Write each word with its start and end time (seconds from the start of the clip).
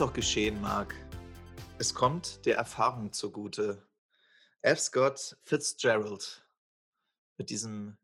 Auch 0.00 0.12
geschehen 0.12 0.60
mag, 0.60 0.94
es 1.80 1.92
kommt 1.92 2.46
der 2.46 2.56
Erfahrung 2.56 3.12
zugute. 3.12 3.84
F. 4.62 4.78
Scott 4.78 5.36
Fitzgerald 5.42 6.46
mit 7.36 7.50
diesem, 7.50 7.98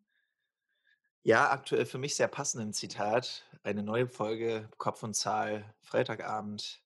ja, 1.23 1.53
aktuell 1.53 1.87
für 1.87 1.98
mich 1.98 2.17
sehr 2.17 2.27
passenden 2.27 2.73
Zitat. 2.73 3.45
Eine 3.62 3.84
neue 3.84 4.09
Folge 4.09 4.69
Kopf 4.77 5.05
und 5.05 5.15
Zahl, 5.15 5.73
Freitagabend. 5.83 6.83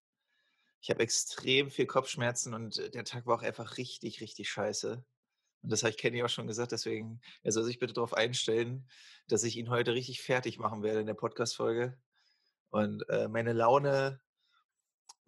Ich 0.83 0.91
habe 0.91 1.03
extrem 1.03 1.71
viel 1.71 1.87
Kopfschmerzen 1.87 2.53
und 2.53 2.77
der 2.95 3.05
Tag 3.05 3.25
war 3.25 3.39
auch 3.39 3.43
einfach 3.43 3.79
richtig, 3.79 4.21
richtig 4.21 4.51
scheiße. 4.51 5.03
Und 5.63 5.73
das 5.73 5.85
habe 5.85 5.91
ich 5.91 5.97
Kenny 5.97 6.23
auch 6.23 6.29
schon 6.29 6.47
gesagt, 6.47 6.73
deswegen, 6.73 7.23
er 7.43 7.53
soll 7.53 7.65
sich 7.65 7.79
bitte 7.79 7.95
darauf 7.95 8.13
einstellen, 8.13 8.87
dass 9.27 9.43
ich 9.43 9.57
ihn 9.57 9.71
heute 9.71 9.95
richtig 9.95 10.21
fertig 10.21 10.59
machen 10.59 10.83
werde 10.83 11.01
in 11.01 11.07
der 11.07 11.15
Podcast-Folge. 11.15 11.99
Und 12.69 13.09
äh, 13.09 13.29
meine 13.29 13.55
Laune, 13.55 14.21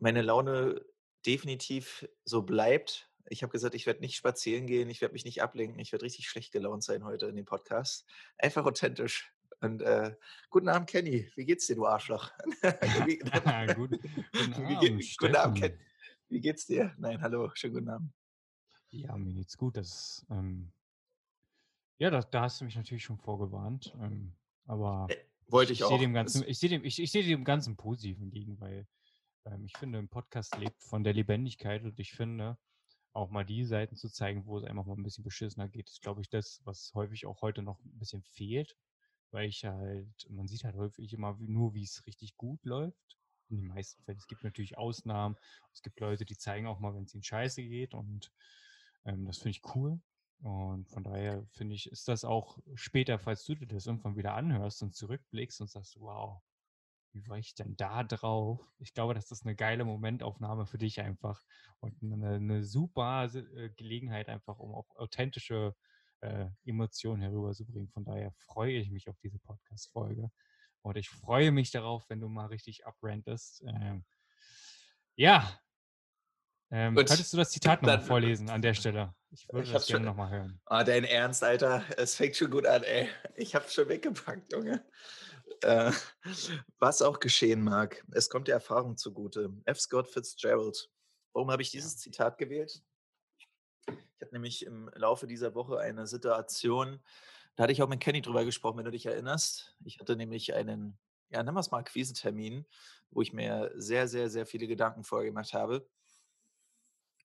meine 0.01 0.23
Laune 0.23 0.85
definitiv 1.27 2.09
so 2.25 2.43
bleibt. 2.43 3.11
Ich 3.27 3.43
habe 3.43 3.53
gesagt, 3.53 3.75
ich 3.75 3.87
werde 3.87 4.01
nicht 4.01 4.17
spazieren 4.17 4.67
gehen, 4.67 4.91
ich 4.91 5.01
werde 5.01 5.13
mich 5.13 5.25
nicht 5.25 5.43
ablenken, 5.43 5.79
ich 5.79 5.93
werde 5.93 6.05
richtig 6.05 6.29
schlecht 6.29 6.53
gelaunt 6.53 6.83
sein 6.83 7.05
heute 7.05 7.27
in 7.27 7.37
dem 7.37 7.45
Podcast. 7.45 8.07
Einfach 8.39 8.65
authentisch. 8.67 9.33
Und 9.61 9.83
äh, 9.83 10.17
guten 10.49 10.69
Abend, 10.69 10.89
Kenny. 10.89 11.31
Wie 11.37 11.45
geht's 11.45 11.67
dir, 11.67 11.77
du 11.77 11.87
Arschloch? 11.87 12.31
Wie, 13.07 13.19
Gut, 13.75 13.91
guten 13.91 14.65
Abend, 14.65 15.17
guten 15.19 15.37
Abend. 15.37 15.61
Kenny. 15.61 15.79
Wie 16.29 16.41
geht's 16.41 16.67
dir? 16.67 16.95
Nein, 16.97 17.21
hallo, 17.21 17.51
schönen 17.55 17.75
guten 17.75 17.89
Abend. 17.91 18.13
Ja, 18.89 19.17
mir 19.17 19.35
geht's 19.35 19.57
gut. 19.59 19.77
Das, 19.77 20.27
ähm, 20.31 20.73
ja, 21.99 22.11
da, 22.11 22.21
da 22.23 22.43
hast 22.43 22.61
du 22.61 22.65
mich 22.65 22.77
natürlich 22.77 23.05
schon 23.05 23.19
vorgewarnt. 23.19 23.95
Ähm, 24.01 24.33
aber 24.65 25.07
Äh, 25.11 25.17
Wollte 25.49 25.73
ich, 25.73 25.81
ich 25.81 25.85
auch. 25.85 25.99
dem 25.99 26.15
Ganzen, 26.15 26.43
ich 26.47 26.59
sehe 26.59 26.71
dem, 26.71 26.85
ich, 26.85 26.99
ich 26.99 27.13
sehe 27.13 27.23
dem 27.23 27.45
Ganzen 27.45 27.77
positiv 27.77 28.19
entgegen, 28.21 28.59
weil 28.61 28.87
ähm, 29.47 29.65
ich 29.65 29.77
finde, 29.77 29.99
ein 29.99 30.09
Podcast 30.09 30.57
lebt 30.57 30.83
von 30.83 31.05
der 31.05 31.15
Lebendigkeit 31.15 31.83
und 31.83 31.99
ich 31.99 32.13
finde, 32.13 32.59
auch 33.13 33.31
mal 33.31 33.45
die 33.45 33.65
Seiten 33.65 33.97
zu 33.97 34.09
zeigen, 34.09 34.47
wo 34.47 34.59
es 34.59 34.65
einfach 34.65 34.85
mal 34.85 34.95
ein 34.95 35.03
bisschen 35.03 35.25
beschissener 35.25 35.69
geht, 35.69 35.89
ist, 35.89 36.03
glaube 36.03 36.21
ich, 36.21 36.29
das, 36.29 36.61
was 36.65 36.93
häufig 36.95 37.27
auch 37.27 37.43
heute 37.43 37.63
noch 37.63 37.81
ein 37.85 37.99
bisschen 37.99 38.23
fehlt. 38.23 38.77
Weil 39.33 39.49
ich 39.49 39.65
halt, 39.65 40.29
man 40.31 40.49
sieht 40.49 40.65
halt 40.65 40.77
häufig 40.77 41.13
immer 41.13 41.37
nur, 41.41 41.75
wie 41.75 41.85
es 41.85 42.05
richtig 42.07 42.37
gut 42.37 42.65
läuft. 42.65 43.19
In 43.49 43.57
den 43.57 43.67
meisten 43.67 44.03
Fällen. 44.03 44.19
Es 44.19 44.29
gibt 44.29 44.45
natürlich 44.45 44.79
Ausnahmen. 44.79 45.37
Es 45.73 45.83
gibt 45.83 45.99
Leute, 46.01 46.25
die 46.25 46.37
zeigen 46.37 46.67
auch 46.67 46.79
mal, 46.79 46.95
wenn 46.95 47.05
es 47.05 47.15
ihnen 47.15 47.23
scheiße 47.23 47.63
geht. 47.63 47.95
Und 47.95 48.33
ähm, 49.05 49.27
das 49.27 49.39
finde 49.39 49.51
ich 49.51 49.75
cool. 49.75 50.01
Und 50.43 50.89
von 50.89 51.05
daher 51.05 51.45
finde 51.51 51.75
ich, 51.75 51.91
ist 51.91 52.09
das 52.09 52.25
auch 52.25 52.59
später, 52.75 53.19
falls 53.19 53.45
du 53.45 53.55
dir 53.55 53.67
das 53.67 53.87
irgendwann 53.87 54.17
wieder 54.17 54.35
anhörst 54.35 54.83
und 54.83 54.95
zurückblickst 54.95 55.61
und 55.61 55.71
sagst, 55.71 56.01
wow, 56.01 56.41
wie 57.13 57.27
war 57.29 57.39
ich 57.39 57.55
denn 57.55 57.77
da 57.77 58.03
drauf? 58.05 58.61
Ich 58.79 58.95
glaube, 58.95 59.15
das 59.15 59.31
ist 59.31 59.45
eine 59.45 59.57
geile 59.57 59.85
Momentaufnahme 59.85 60.67
für 60.67 60.79
dich 60.79 61.01
einfach 61.01 61.43
und 61.81 61.95
eine, 62.03 62.35
eine 62.37 62.63
super 62.65 63.29
äh, 63.35 63.71
Gelegenheit 63.71 64.29
einfach, 64.29 64.59
um 64.59 64.75
auch 64.75 64.95
authentische 64.97 65.75
äh, 66.21 66.47
Emotionen 66.65 67.23
herüberzubringen. 67.23 67.91
Von 67.91 68.05
daher 68.05 68.33
freue 68.33 68.75
ich 68.75 68.91
mich 68.91 69.09
auf 69.09 69.19
diese 69.23 69.39
Podcast-Folge 69.39 70.31
und 70.83 70.97
ich 70.97 71.09
freue 71.09 71.53
mich 71.53 71.71
darauf, 71.71 72.09
wenn 72.09 72.21
du 72.21 72.29
mal 72.29 72.47
richtig 72.47 72.87
abrentest. 72.87 73.63
Ähm, 73.67 74.05
ja, 75.17 75.61
ähm, 76.73 76.95
könntest 76.95 77.33
du 77.33 77.37
das 77.37 77.51
Zitat 77.51 77.83
nochmal 77.83 78.01
vorlesen 78.01 78.49
an 78.49 78.63
der 78.63 78.75
Stelle? 78.75 79.15
Ich 79.33 79.49
würde 79.49 79.67
Ich 79.67 79.73
das 79.73 79.87
gerne 79.87 80.07
nochmal 80.07 80.31
hören. 80.31 80.61
Ah, 80.67 80.85
dein 80.85 81.05
Ernst, 81.05 81.43
Alter. 81.43 81.85
Es 81.97 82.15
fängt 82.15 82.37
schon 82.37 82.51
gut 82.51 82.67
an, 82.67 82.85
ey. 82.85 83.09
Ich 83.35 83.55
hab's 83.55 83.75
schon 83.75 83.89
weggepackt, 83.89 84.53
Junge. 84.53 84.85
Äh, 85.63 85.93
was 86.79 87.03
auch 87.03 87.21
geschehen 87.21 87.63
mag, 87.63 88.05
es 88.13 88.31
kommt 88.31 88.49
der 88.49 88.55
Erfahrung 88.55 88.97
zugute. 88.97 89.53
F. 89.65 89.81
Scott 89.81 90.09
Fitzgerald. 90.09 90.91
Warum 91.33 91.51
habe 91.51 91.63
ich 91.63 91.71
dieses 91.71 91.99
Zitat 91.99 92.39
gewählt? 92.39 92.83
Ich 93.87 94.21
hatte 94.21 94.35
nämlich 94.35 94.67
im 94.67 94.91
Laufe 94.95 95.27
dieser 95.27 95.55
Woche 95.55 95.79
eine 95.79 96.07
Situation, 96.07 97.01
da 97.57 97.65
hatte 97.65 97.73
ich 97.73 97.83
auch 97.83 97.89
mit 97.89 98.01
Kenny 98.01 98.23
drüber 98.23 98.45
gesprochen, 98.45 98.79
wenn 98.79 98.85
du 98.85 98.91
dich 98.91 99.07
erinnerst. 99.07 99.77
Ich 99.85 100.01
hatte 100.01 100.17
nämlich 100.17 100.55
einen, 100.55 100.99
ja, 101.29 101.43
nennen 101.43 101.57
wir 101.57 101.61
es 101.61 101.71
mal 101.71 101.79
Akquisentermin, 101.79 102.67
wo 103.11 103.23
ich 103.23 103.33
mir 103.33 103.73
sehr, 103.75 104.09
sehr, 104.09 104.31
sehr 104.31 104.47
viele 104.47 104.67
Gedanken 104.67 105.05
vorgemacht 105.05 105.53
habe. 105.53 105.89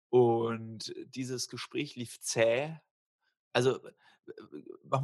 Und 0.09 0.93
dieses 1.07 1.47
Gespräch 1.47 1.95
lief 1.95 2.19
zäh. 2.19 2.75
Also, 3.55 3.79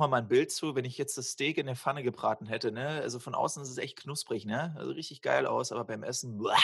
wir 0.02 0.08
mal 0.10 0.18
ein 0.18 0.28
Bild 0.28 0.52
zu, 0.52 0.76
wenn 0.76 0.84
ich 0.86 0.98
jetzt 0.98 1.18
das 1.18 1.30
Steak 1.32 1.58
in 1.58 1.68
der 1.68 1.76
Pfanne 1.78 2.04
gebraten 2.04 2.48
hätte, 2.48 2.72
ne? 2.72 3.02
Also 3.02 3.20
von 3.20 3.34
außen 3.36 3.64
ist 3.64 3.70
es 3.70 3.78
echt 3.78 3.98
knusprig, 3.98 4.46
ne? 4.46 4.76
Also 4.78 4.92
richtig 4.92 5.22
geil 5.22 5.46
aus, 5.46 5.72
aber 5.72 5.86
beim 5.86 6.04
Essen, 6.04 6.38
buah, 6.38 6.58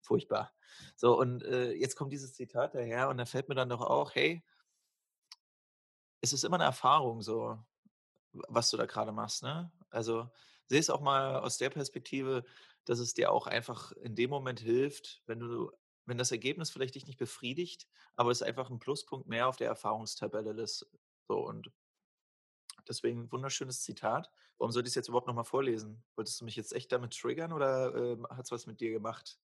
furchtbar. 0.00 0.52
So, 0.96 1.16
und 1.18 1.44
äh, 1.44 1.72
jetzt 1.72 1.94
kommt 1.96 2.12
dieses 2.12 2.34
Zitat 2.34 2.74
daher 2.74 3.08
und 3.08 3.18
da 3.18 3.24
fällt 3.24 3.48
mir 3.48 3.54
dann 3.54 3.68
doch 3.68 3.82
auch, 3.82 4.14
hey, 4.16 4.42
es 6.20 6.32
ist 6.32 6.44
immer 6.44 6.56
eine 6.56 6.64
Erfahrung, 6.64 7.22
so, 7.22 7.58
was 8.32 8.70
du 8.70 8.76
da 8.76 8.86
gerade 8.86 9.12
machst, 9.12 9.42
ne? 9.42 9.72
Also 9.90 10.30
sehe 10.68 10.80
es 10.80 10.90
auch 10.90 11.00
mal 11.00 11.36
aus 11.40 11.58
der 11.58 11.70
Perspektive, 11.70 12.44
dass 12.84 12.98
es 13.00 13.14
dir 13.14 13.32
auch 13.32 13.46
einfach 13.46 13.92
in 13.92 14.14
dem 14.16 14.30
Moment 14.30 14.60
hilft, 14.60 15.22
wenn 15.26 15.40
du, 15.40 15.72
wenn 16.06 16.18
das 16.18 16.32
Ergebnis 16.32 16.70
vielleicht 16.70 16.94
dich 16.96 17.06
nicht 17.06 17.18
befriedigt, 17.18 17.88
aber 18.16 18.30
es 18.30 18.42
einfach 18.42 18.70
ein 18.70 18.78
Pluspunkt 18.80 19.28
mehr 19.28 19.48
auf 19.48 19.56
der 19.56 19.68
Erfahrungstabelle 19.68 20.60
ist. 20.62 20.86
So, 21.28 21.46
und 21.46 21.70
deswegen 22.88 23.20
ein 23.20 23.32
wunderschönes 23.32 23.82
Zitat. 23.82 24.30
Warum 24.56 24.72
sollte 24.72 24.88
ich 24.88 24.92
es 24.92 24.96
jetzt 24.96 25.08
überhaupt 25.08 25.26
nochmal 25.26 25.44
vorlesen? 25.44 26.02
Wolltest 26.16 26.40
du 26.40 26.44
mich 26.44 26.56
jetzt 26.56 26.72
echt 26.72 26.90
damit 26.90 27.16
triggern 27.16 27.52
oder 27.52 27.94
ähm, 27.94 28.26
hat 28.30 28.46
es 28.46 28.50
was 28.50 28.66
mit 28.66 28.80
dir 28.80 28.90
gemacht? 28.90 29.38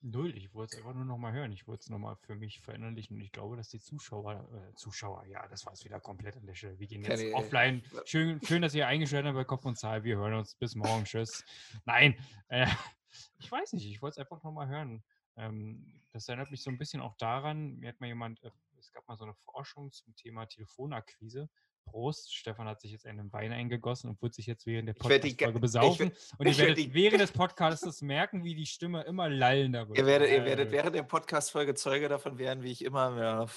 Null, 0.00 0.36
ich 0.36 0.54
wollte 0.54 0.76
es 0.76 0.78
einfach 0.78 0.94
nur 0.94 1.04
nochmal 1.04 1.32
hören. 1.32 1.52
Ich 1.52 1.66
wollte 1.66 1.82
es 1.82 1.90
nochmal 1.90 2.16
für 2.16 2.36
mich 2.36 2.60
verinnerlichen 2.60 3.16
und 3.16 3.22
ich 3.22 3.32
glaube, 3.32 3.56
dass 3.56 3.68
die 3.68 3.80
Zuschauer, 3.80 4.48
äh, 4.54 4.74
Zuschauer, 4.76 5.26
ja, 5.26 5.46
das 5.48 5.66
war 5.66 5.72
es 5.72 5.84
wieder 5.84 6.00
komplett 6.00 6.36
an 6.36 6.46
der 6.46 6.54
Stelle. 6.54 6.78
Wir 6.78 6.86
gehen 6.86 7.02
jetzt 7.02 7.18
Kenny, 7.18 7.30
ey. 7.30 7.34
offline. 7.34 7.82
Schön, 8.04 8.40
schön, 8.44 8.62
dass 8.62 8.74
ihr 8.74 8.86
eingeschaltet 8.86 9.26
habt 9.26 9.36
bei 9.36 9.44
Kopf 9.44 9.64
und 9.64 9.76
Zahl. 9.76 10.04
Wir 10.04 10.16
hören 10.16 10.34
uns 10.34 10.54
bis 10.54 10.76
morgen. 10.76 11.04
Tschüss. 11.04 11.44
Nein, 11.84 12.16
äh, 12.46 12.66
ich 13.38 13.50
weiß 13.50 13.72
nicht, 13.72 13.86
ich 13.86 14.00
wollte 14.00 14.20
es 14.20 14.26
einfach 14.26 14.42
nochmal 14.44 14.68
hören. 14.68 15.02
Ähm, 15.36 16.00
das 16.12 16.28
erinnert 16.28 16.50
mich 16.52 16.62
so 16.62 16.70
ein 16.70 16.78
bisschen 16.78 17.00
auch 17.00 17.16
daran, 17.16 17.76
mir 17.76 17.88
hat 17.88 18.00
mal 18.00 18.06
jemand, 18.06 18.42
äh, 18.44 18.50
es 18.78 18.92
gab 18.92 19.06
mal 19.08 19.16
so 19.16 19.24
eine 19.24 19.34
Forschung 19.34 19.92
zum 19.92 20.14
Thema 20.14 20.46
Telefonakquise. 20.46 21.48
Prost, 21.88 22.34
Stefan 22.34 22.66
hat 22.68 22.80
sich 22.80 22.92
jetzt 22.92 23.06
einen 23.06 23.32
Wein 23.32 23.50
eingegossen 23.52 24.10
und 24.10 24.20
wird 24.20 24.34
sich 24.34 24.46
jetzt 24.46 24.66
während 24.66 24.88
der 24.88 24.94
Ich 24.94 25.00
Podcast-Folge 25.00 25.56
ich 25.56 25.60
besaufen. 25.60 26.12
Und 26.38 26.46
ihr 26.46 26.52
ich 26.52 26.58
werd 26.58 26.76
werdet 26.76 26.94
während 26.94 27.20
des 27.20 27.32
Podcasts 27.32 28.02
merken, 28.02 28.44
wie 28.44 28.54
die 28.54 28.66
Stimme 28.66 29.02
immer 29.04 29.28
lallender 29.28 29.88
wird. 29.88 29.98
Ihr 29.98 30.06
werdet, 30.06 30.30
ihr 30.30 30.44
werdet 30.44 30.68
Äh, 30.68 30.72
während 30.72 30.94
der 30.94 31.02
Podcast-Folge 31.02 31.74
Zeuge 31.74 32.08
davon 32.08 32.38
werden, 32.38 32.62
wie 32.62 32.72
ich 32.72 32.84
immer. 32.84 33.48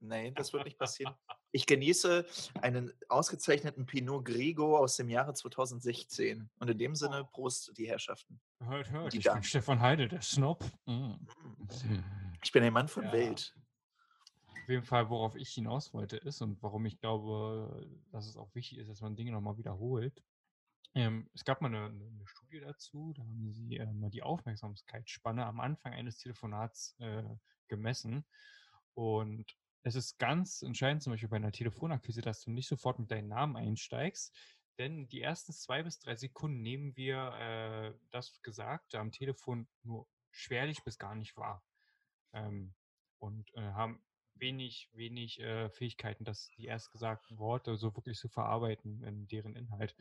Nein, 0.00 0.34
das 0.34 0.52
wird 0.52 0.64
nicht 0.64 0.78
passieren. 0.78 1.14
Ich 1.56 1.66
genieße 1.66 2.26
einen 2.62 2.92
ausgezeichneten 3.08 3.86
Pinot 3.86 4.24
Grigio 4.24 4.76
aus 4.76 4.96
dem 4.96 5.08
Jahre 5.08 5.34
2016. 5.34 6.50
Und 6.58 6.68
in 6.68 6.78
dem 6.78 6.96
Sinne, 6.96 7.28
Prost, 7.30 7.78
die 7.78 7.86
Herrschaften. 7.86 8.40
Hört, 8.58 8.90
hört, 8.90 9.12
Die 9.12 9.18
ich 9.18 9.22
bin 9.22 9.34
Damen. 9.34 9.44
Stefan 9.44 9.80
Heide, 9.80 10.08
der 10.08 10.20
Snob. 10.20 10.64
Mm. 10.86 11.12
Ich 12.42 12.50
bin 12.50 12.64
ein 12.64 12.72
Mann 12.72 12.88
von 12.88 13.04
Ja. 13.04 13.12
Welt. 13.12 13.54
Auf 14.64 14.70
jeden 14.70 14.82
Fall, 14.82 15.10
worauf 15.10 15.36
ich 15.36 15.50
hinaus 15.50 15.92
wollte, 15.92 16.16
ist 16.16 16.40
und 16.40 16.62
warum 16.62 16.86
ich 16.86 16.98
glaube, 16.98 17.86
dass 18.10 18.26
es 18.26 18.38
auch 18.38 18.54
wichtig 18.54 18.78
ist, 18.78 18.88
dass 18.88 19.02
man 19.02 19.14
Dinge 19.14 19.30
nochmal 19.30 19.58
wiederholt. 19.58 20.24
Ähm, 20.94 21.28
es 21.34 21.44
gab 21.44 21.60
mal 21.60 21.68
eine, 21.68 21.84
eine 21.84 22.06
eine 22.06 22.26
Studie 22.26 22.60
dazu, 22.60 23.12
da 23.14 23.24
haben 23.24 23.52
sie 23.52 23.76
äh, 23.76 23.92
mal 23.92 24.08
die 24.08 24.22
Aufmerksamkeitsspanne 24.22 25.44
am 25.44 25.60
Anfang 25.60 25.92
eines 25.92 26.16
Telefonats 26.16 26.96
äh, 26.98 27.24
gemessen. 27.68 28.24
Und 28.94 29.54
es 29.82 29.96
ist 29.96 30.18
ganz 30.18 30.62
entscheidend, 30.62 31.02
zum 31.02 31.12
Beispiel 31.12 31.28
bei 31.28 31.36
einer 31.36 31.52
Telefonakquise, 31.52 32.22
dass 32.22 32.40
du 32.40 32.50
nicht 32.50 32.66
sofort 32.66 32.98
mit 32.98 33.10
deinem 33.10 33.28
Namen 33.28 33.56
einsteigst, 33.56 34.34
denn 34.78 35.08
die 35.08 35.20
ersten 35.20 35.52
zwei 35.52 35.82
bis 35.82 35.98
drei 35.98 36.16
Sekunden 36.16 36.62
nehmen 36.62 36.96
wir 36.96 37.34
äh, 37.34 37.98
das 38.12 38.40
Gesagte 38.40 38.98
am 38.98 39.12
Telefon 39.12 39.68
nur 39.82 40.08
schwerlich 40.30 40.82
bis 40.84 40.96
gar 40.96 41.14
nicht 41.14 41.36
wahr. 41.36 41.62
Ähm, 42.32 42.72
und 43.18 43.54
äh, 43.56 43.60
haben 43.60 44.02
wenig, 44.36 44.90
wenig 44.92 45.40
äh, 45.40 45.70
Fähigkeiten, 45.70 46.24
das 46.24 46.50
die 46.56 46.66
erst 46.66 46.90
gesagten 46.90 47.38
Worte 47.38 47.76
so 47.76 47.94
wirklich 47.94 48.18
zu 48.18 48.28
verarbeiten 48.28 49.02
in 49.04 49.26
deren 49.28 49.56
Inhalt. 49.56 49.96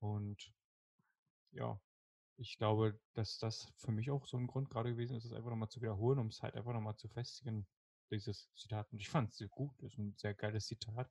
Und 0.00 0.52
ja, 1.52 1.80
ich 2.36 2.56
glaube, 2.56 2.98
dass 3.14 3.38
das 3.38 3.72
für 3.76 3.92
mich 3.92 4.10
auch 4.10 4.26
so 4.26 4.36
ein 4.36 4.46
Grund 4.46 4.70
gerade 4.70 4.90
gewesen 4.90 5.16
ist, 5.16 5.24
es 5.24 5.32
einfach 5.32 5.50
nochmal 5.50 5.70
zu 5.70 5.80
wiederholen, 5.80 6.18
um 6.18 6.28
es 6.28 6.42
halt 6.42 6.54
einfach 6.54 6.72
nochmal 6.72 6.96
zu 6.96 7.08
festigen, 7.08 7.66
dieses 8.10 8.50
Zitat. 8.54 8.92
Und 8.92 9.00
ich 9.00 9.08
fand 9.08 9.30
es 9.30 9.38
sehr 9.38 9.48
gut, 9.48 9.78
ist 9.82 9.98
ein 9.98 10.14
sehr 10.16 10.34
geiles 10.34 10.66
Zitat 10.66 11.10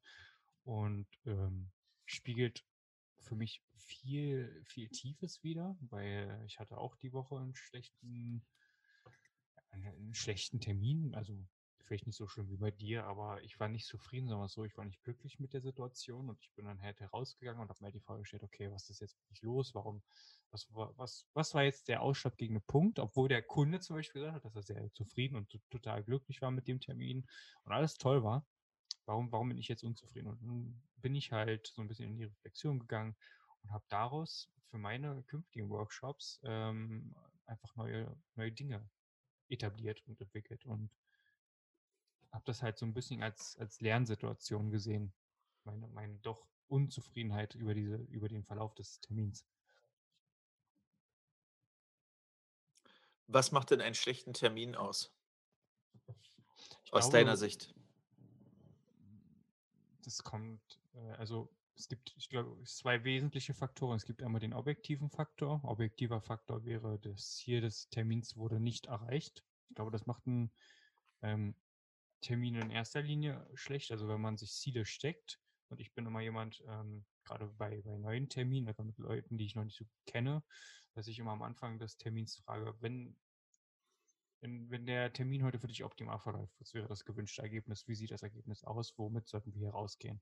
und 0.64 1.08
ähm, 1.26 1.72
spiegelt 2.06 2.66
für 3.20 3.36
mich 3.36 3.62
viel, 3.76 4.64
viel 4.66 4.90
Tiefes 4.90 5.44
wieder, 5.44 5.78
weil 5.82 6.42
ich 6.46 6.60
hatte 6.60 6.78
auch 6.78 6.96
die 6.96 7.14
Woche 7.14 7.38
einen 7.38 7.56
schlechten, 7.56 8.46
einen 9.70 10.14
schlechten 10.14 10.60
Termin, 10.60 11.14
also 11.16 11.38
vielleicht 11.88 12.08
nicht 12.08 12.18
so 12.18 12.28
schlimm 12.28 12.50
wie 12.50 12.58
bei 12.58 12.72
dir, 12.72 13.06
aber 13.06 13.44
ich 13.44 13.60
war 13.60 13.70
nicht 13.70 13.86
zufrieden, 13.88 14.30
wir's 14.30 14.54
so, 14.54 14.66
ich 14.66 14.78
war 14.78 14.86
nicht 14.86 15.04
glücklich 15.04 15.40
mit 15.40 15.54
der 15.54 15.62
Situation 15.62 16.30
und 16.30 16.42
ich 16.42 16.54
bin 16.54 16.66
dann 16.66 16.82
halt 16.82 17.00
herausgegangen 17.00 17.62
und 17.62 17.70
habe 17.70 17.80
mir 17.82 17.86
halt 17.88 17.96
die 17.96 18.02
Frage 18.02 18.22
gestellt: 18.22 18.44
„Okay, 18.44 18.72
was 18.72 18.90
ist 18.90 19.00
jetzt 19.02 19.18
wirklich 19.20 19.42
los? 19.44 19.74
Warum 19.76 20.04
was 20.52 20.74
wa 20.74 20.94
was 20.98 21.30
was 21.34 21.54
war 21.56 21.64
jetzt 21.64 21.88
der 21.90 22.02
ausschlaggebende 22.02 22.62
Punkt?“ 22.62 23.00
Obwohl 23.00 23.30
der 23.30 23.42
Kunde 23.44 23.80
zum 23.80 23.96
Beispiel 23.98 24.22
gesagt 24.22 24.36
hat, 24.38 24.46
dass 24.46 24.56
er 24.56 24.64
sehr 24.64 24.94
zufrieden 24.94 25.36
und 25.38 25.50
to 25.50 25.60
total 25.70 26.04
glücklich 26.04 26.42
war 26.42 26.52
mit 26.52 26.68
dem 26.68 26.80
Termin 26.80 27.26
und 27.64 27.72
alles 27.74 27.98
toll 27.98 28.24
war. 28.24 28.48
Warum 29.06 29.32
warum 29.32 29.50
bin 29.50 29.58
ich 29.58 29.68
jetzt 29.70 29.84
unzufrieden? 29.84 30.28
Und 30.30 30.42
nun 30.44 30.84
bin 30.98 31.16
ich 31.16 31.32
halt 31.32 31.68
so 31.68 31.82
'n 31.82 31.88
bisschen 31.88 32.12
in 32.12 32.18
die 32.18 32.26
Reflexion 32.26 32.80
gegangen 32.80 33.16
und 33.64 33.72
habe 33.72 33.86
daraus 33.90 34.52
für 34.66 34.78
meine 34.78 35.24
künftigen 35.24 35.70
Workshops, 35.70 36.40
ähm, 36.44 37.16
einfach 37.46 37.76
neue 37.76 38.22
neue 38.36 38.52
Dinge 38.52 38.90
etabliert 39.50 40.04
und 40.08 40.22
entwickelt 40.22 40.66
und 40.66 40.92
habe 42.32 42.44
das 42.46 42.62
halt 42.64 42.78
so 42.78 42.86
'n 42.86 42.94
bisschen 42.94 43.24
als 43.24 43.58
als 43.58 43.82
Lernsituation 43.82 44.72
gesehen, 44.72 45.14
meine 45.64 45.88
meine 45.88 46.20
doch 46.20 46.48
Unzufriedenheit 46.68 47.56
über 47.56 47.74
diese 47.76 47.98
über 47.98 48.28
den 48.30 48.44
Verlauf 48.46 48.76
des 48.76 49.00
Termins. 49.02 49.44
Was 53.30 53.52
macht 53.52 53.72
denn 53.72 53.82
einen 53.82 53.94
schlechten 53.96 54.32
Termin 54.34 54.76
aus? 54.78 55.14
Ich 56.86 56.94
Aus 56.94 57.10
deiner 57.10 57.36
glaube 57.36 57.38
Sicht. 57.38 57.74
das 60.04 60.24
kommt 60.24 60.80
äh, 60.94 61.12
also, 61.14 61.54
es 61.76 61.88
gibt, 61.88 62.16
ich 62.18 62.30
glaube, 62.30 62.64
2 62.64 63.04
wesentliche 63.04 63.54
Faktoren. 63.54 63.98
Es 63.98 64.06
gibt 64.08 64.24
einmal 64.24 64.40
den 64.42 64.54
objektiven 64.54 65.12
Faktor. 65.12 65.62
Objektiver 65.64 66.22
Faktor 66.22 66.66
wäre, 66.66 66.98
das 67.00 67.36
Ziel 67.36 67.62
des 67.62 67.90
Termins 67.90 68.36
wurde 68.36 68.60
nicht 68.60 68.88
erreicht. 68.88 69.46
Ich 69.70 69.76
glaube, 69.76 69.92
das 69.92 70.06
macht 70.08 70.26
'n, 70.28 70.52
ähm, 71.22 71.56
Termin 72.22 72.56
in 72.56 72.70
erster 72.72 73.02
Linie 73.02 73.50
schlecht. 73.56 73.92
Also, 73.92 74.08
wenn 74.08 74.22
man 74.22 74.38
sich 74.38 74.54
Ziele 74.54 74.86
steckt 74.86 75.40
und 75.70 75.80
ich 75.80 75.94
bin 75.94 76.06
immer 76.06 76.22
jemand, 76.22 76.64
ähm, 76.68 77.06
grade 77.24 77.48
bei 77.48 77.82
bei 77.84 77.98
neuen 77.98 78.30
Terminen, 78.30 78.68
einfach 78.70 78.84
mit 78.86 78.98
Leuten, 79.00 79.38
die 79.38 79.46
ich 79.46 79.56
noch 79.56 79.64
nicht 79.66 79.78
so 79.78 79.86
kenne, 80.06 80.44
dass 80.94 81.08
ich 81.08 81.20
immer 81.20 81.32
am 81.32 81.42
Anfang 81.44 81.80
des 81.80 81.98
Termins 81.98 82.38
frage: 82.38 82.76
„Wenn“ 82.82 83.18
„wenn 84.42 84.70
wenn 84.72 84.86
der 84.88 85.14
Termin 85.14 85.44
heute 85.44 85.60
für 85.60 85.68
dich 85.68 85.84
optimal 85.84 86.18
verläuft, 86.20 86.60
was 86.60 86.74
wäre 86.74 86.88
das 86.88 87.06
gewünschte 87.06 87.42
Ergebnis? 87.44 87.88
Wie 87.88 87.94
sieht 87.96 88.10
das 88.12 88.24
Ergebnis 88.24 88.64
aus? 88.64 88.98
Womit 88.98 89.28
sollten 89.28 89.54
wir 89.54 89.60
hier 89.60 89.70
rausgehen?“ 89.72 90.22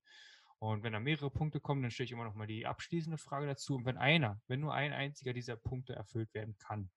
Und 0.60 0.84
wenn 0.84 0.94
da 0.94 1.00
mehrere 1.00 1.32
Punkte 1.32 1.60
kommen, 1.62 1.82
dann 1.82 1.92
stelle 1.92 2.06
ich 2.06 2.12
immer 2.12 2.26
noch 2.26 2.36
mal 2.36 2.48
die 2.48 2.66
abschließende 2.66 3.18
Frage 3.18 3.48
dazu. 3.48 3.76
Und 3.76 3.86
wenn 3.86 3.98
einer 3.98 4.42
wenn 4.48 4.60
nur 4.62 4.74
ein 4.74 4.92
einziger 4.94 5.32
dieser 5.34 5.56
Punkte 5.58 5.94
erfüllt 5.96 6.34
werden 6.34 6.58
kann 6.58 6.92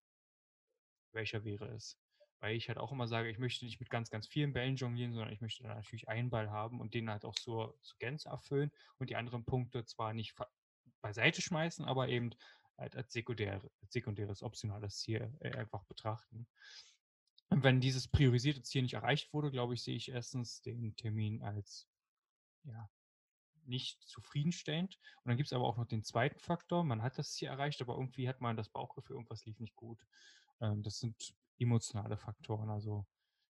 welcher 1.13 1.45
wäre 1.45 1.69
es? 1.75 1.99
Weil 2.41 2.57
ich 2.57 2.69
halt 2.69 2.79
auch 2.79 2.93
immer 2.93 3.09
sage, 3.09 3.31
ich 3.31 3.39
möchte 3.39 3.65
nicht 3.65 3.81
mit 3.81 3.91
ganz, 3.91 4.11
ganz 4.11 4.29
vielen 4.29 4.53
Bällen 4.53 4.77
jonglieren, 4.77 5.13
sondern 5.13 5.33
ich 5.33 5.41
möchte 5.41 5.65
dann 5.65 5.77
natürlich 5.77 6.09
einen 6.09 6.31
Ball 6.31 6.51
haben 6.51 6.81
und 6.81 6.95
den 6.95 7.11
halt 7.11 7.25
auch 7.25 7.35
zur 7.35 7.79
zur 7.83 7.99
Gänze 7.99 8.29
erfüllen 8.29 8.71
und 8.99 9.11
die 9.11 9.17
anderen 9.17 9.45
Punkte 9.45 9.85
zwar 9.85 10.15
nicht 10.15 10.37
beiseite 11.01 11.43
schmeißen, 11.43 11.85
aber 11.85 12.09
eben 12.09 12.31
halt 12.77 12.97
als 12.97 13.13
sekundär 13.13 13.61
sekundäres 13.89 14.43
optionales 14.43 14.99
Ziel, 14.99 15.37
äh, 15.41 15.53
einfach 15.57 15.85
betrachten. 15.85 16.47
Und 17.51 17.65
wenn 17.65 17.81
dieses 17.81 18.09
priorisierte 18.09 18.63
Ziel 18.63 18.83
nicht 18.83 18.95
erreicht 18.95 19.33
wurde, 19.33 19.51
glaube 19.51 19.75
ich, 19.75 19.83
sehe 19.83 19.97
ich 19.97 20.13
1. 20.13 20.63
den 20.63 20.95
Termin 20.97 21.43
als, 21.43 21.89
ja, 22.65 22.91
nicht 23.65 24.03
zufriedenstellend. 24.03 24.99
Und 25.23 25.29
dann 25.29 25.37
gibt's 25.37 25.53
aber 25.53 25.67
auch 25.67 25.77
noch 25.77 25.87
den 25.87 26.03
2. 26.03 26.39
Faktor. 26.39 26.85
Man 26.85 27.03
hat 27.03 27.19
das 27.19 27.33
Ziel 27.33 27.49
erreicht, 27.49 27.81
aber 27.81 27.95
irgendwie 27.95 28.29
hat 28.29 28.41
man 28.41 28.57
das 28.57 28.69
Bauchgefühl, 28.69 29.17
irgendwas 29.17 29.45
lief 29.45 29.59
nicht 29.61 29.77
gut. 29.77 30.05
Ähm, 30.61 30.83
das 30.83 30.99
sind 30.99 31.35
emotionale 31.59 32.17
Faktoren. 32.19 32.71
Also, 32.71 33.07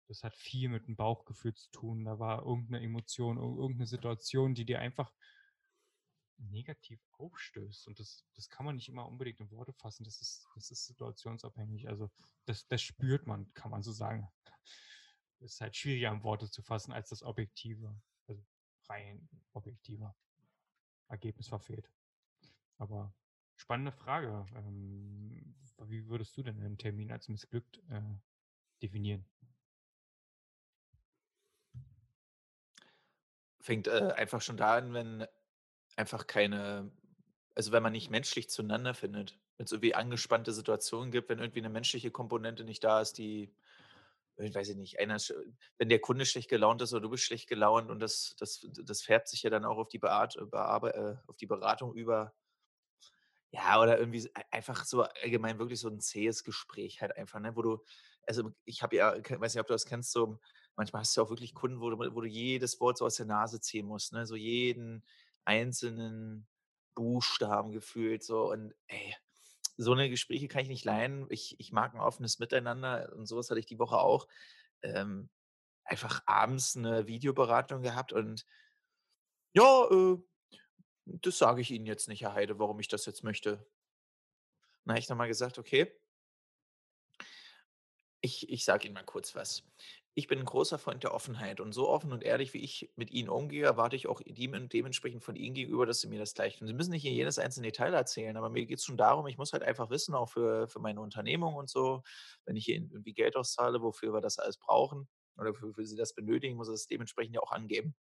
das 0.08 0.24
hat 0.24 0.36
viel 0.36 0.68
mit 0.68 0.88
'm 0.88 0.96
Bauchgefühl 0.96 1.54
zu 1.54 1.70
tun. 1.72 2.04
Da 2.04 2.18
war 2.18 2.44
irgend 2.46 2.70
'ne 2.70 2.80
Emotion, 2.82 3.36
ir 3.38 3.42
irgend 3.60 3.78
'ne 3.80 3.86
Situation, 3.86 4.54
die 4.54 4.64
dir 4.66 4.80
einfach 4.80 5.12
negativ 6.38 7.00
aufstößt. 7.12 7.88
Und 7.88 7.98
das 7.98 8.26
das 8.34 8.48
kann 8.50 8.66
man 8.66 8.76
nicht 8.76 8.88
immer 8.88 9.06
unbedingt 9.08 9.40
in 9.40 9.50
Worte 9.50 9.72
fassen. 9.72 10.04
Das 10.04 10.20
ist 10.20 10.46
das 10.54 10.70
ist 10.70 10.84
situationsabhängig. 10.86 11.88
Also, 11.88 12.10
das 12.44 12.66
das 12.68 12.82
spürt 12.82 13.26
man, 13.26 13.52
kann 13.54 13.70
man 13.70 13.82
so 13.82 13.92
sagen. 13.92 14.28
Ist 15.40 15.60
halt 15.60 15.76
schwieriger 15.76 16.10
in 16.12 16.22
Worte 16.22 16.50
zu 16.50 16.62
fassen 16.62 16.92
als 16.92 17.10
das 17.10 17.22
Objektive, 17.22 18.00
also, 18.26 18.42
rein 18.88 19.28
objektive 19.52 20.14
Ergebnis 21.08 21.48
verfehlt. 21.48 21.90
Aber 22.78 23.14
spannende 23.58 23.92
Frage. 23.92 24.46
Ähm, 24.54 25.54
wie 25.86 26.06
würdest 26.08 26.36
du 26.36 26.42
denn 26.42 26.58
'nen 26.58 26.78
Termin 26.78 27.10
als 27.10 27.28
missglückt, 27.28 27.78
äh, 27.90 28.02
definieren? 28.82 29.26
Fängt, 33.60 33.88
äh, 33.88 34.12
einfach 34.16 34.42
schon 34.42 34.56
da 34.56 34.76
an, 34.76 34.92
wenn 34.94 35.26
einfach 35.96 36.26
keine 36.26 36.92
also, 37.56 37.72
wenn 37.72 37.82
man 37.82 37.92
nicht 37.92 38.10
menschlich 38.10 38.50
zueinander 38.50 38.94
findet. 38.94 39.40
Wenn's 39.58 39.72
irgendwie 39.72 39.94
angespannte 39.94 40.52
Situationen 40.52 41.10
gibt, 41.12 41.28
wenn 41.30 41.38
irgendwie 41.40 41.62
'ne 41.62 41.70
menschliche 41.70 42.10
Komponente 42.12 42.64
nicht 42.64 42.84
da 42.84 43.00
ist, 43.02 43.18
die 43.18 43.54
äh, 44.38 44.54
weiß 44.54 44.70
ich 44.70 44.76
nicht, 44.76 45.00
einer 45.00 45.18
wenn 45.78 45.88
der 45.90 46.00
Kunde 46.00 46.26
schlecht 46.26 46.50
gelaunt 46.50 46.82
ist 46.82 46.92
oder 46.94 47.02
du 47.02 47.10
bist 47.10 47.24
schlecht 47.24 47.48
gelaunt 47.48 47.90
und 47.90 48.00
das 48.00 48.36
das 48.38 48.66
das 48.84 49.02
färbt 49.02 49.28
sich 49.28 49.42
ja 49.44 49.50
dann 49.50 49.64
auch 49.66 49.78
auf 49.78 49.88
die 49.88 49.98
Beat 50.00 50.36
Bearbe 50.50 50.94
äh, 50.94 51.16
auf 51.30 51.36
die 51.38 51.46
Beratung 51.46 51.94
über. 51.94 52.34
Ja, 53.56 53.80
oder 53.80 53.98
irgendwie 53.98 54.28
ei 54.34 54.42
einfach 54.50 54.84
so 54.84 55.02
allgemein 55.02 55.58
wirklich 55.58 55.80
so 55.80 55.88
'n 55.88 55.98
zähes 56.00 56.44
Gespräch 56.44 57.00
halt 57.00 57.16
einfach, 57.16 57.40
ne, 57.40 57.56
wo 57.56 57.62
du 57.62 57.84
also, 58.28 58.52
ich 58.64 58.82
habe 58.82 58.96
ja 58.96 59.14
weiß 59.16 59.54
nicht, 59.54 59.60
ob 59.60 59.66
du 59.68 59.72
das 59.74 59.86
kennst, 59.86 60.12
so 60.12 60.38
manchmal 60.76 61.00
hast 61.02 61.16
du 61.16 61.22
auch 61.22 61.30
wirklich 61.30 61.54
Kunden, 61.54 61.80
wo 61.80 61.88
du 61.90 61.98
wo 61.98 62.20
du 62.20 62.26
jedes 62.28 62.80
Wort 62.80 62.98
so 62.98 63.06
aus 63.06 63.16
der 63.16 63.24
Nase 63.26 63.60
ziehen 63.60 63.86
musst, 63.86 64.12
ne, 64.12 64.26
so 64.26 64.36
jeden 64.36 65.04
einzelnen 65.46 66.46
Buchstaben 66.94 67.72
gefühlt 67.72 68.22
so 68.24 68.50
und 68.52 68.74
ey, 68.88 69.14
so 69.78 69.94
'ne 69.94 70.10
Gespräche 70.10 70.48
kann 70.48 70.62
ich 70.62 70.68
nicht 70.68 70.84
leiden. 70.84 71.26
Ich 71.30 71.58
ich 71.60 71.72
mag 71.72 71.94
'n 71.94 72.00
offenes 72.00 72.38
Miteinander 72.40 73.12
und 73.16 73.26
so 73.26 73.36
was 73.38 73.50
hatte 73.50 73.60
ich 73.60 73.66
die 73.66 73.78
Woche 73.80 73.98
auch. 73.98 74.28
Ähm, 74.82 75.30
einfach 75.84 76.22
abends 76.26 76.76
'ne 76.76 77.06
Videoberatung 77.08 77.82
gehabt 77.82 78.12
und 78.14 78.44
„Ja, 79.56 79.84
äh, 79.90 80.18
das 81.06 81.38
sage 81.38 81.60
ich 81.62 81.70
Ihnen 81.70 81.86
jetzt 81.86 82.08
nicht, 82.08 82.22
Herr 82.22 82.34
Heide, 82.34 82.58
warum 82.58 82.80
ich 82.80 82.88
das 82.88 83.06
jetzt 83.06 83.24
möchte.“ 83.24 83.66
Dann 84.86 84.92
habe 84.94 85.00
ich 85.00 85.08
noch 85.08 85.16
mal 85.16 85.26
gesagt: 85.28 85.58
„Okay“ 85.58 85.92
„ich 88.24 88.48
ich 88.48 88.64
sage 88.64 88.86
Ihnen 88.86 88.94
mal 88.94 89.04
kurz 89.04 89.34
was. 89.34 89.62
Ich 90.14 90.26
bin 90.28 90.38
'n 90.38 90.44
großer 90.46 90.78
Freund 90.78 91.02
der 91.04 91.12
Offenheit 91.14 91.60
und 91.60 91.72
so 91.72 91.88
offen 91.88 92.12
und 92.12 92.24
ehrlich, 92.24 92.54
wie 92.54 92.62
ich 92.64 92.90
mit 92.96 93.10
Ihnen 93.10 93.28
umgehe, 93.28 93.64
erwarte 93.64 93.96
ich 93.96 94.06
auch 94.06 94.22
dem 94.22 94.68
dementsprechend 94.70 95.22
von 95.22 95.36
Ihnen 95.36 95.54
gegenüber, 95.54 95.84
dass 95.86 96.00
Sie 96.00 96.08
mir 96.08 96.18
das 96.18 96.32
gleich 96.34 96.56
tun. 96.58 96.66
Sie 96.66 96.72
müssen 96.74 96.90
nicht 96.92 97.02
hier 97.02 97.12
jedes 97.12 97.38
einzelne 97.38 97.66
Detail 97.68 97.92
erzählen, 97.94 98.36
aber 98.36 98.48
mir 98.50 98.64
geht's 98.66 98.84
schon 98.86 98.96
darum, 98.96 99.26
ich 99.26 99.36
muss 99.38 99.52
halt 99.52 99.62
einfach 99.62 99.90
wissen, 99.90 100.14
auch 100.14 100.30
für 100.30 100.68
für 100.68 100.80
meine 100.80 101.00
Unternehmung 101.02 101.54
und 101.56 101.68
so, 101.68 102.02
wenn 102.46 102.56
ich 102.56 102.68
Ihnen 102.68 102.90
irgendwie 102.90 103.12
Geld 103.14 103.36
auszahle, 103.36 103.82
wofür 103.82 104.12
wir 104.14 104.20
das 104.22 104.38
alles 104.38 104.56
brauchen 104.58 105.08
oder 105.36 105.50
wofür 105.50 105.84
Sie 105.84 105.96
das 105.96 106.14
benötigen, 106.14 106.56
muss 106.56 106.68
er 106.68 106.72
das 106.72 106.86
dementsprechend 106.86 107.34
ja 107.34 107.42
auch 107.42 107.52
angeben.“ 107.52 107.94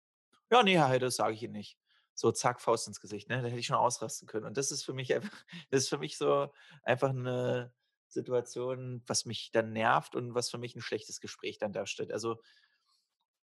„Ja, 0.53 0.63
ne, 0.65 0.73
Herr 0.79 0.89
Heide, 0.89 1.07
das 1.07 1.17
sage 1.17 1.35
ich 1.35 1.43
Ihnen 1.45 1.55
nicht.“ 1.55 1.77
So, 2.19 2.31
zack, 2.31 2.61
Faust 2.61 2.87
ins 2.89 3.01
Gesicht, 3.01 3.29
ne? 3.29 3.41
Da 3.43 3.49
hätte 3.49 3.59
ich 3.59 3.67
schon 3.67 3.77
ausrasten 3.77 4.29
können. 4.29 4.47
Und 4.47 4.57
das 4.57 4.71
ist 4.71 4.85
für 4.85 4.93
mich 4.93 5.15
einfach 5.15 5.31
das 5.71 5.85
ist 5.85 5.89
für 5.89 5.99
mich 5.99 6.17
so 6.19 6.53
einfach 6.83 7.13
'ne 7.13 7.73
Situation, 8.09 9.03
was 9.07 9.25
mich 9.25 9.51
dann 9.53 9.73
nervt 9.73 10.15
und 10.15 10.35
was 10.35 10.51
für 10.51 10.59
mich 10.59 10.75
'n 10.77 10.83
schlechtes 10.83 11.21
Gespräch 11.21 11.59
dann 11.59 11.73
darstellt. 11.73 12.13
Also, 12.13 12.43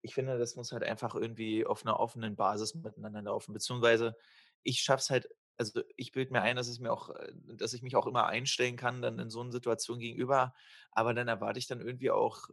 ich 0.02 0.14
finde, 0.16 0.38
das 0.40 0.56
muss 0.56 0.72
halt 0.72 0.84
einfach 0.84 1.16
irgendwie 1.16 1.66
auf 1.66 1.84
'ner 1.86 2.00
offenen 2.00 2.36
Basis 2.36 2.76
miteinander 2.76 3.22
laufen, 3.24 3.54
beziehungsweise 3.54 4.16
ich 4.64 4.82
schaffe 4.82 5.02
es 5.02 5.10
halt 5.10 5.30
also, 5.60 5.82
ich 5.96 6.12
bilde 6.12 6.34
mir 6.34 6.42
ein, 6.44 6.56
dass 6.56 6.68
es 6.68 6.80
mir 6.80 6.92
auch 6.94 7.10
äh, 7.12 7.32
dass 7.36 7.74
ich 7.74 7.82
mich 7.84 7.96
auch 7.96 8.06
immer 8.08 8.28
einstellen 8.28 8.78
kann 8.78 9.02
dann 9.02 9.20
in 9.20 9.30
so 9.32 9.42
'nen 9.44 9.52
Situationen 9.52 10.00
gegenüber, 10.02 10.54
aber 10.92 11.14
dann 11.16 11.28
erwarte 11.28 11.60
ich 11.60 11.68
dann 11.68 11.82
irgendwie 11.82 12.12
auch, 12.12 12.50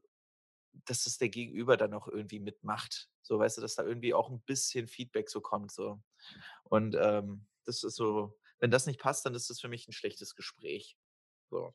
dass 0.86 1.06
es 1.06 1.18
der 1.18 1.28
Gegenüber 1.30 1.76
dann 1.76 1.94
auch 1.94 2.08
irgendwie 2.08 2.40
mitmacht. 2.40 3.10
So, 3.22 3.38
weißt 3.38 3.58
du, 3.58 3.62
dass 3.62 3.76
da 3.76 3.84
irgendwie 3.84 4.14
auch 4.14 4.30
'n 4.30 4.42
bisschen 4.42 4.88
Feedback 4.88 5.30
so 5.30 5.40
kommt 5.40 5.72
so. 5.72 6.02
Und, 6.64 6.96
ähm, 7.00 7.46
das 7.66 7.84
ist 7.84 7.96
so 7.96 8.38
wenn 8.60 8.70
das 8.72 8.86
nicht 8.86 9.00
passt, 9.00 9.26
dann 9.26 9.34
ist 9.34 9.50
das 9.50 9.60
für 9.60 9.68
mich 9.68 9.88
'n 9.88 9.92
schlechtes 9.92 10.34
Gespräch. 10.36 10.98
So. 11.50 11.74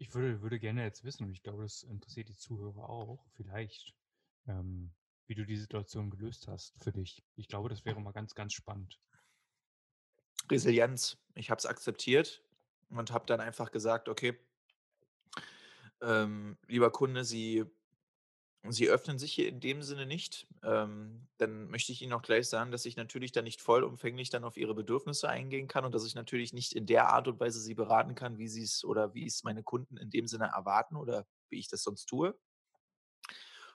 Ich 0.00 0.14
würde 0.14 0.42
würde 0.42 0.60
gerne 0.60 0.82
jetzt 0.84 1.04
wissen 1.04 1.24
und 1.24 1.32
ich 1.32 1.42
glaube, 1.42 1.62
das 1.62 1.82
interessiert 1.82 2.28
die 2.28 2.36
Zuhörer 2.36 2.88
auch 2.88 3.26
vielleicht, 3.34 3.94
ähm, 4.46 4.92
wie 5.26 5.34
du 5.34 5.44
die 5.46 5.56
Situation 5.56 6.10
gelöst 6.10 6.48
hast 6.48 6.74
für 6.82 6.92
dich. 6.92 7.24
Ich 7.36 7.48
glaube, 7.48 7.68
das 7.68 7.84
wäre 7.84 8.00
mal 8.00 8.12
ganz, 8.12 8.34
ganz 8.34 8.54
spannend. 8.54 8.98
Resilienz. 10.50 11.18
Ich 11.34 11.50
habe 11.50 11.58
es 11.58 11.66
akzeptiert 11.66 12.42
und 12.90 13.10
habe 13.12 13.26
dann 13.26 13.40
einfach 13.40 13.70
gesagt: 13.70 14.08
„Okay“ 14.08 14.38
„ähm, 16.00 16.58
lieber 16.66 16.90
Kunde, 16.90 17.24
Sie 17.24 17.64
Sie 18.66 18.88
öffnen 18.88 19.18
sich 19.18 19.32
hier 19.32 19.48
in 19.48 19.60
dem 19.60 19.82
Sinne 19.82 20.04
nicht. 20.04 20.46
Ähm, 20.64 21.28
dann 21.38 21.68
möchte 21.70 21.92
ich 21.92 22.02
Ihnen 22.02 22.12
auch 22.12 22.22
gleich 22.22 22.48
sagen, 22.48 22.72
dass 22.72 22.86
ich 22.86 22.96
natürlich 22.96 23.30
da 23.32 23.40
nicht 23.40 23.60
vollumfänglich 23.62 24.30
dann 24.30 24.44
auf 24.44 24.56
Ihre 24.56 24.74
Bedürfnisse 24.74 25.28
eingehen 25.28 25.68
kann 25.68 25.84
und 25.84 25.94
dass 25.94 26.04
ich 26.04 26.14
natürlich 26.16 26.52
nicht 26.52 26.72
in 26.74 26.84
der 26.86 27.08
Art 27.08 27.28
und 27.28 27.38
Weise 27.40 27.60
Sie 27.60 27.74
beraten 27.74 28.14
kann, 28.16 28.36
wie 28.38 28.48
Sie's 28.48 28.84
oder 28.84 29.14
wie 29.14 29.26
es 29.26 29.44
meine 29.44 29.62
Kunden 29.62 29.96
in 29.96 30.10
dem 30.10 30.26
Sinne 30.26 30.46
erwarten 30.54 30.96
oder 30.96 31.26
wie 31.48 31.58
ich 31.60 31.68
das 31.68 31.82
sonst 31.84 32.06
tue.“ 32.06 32.36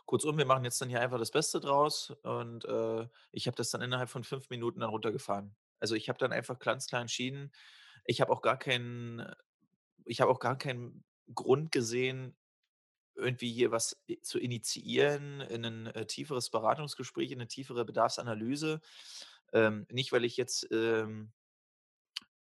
Kurzum, 0.06 0.38
wir 0.38 0.46
machen 0.46 0.66
jetzt 0.66 0.82
dann 0.82 0.90
hier 0.90 1.02
einfach 1.02 1.18
das 1.20 1.32
Beste 1.32 1.60
draus 1.60 2.12
und, 2.24 2.66
äh, 2.66 3.08
ich 3.32 3.48
habe 3.48 3.56
das 3.56 3.70
dann 3.72 3.82
innerhalb 3.82 4.10
von 4.10 4.24
5 4.24 4.50
Minuten 4.50 4.82
dann 4.82 4.90
runtergefahren. 4.90 5.56
Also, 5.80 5.96
ich 5.96 6.10
habe 6.10 6.20
dann 6.20 6.32
einfach 6.34 6.60
ganz 6.60 6.88
klar 6.88 7.02
entschieden 7.02 7.52
ich 8.08 8.22
habe 8.22 8.32
auch 8.34 8.44
gar 8.44 8.60
keinen 8.60 9.26
ich 10.06 10.22
habe 10.22 10.32
auch 10.32 10.40
gar 10.40 10.58
keinen 10.58 11.06
Grund 11.36 11.72
gesehen, 11.74 12.38
irgendwie 13.16 13.52
hier 13.54 13.72
was 13.72 14.02
i 14.10 14.22
zu 14.22 14.40
initiieren 14.40 15.42
in 15.42 15.62
'nen, 15.62 15.88
äh, 15.88 16.06
tieferes 16.08 16.50
Beratungsgespräch, 16.52 17.32
in 17.32 17.40
'ne 17.40 17.48
tiefere 17.48 17.86
Bedarfsanalyse. 17.86 18.82
Ähm, 19.54 19.88
nicht, 19.92 20.12
weil 20.14 20.26
ich 20.26 20.38
jetzt, 20.38 20.68
ähm 20.72 21.32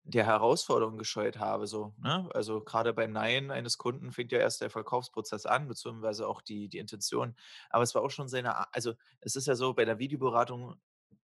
der 0.05 0.25
Herausforderung 0.25 0.97
gescheut 0.97 1.37
habe 1.37 1.67
so, 1.67 1.93
ne? 1.99 2.27
Also, 2.33 2.61
grade 2.63 2.91
beim 2.93 3.11
Nein 3.11 3.51
eines 3.51 3.77
Kunden 3.77 4.11
fängt 4.11 4.31
ja 4.31 4.39
erst 4.39 4.59
der 4.61 4.71
Verkaufsprozess 4.71 5.45
an, 5.45 5.67
beziehungsweise 5.67 6.27
auch 6.27 6.41
die 6.41 6.69
die 6.69 6.79
Intention. 6.79 7.35
Aber 7.69 7.83
es 7.83 7.93
war 7.93 8.01
auch 8.01 8.09
schon 8.09 8.27
seine 8.27 8.73
also, 8.73 8.93
es 9.21 9.35
ist 9.35 9.45
ja 9.47 9.53
so, 9.55 9.73
bei 9.75 9.85
der 9.85 9.99
Videoberatung 9.99 10.75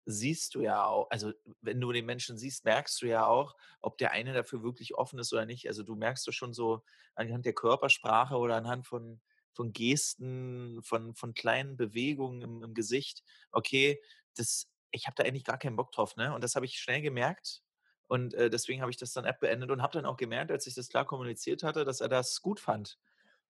siehst 0.06 0.56
du 0.56 0.62
ja 0.62 0.86
au 0.86 1.04
also, 1.10 1.34
wenn 1.62 1.80
du 1.82 1.92
den 1.92 2.06
Menschen 2.06 2.38
siehst, 2.38 2.66
merkst 2.66 3.02
du 3.02 3.08
ja 3.08 3.26
auch, 3.28 3.56
ob 3.82 3.98
der 3.98 4.12
eine 4.12 4.34
dafür 4.34 4.64
wirklich 4.64 4.96
offen 4.96 5.20
ist 5.20 5.34
oder 5.34 5.46
nicht. 5.46 5.68
Also, 5.68 5.84
du 5.84 5.96
merkst 5.96 6.28
doch 6.28 6.34
schon 6.34 6.54
so 6.54 6.84
anhand 7.16 7.46
der 7.46 7.54
Körpersprache 7.54 8.36
oder 8.38 8.56
anhand 8.58 8.86
von 8.88 9.22
von 9.54 9.72
Gesten, 9.74 10.82
von 10.84 11.14
von 11.16 11.34
kleinen 11.34 11.78
Bewegungen 11.78 12.42
im 12.42 12.64
im 12.64 12.74
Gesicht: 12.74 13.24
„Okay, 13.52 14.02
das 14.36 14.70
ich 14.92 15.08
habe 15.08 15.16
da 15.16 15.24
eigentlich 15.24 15.44
gar 15.46 15.58
keinen 15.58 15.76
Bock 15.76 15.92
drauf“, 15.92 16.16
ne? 16.18 16.34
Und 16.36 16.44
das 16.44 16.56
habe 16.56 16.66
ich 16.66 16.80
schnell 16.80 17.02
gemerkt 17.02 17.64
und, 18.08 18.34
äh, 18.36 18.50
deswegen 18.50 18.82
habe 18.82 18.92
ich 18.92 18.98
das 18.98 19.14
dann 19.14 19.26
App 19.26 19.40
beendet 19.40 19.72
und 19.72 19.82
habe 19.82 19.94
dann 19.94 20.06
auch 20.06 20.18
gemerkt, 20.18 20.52
als 20.52 20.68
ich 20.68 20.76
das 20.76 20.90
klar 20.90 21.06
kommuniziert 21.06 21.64
hatte, 21.64 21.86
dass 21.86 22.02
er 22.02 22.10
das 22.10 22.42
gut 22.42 22.60
fand 22.60 23.00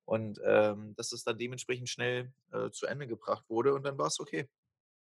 und, 0.05 0.39
ähm, 0.45 0.95
dass 0.95 1.11
es 1.13 1.23
dann 1.23 1.37
dementsprechend 1.37 1.89
schnell, 1.89 2.33
äh, 2.51 2.69
zu 2.71 2.85
Ende 2.87 3.07
gebracht 3.07 3.49
wurde 3.49 3.73
und 3.73 3.83
dann 3.83 3.97
war's 3.97 4.19
okay. 4.19 4.49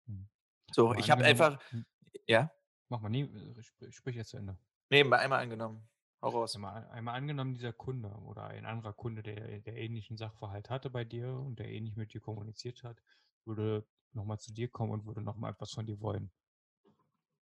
Mhm. 0.06 0.28
So, 0.72 0.94
ich 0.94 1.10
habe 1.10 1.24
einfach 1.24 1.58
hm. 1.70 1.84
ja? 2.26 2.50
Mach 2.90 3.00
mal, 3.00 3.08
ne, 3.08 3.22
äh, 3.22 3.90
sprich 3.92 4.16
erst 4.16 4.30
zu 4.30 4.36
Ende. 4.36 4.58
Ne, 4.90 5.04
mal 5.04 5.18
einmal 5.18 5.40
angenommen. 5.40 5.88
Hau 6.22 6.28
raus. 6.30 6.54
Einmal 6.54 6.86
einmal 6.90 7.14
angenommen, 7.14 7.54
dieser 7.54 7.72
Kunde 7.72 8.10
oder 8.10 8.44
ein 8.48 8.66
anderer 8.66 8.92
Kunde, 8.92 9.22
der 9.22 9.60
der 9.60 9.76
ähnlichen 9.76 10.16
Sachverhalt 10.18 10.68
hatte 10.70 10.90
bei 10.90 11.04
dir 11.04 11.32
und 11.34 11.58
der 11.58 11.68
ähnlich 11.70 11.96
mit 11.96 12.12
dir 12.12 12.20
kommuniziert 12.20 12.82
hat, 12.84 13.02
würde 13.46 13.86
noch 14.12 14.24
mal 14.26 14.38
zu 14.38 14.52
dir 14.52 14.68
kommen 14.68 14.92
und 14.92 15.06
würde 15.06 15.22
noch 15.22 15.36
mal 15.36 15.50
etwas 15.50 15.72
von 15.72 15.86
dir 15.86 16.00
wollen. 16.00 16.30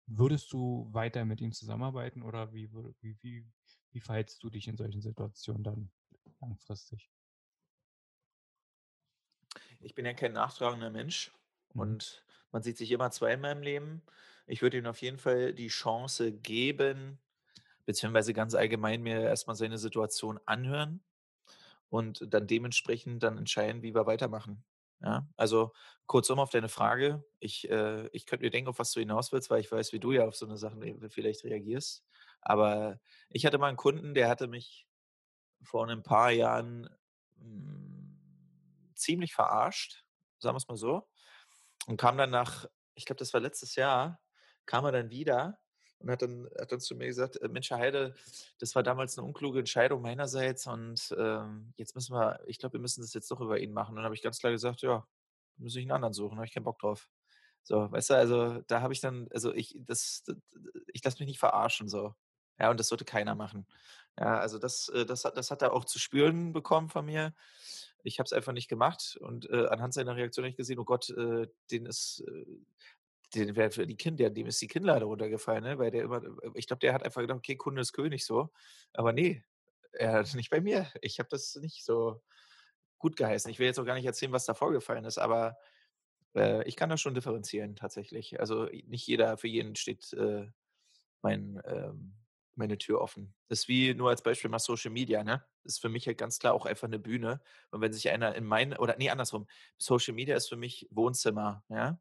Würdest 0.06 0.54
du 0.54 0.90
weiter 0.94 1.26
mit 1.26 1.42
ihm 1.42 1.54
zusammenarbeiten 1.54 2.22
oder 2.22 2.54
wie 2.54 2.72
wie 3.02 3.18
wie 3.24 3.48
wie 3.90 4.00
verhältst 4.00 4.44
du 4.44 4.52
dich 4.52 4.68
in 4.68 4.78
solchen 4.78 5.02
Situationen 5.02 5.64
dann 5.64 5.92
langfristig? 6.40 7.10
Ich 9.82 9.96
bin 9.96 10.06
ja 10.06 10.14
kein 10.14 10.32
nachtragender 10.34 10.90
Mensch 10.90 11.32
Mhm. 11.76 11.92
und 11.92 12.24
man 12.52 12.64
sieht 12.64 12.78
sich 12.78 12.92
immer 12.92 13.12
zweimal 13.12 13.54
im 13.54 13.62
Leben. 13.64 14.04
Ich 14.48 14.62
würde 14.62 14.78
ihm 14.78 14.86
auf 14.88 15.02
jeden 15.02 15.18
Fall 15.20 15.54
die 15.54 15.68
Chance 15.70 16.32
geben, 16.34 17.20
beziehungsweise 17.86 18.34
ganz 18.34 18.56
allgemein 18.56 19.04
mir 19.04 19.22
erst 19.22 19.48
mal 19.48 19.56
seine 19.56 19.78
Situation 19.80 20.40
anhören 20.46 21.04
und 21.90 22.26
dann 22.34 22.48
dementsprechend 22.48 23.24
dann 23.24 23.38
entscheiden, 23.40 23.84
wie 23.84 23.96
wir 23.96 24.08
weitermachen, 24.08 24.64
ja? 25.04 25.28
Also, 25.38 25.74
kurzum 26.08 26.40
auf 26.40 26.50
deine 26.52 26.70
Frage, 26.70 27.24
ich 27.40 27.70
äh, 27.72 28.10
ich 28.14 28.26
könnte 28.28 28.46
mir 28.46 28.52
denken, 28.52 28.70
auf 28.70 28.80
was 28.80 28.92
du 28.94 29.02
hinaus 29.02 29.32
willst, 29.34 29.50
weil 29.52 29.62
ich 29.62 29.72
weiß, 29.72 29.94
wie 29.94 30.00
du 30.02 30.12
ja 30.14 30.26
auf 30.28 30.36
so 30.38 30.46
'ne 30.48 30.58
Sachen 30.58 30.84
e 30.84 31.10
vielleicht 31.10 31.44
reagierst. 31.46 32.06
Aber 32.42 33.00
ich 33.30 33.46
hatte 33.48 33.58
mal 33.60 33.70
'n 33.72 33.78
Kunden, 33.78 34.14
der 34.16 34.30
hatte 34.30 34.48
mich 34.48 34.88
vor 35.64 35.88
'nen 35.88 36.04
paar 36.04 36.32
Jahren, 36.32 36.90
hm, 37.40 38.20
ziemlich 38.96 39.34
verarscht, 39.36 40.06
sagen 40.40 40.56
wir's 40.58 40.68
mal 40.70 40.78
so, 40.78 41.08
und 41.88 41.98
kam 41.98 42.18
dann 42.18 42.32
nach 42.32 42.66
ich 42.96 43.06
glaube, 43.06 43.20
das 43.20 43.34
war 43.34 43.42
letztes 43.42 43.76
Jahr, 43.76 44.22
kam 44.66 44.86
er 44.86 44.92
dann 44.92 45.10
wieder 45.12 45.60
und 46.00 46.12
hat 46.12 46.22
dann 46.22 46.50
hat 46.60 46.72
dann 46.72 46.80
zu 46.82 46.96
mir 46.96 47.08
gesagt: 47.08 47.38
„Äh, 47.42 47.48
Mensch, 47.50 47.72
Heide, 47.72 48.16
das 48.60 48.76
war 48.76 48.84
damals 48.84 49.18
'ne 49.18 49.24
unkluge 49.24 49.60
Entscheidung 49.60 50.02
meinerseits 50.02 50.68
und, 50.68 51.16
ähm, 51.18 51.74
jetzt 51.78 51.96
müssen 51.96 52.14
wir 52.16 52.42
ich 52.48 52.60
glaube, 52.60 52.74
wir 52.74 52.82
müssen 52.82 53.02
das 53.02 53.14
jetzt 53.14 53.32
doch 53.32 53.42
über 53.42 53.60
ihn 53.60 53.74
machen.“ 53.74 53.92
Und 53.92 53.98
dann 53.98 54.06
habe 54.06 54.16
ich 54.16 54.22
ganz 54.24 54.40
klar 54.40 54.52
gesagt: 54.52 54.82
„Ja, 54.84 55.08
muss 55.58 55.76
ich 55.76 55.86
'n 55.86 55.92
anderen 55.92 56.14
suchen, 56.14 56.38
habe 56.38 56.46
ich 56.48 56.54
keinen 56.54 56.64
Bock 56.66 56.80
drauf.“ 56.80 57.10
So, 57.64 57.92
weißt 57.92 58.12
du, 58.12 58.16
also, 58.16 58.62
da 58.68 58.82
habe 58.82 58.94
ich 58.94 59.02
dann 59.02 59.28
also, 59.34 59.54
ich 59.54 59.76
das 59.82 60.24
d 60.26 60.34
d 60.36 60.82
ich 60.94 61.04
lasse 61.04 61.20
mich 61.20 61.28
nicht 61.28 61.40
verarschen 61.40 61.88
so. 61.90 62.16
Ja, 62.60 62.70
und 62.72 62.80
das 62.80 62.90
sollte 62.90 63.06
keiner 63.06 63.36
machen. 63.36 63.68
Ja, 64.20 64.40
also, 64.40 64.60
das 64.60 64.90
äh, 64.90 65.06
das 65.06 65.24
das 65.24 65.52
hat 65.52 65.62
er 65.64 65.74
auch 65.74 65.86
zu 65.86 66.00
spüren 66.00 66.54
bekommen 66.54 66.90
von 66.90 67.06
mir. 67.06 67.34
Ich 68.04 68.20
habe 68.20 68.26
es 68.26 68.34
einfach 68.34 68.54
nicht 68.54 68.70
gemacht 68.70 69.18
und, 69.22 69.50
äh, 69.50 69.68
anhand 69.68 69.94
seiner 69.94 70.16
Reaktion 70.16 70.44
habe 70.46 70.52
ich 70.52 70.58
gesehen: 70.58 70.80
„Oh 70.80 70.86
Gott, 70.86 71.10
äh, 71.12 71.48
den 71.72 71.86
ist, 71.86 72.24
äh 72.28 72.46
den 73.36 73.54
die 73.88 73.96
Kind 73.98 74.20
der 74.20 74.30
dem 74.30 74.48
ist 74.48 74.62
die 74.62 74.68
Kinnlade 74.68 75.06
runtergefallen“, 75.06 75.64
ne? 75.64 75.80
Weil 75.80 75.92
der 75.92 76.04
immer 76.04 76.24
äh, 76.24 76.52
ich 76.56 76.68
glaube, 76.68 76.80
der 76.82 76.94
hat 76.94 77.04
einfach 77.04 77.22
gedacht: 77.22 77.38
„Okay, 77.40 77.56
Kunde 77.56 77.82
ist 77.82 77.94
König“, 77.94 78.26
so. 78.26 78.50
Aber 78.94 79.14
ne, 79.14 79.44
er 79.94 80.22
ist 80.22 80.36
nicht 80.36 80.50
bei 80.50 80.62
mir. 80.62 80.88
Ich 81.02 81.20
habe 81.20 81.30
das 81.30 81.56
nicht 81.56 81.86
so 81.86 82.22
gutgeheißen. 83.00 83.52
Ich 83.52 83.60
will 83.60 83.68
jetzt 83.68 83.80
auch 83.80 83.86
gar 83.86 83.96
nicht 83.96 84.06
erzählen, 84.06 84.32
was 84.34 84.46
da 84.46 84.54
vorgefallen 84.56 85.06
ist, 85.06 85.18
aber, 85.20 85.58
äh, 86.36 86.68
ich 86.68 86.76
kann 86.78 86.90
das 86.90 87.02
schon 87.02 87.16
differenzieren 87.16 87.76
tatsächlich. 87.78 88.40
Also, 88.40 88.66
nicht 88.88 89.08
jeder 89.08 89.38
für 89.38 89.48
jeden 89.50 89.76
steht, 89.76 90.14
äh, 90.14 90.48
mein 91.24 91.62
ähm, 91.66 92.16
meine 92.56 92.78
Tür 92.78 93.02
offen. 93.02 93.34
Das 93.48 93.60
ist 93.62 93.68
wie 93.68 93.94
nur 93.94 94.10
als 94.10 94.22
Beispiel 94.24 94.50
mal 94.50 94.60
Social 94.60 94.92
Media, 94.92 95.24
ne? 95.24 95.46
Ist 95.64 95.82
für 95.82 95.90
mich 95.90 96.08
halt 96.08 96.18
ganz 96.18 96.40
klar 96.40 96.54
auch 96.54 96.66
einfach 96.66 96.88
'ne 96.88 97.00
Bühne. 97.00 97.42
Und 97.72 97.82
wenn 97.82 97.94
sich 97.94 98.10
einer 98.10 98.36
in 98.36 98.46
mein 98.46 98.78
oder 98.78 98.98
ne, 98.98 99.10
andersrum. 99.10 99.48
Social 99.78 100.14
Media 100.16 100.36
ist 100.36 100.50
für 100.50 100.58
mich 100.58 100.88
Wohnzimmer, 100.92 101.64
ja? 101.70 102.00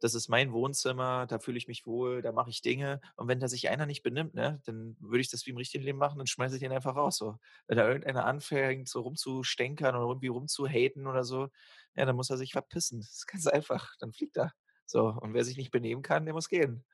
Das 0.00 0.14
ist 0.16 0.28
mein 0.28 0.52
Wohnzimmer, 0.52 1.26
da 1.28 1.38
fühle 1.38 1.58
ich 1.58 1.68
mich 1.68 1.86
wohl, 1.86 2.22
da 2.22 2.32
mache 2.32 2.50
ich 2.50 2.60
Dinge. 2.60 3.00
Und 3.14 3.28
wenn 3.28 3.38
da 3.38 3.46
sich 3.46 3.68
einer 3.70 3.86
nicht 3.86 4.02
benimmt, 4.02 4.34
ne, 4.34 4.60
dann 4.64 4.96
würde 4.98 5.20
ich 5.20 5.30
das 5.30 5.46
wie 5.46 5.50
im 5.50 5.56
richtigen 5.56 5.84
Leben 5.84 5.98
machen, 5.98 6.18
dann 6.18 6.26
schmeiße 6.26 6.56
ich 6.56 6.60
den 6.60 6.72
einfach 6.72 6.96
raus 6.96 7.16
so. 7.18 7.36
Wenn 7.68 7.76
da 7.78 7.86
irgendeiner 7.86 8.24
anfängt, 8.26 8.88
so 8.88 9.00
rumzustänkern 9.02 9.94
oder 9.94 10.06
irgendwie 10.08 10.26
rumzuhaten 10.28 11.06
oder 11.06 11.22
so, 11.24 11.48
ja, 11.94 12.04
dann 12.04 12.16
muss 12.16 12.30
er 12.30 12.36
sich 12.36 12.52
verpissen. 12.52 13.00
Das 13.00 13.10
ist 13.10 13.26
ganz 13.28 13.46
einfach, 13.46 13.94
dann 14.00 14.12
fliegt 14.12 14.36
er. 14.36 14.52
So, 14.86 15.06
und 15.08 15.34
wer 15.34 15.44
sich 15.44 15.56
nicht 15.56 15.70
benehmen 15.70 16.02
kann, 16.02 16.24
der 16.24 16.34
muss 16.34 16.48
gehen. 16.48 16.84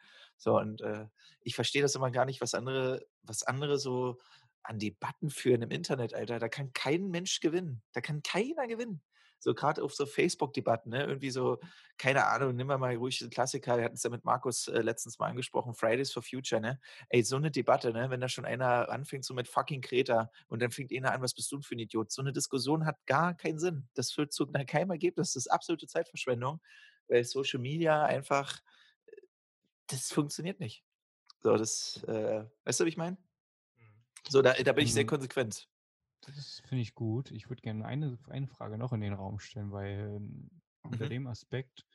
So, 0.42 0.56
und, 0.58 0.80
äh, 0.82 1.06
ich 1.40 1.54
verstehe 1.56 1.82
das 1.82 1.94
immer 1.96 2.10
gar 2.10 2.24
nicht, 2.24 2.40
was 2.40 2.54
andere 2.54 3.06
was 3.22 3.42
andere 3.42 3.78
so 3.78 4.18
an 4.62 4.78
Debatten 4.78 5.30
führen 5.30 5.62
im 5.62 5.70
Internet, 5.70 6.14
Alter. 6.14 6.38
Da 6.38 6.48
kann 6.48 6.72
kein 6.72 7.08
Mensch 7.08 7.40
gewinnen. 7.40 7.82
Da 7.92 8.00
kann 8.00 8.22
keiner 8.22 8.66
gewinnen. 8.68 9.02
So 9.40 9.54
grad 9.54 9.78
auf 9.80 9.94
so 9.94 10.04
Facebook-Debatten, 10.06 10.90
ne? 10.90 11.04
Irgendwie 11.06 11.30
so, 11.30 11.58
keine 11.96 12.26
Ahnung, 12.26 12.56
wir 12.68 12.76
mal 12.78 12.96
ruhig 12.96 13.20
'n 13.22 13.30
Klassiker, 13.30 13.76
wir 13.78 13.84
hatten's 13.84 14.02
ja 14.02 14.10
mit 14.10 14.24
Markus, 14.24 14.66
äh, 14.68 14.80
letztens 14.82 15.18
mal 15.18 15.26
angesprochen, 15.28 15.74
Fridays 15.74 16.12
for 16.12 16.22
Future, 16.22 16.60
ne? 16.60 16.80
Ey, 17.08 17.22
so 17.22 17.38
'ne 17.38 17.50
Debatte, 17.52 17.92
ne, 17.92 18.10
wenn 18.10 18.20
da 18.20 18.28
schon 18.28 18.44
einer 18.44 18.88
anfängt 18.90 19.24
so 19.24 19.34
mit 19.34 19.46
fucking 19.48 19.80
Greta 19.80 20.30
und 20.48 20.60
dann 20.62 20.70
fängt 20.72 20.92
einer 20.92 21.12
an: 21.12 21.22
„Was 21.22 21.34
bist 21.34 21.50
du 21.52 21.60
für 21.62 21.74
'n 21.74 21.78
Idiot?“ 21.80 22.10
So 22.12 22.22
'ne 22.22 22.32
Diskussion 22.32 22.84
hat 22.86 22.96
gar 23.06 23.34
keinen 23.36 23.58
Sinn. 23.60 23.88
Das 23.94 24.12
führt 24.12 24.32
zu 24.32 24.46
keinem 24.66 24.90
Ergebnis. 24.90 25.32
Das 25.34 25.44
ist 25.46 25.52
absolute 25.52 25.86
Zeitverschwendung, 25.86 26.60
weil 27.08 27.24
Social 27.24 27.60
Media 27.60 28.04
einfach 28.04 28.58
das 29.88 30.12
funktioniert 30.12 30.60
nicht. 30.60 30.84
So, 31.40 31.56
das, 31.56 32.02
äh 32.04 32.46
weißt 32.64 32.80
du, 32.80 32.84
wie 32.84 32.90
ich 32.90 32.96
meine? 32.96 33.18
Mhm. 33.76 34.04
So, 34.28 34.42
da 34.42 34.54
da 34.54 34.72
bin 34.72 34.84
ich 34.84 34.92
sehr 34.92 35.04
Ähm 35.04 35.06
konsequent. 35.06 35.68
Das 36.22 36.60
finde 36.66 36.82
ich 36.82 36.94
gut. 36.94 37.30
Ich 37.30 37.48
würde 37.48 37.62
gerne 37.62 37.84
eine 37.84 38.18
eine 38.28 38.48
Frage 38.48 38.76
noch 38.78 38.92
in 38.92 39.00
den 39.00 39.12
Raum 39.12 39.38
stellen, 39.38 39.70
weil 39.72 40.20
unter 40.82 41.06
Mhm. 41.06 41.08
dem 41.08 41.26
Aspekt, 41.26 41.86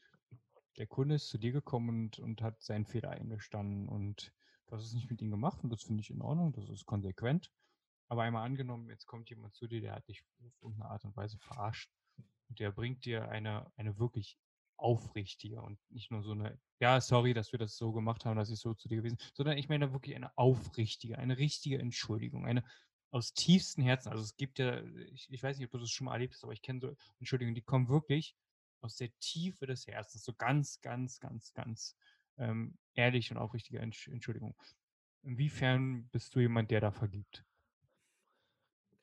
der 0.77 0.88
Kunde 0.88 1.15
ist 1.15 1.29
zu 1.29 1.38
dir 1.38 1.51
gekommen 1.51 1.89
und 1.89 2.19
und 2.19 2.41
hat 2.41 2.62
seinen 2.63 2.85
Fehler 2.85 3.12
eingestanden 3.12 3.89
und 3.89 4.33
du 4.67 4.75
hast 4.75 4.85
es 4.85 4.93
nicht 4.93 5.09
mit 5.09 5.21
ihm 5.21 5.31
gemacht 5.31 5.63
und 5.63 5.69
das 5.71 5.83
finde 5.83 6.01
ich 6.01 6.09
in 6.12 6.21
Ordnung, 6.21 6.53
das 6.53 6.69
ist 6.69 6.85
konsequent. 6.85 7.51
Aber 8.09 8.23
einmal 8.23 8.45
angenommen, 8.45 8.89
jetzt 8.89 9.07
kommt 9.07 9.29
jemand 9.29 9.55
zu 9.55 9.67
dir, 9.67 9.81
der 9.81 9.95
hat 9.95 10.07
dich 10.09 10.23
auf 10.39 10.53
irgend 10.62 10.79
'ne 10.79 10.85
Art 10.85 11.05
und 11.05 11.15
Weise 11.17 11.38
verarscht 11.39 11.91
und 12.50 12.59
der 12.59 12.71
bringt 12.71 13.05
dir 13.05 13.29
eine 13.29 13.71
eine 13.77 14.00
wirklich 14.00 14.39
aufrichtige 14.83 15.61
und 15.61 15.79
nicht 15.89 16.11
nur 16.11 16.23
so 16.23 16.33
'ne: 16.35 16.59
„Ja, 16.81 17.01
sorry, 17.01 17.33
dass 17.33 17.51
wir 17.53 17.59
das 17.59 17.77
so 17.77 17.93
gemacht 17.93 18.25
haben, 18.25 18.37
dass 18.37 18.49
ich 18.51 18.59
so 18.59 18.73
zu 18.75 18.89
dir 18.89 18.97
gewesen“ 18.97 19.17
sondern 19.35 19.57
ich 19.57 19.69
meine 19.69 19.93
wirklich 19.93 20.15
eine 20.15 20.37
aufrichtige, 20.37 21.17
eine 21.19 21.37
richtige 21.39 21.79
Entschuldigung, 21.79 22.45
eine 22.45 22.63
aus 23.11 23.33
tiefstem 23.33 23.83
Herzen. 23.85 24.09
Also, 24.11 24.23
es 24.23 24.37
gibt 24.37 24.59
ja 24.59 24.83
ich 25.13 25.27
ich 25.31 25.43
weiß 25.43 25.57
nicht, 25.57 25.67
ob 25.67 25.71
du 25.73 25.79
das 25.79 25.91
schon 25.91 26.05
mal 26.05 26.13
erlebt 26.13 26.35
hast, 26.35 26.43
aber 26.45 26.53
ich 26.53 26.61
kenne 26.63 26.81
so 26.81 26.95
Entschuldigungen, 27.19 27.55
die 27.55 27.63
kommen 27.63 27.89
wirklich 27.89 28.35
aus 28.81 28.97
der 28.97 29.11
Tiefe 29.19 29.65
des 29.67 29.87
Herzens, 29.87 30.23
so 30.25 30.33
ganz, 30.35 30.81
ganz, 30.81 31.19
ganz, 31.21 31.53
ganz, 31.53 31.95
ähm, 32.37 32.77
ehrlich 32.95 33.31
und 33.31 33.37
aufrichtige 33.37 33.79
Entsch 33.79 34.07
Entschuldigung. 34.09 34.55
Inwiefern 35.23 36.09
bist 36.09 36.35
du 36.35 36.41
jemand, 36.41 36.71
der 36.71 36.81
da 36.81 36.91
vergibt? 36.91 37.45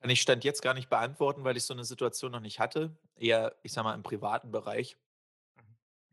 Kann 0.03 0.09
ich 0.11 0.23
Stand 0.23 0.45
jetzt 0.45 0.63
gar 0.63 0.73
nicht 0.73 0.89
beantworten, 0.89 1.45
weil 1.45 1.59
ich 1.59 1.65
so 1.65 1.75
'ne 1.75 1.85
Situation 1.85 2.33
noch 2.33 2.41
nicht 2.41 2.59
hatte. 2.59 2.97
Eher, 3.17 3.57
ich 3.63 3.73
sage 3.73 3.85
mal, 3.87 3.95
im 3.95 4.03
privaten 4.03 4.51
Bereich. 4.51 4.97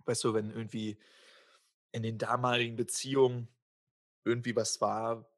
Weißt 0.07 0.23
du, 0.23 0.33
wenn 0.33 0.51
irgendwie 0.51 0.97
in 1.91 2.03
den 2.03 2.17
damaligen 2.19 2.75
Beziehungen 2.77 3.49
irgendwie 4.25 4.55
was 4.55 4.81
war, 4.81 5.29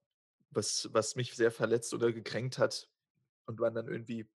was 0.52 0.90
was 0.94 1.16
mich 1.18 1.36
sehr 1.36 1.52
verletzt 1.52 1.94
oder 1.94 2.14
gekränkt 2.14 2.60
hat 2.60 2.90
und 3.48 3.60
man 3.60 3.76
dann 3.76 3.88
irgendwie 3.90 4.30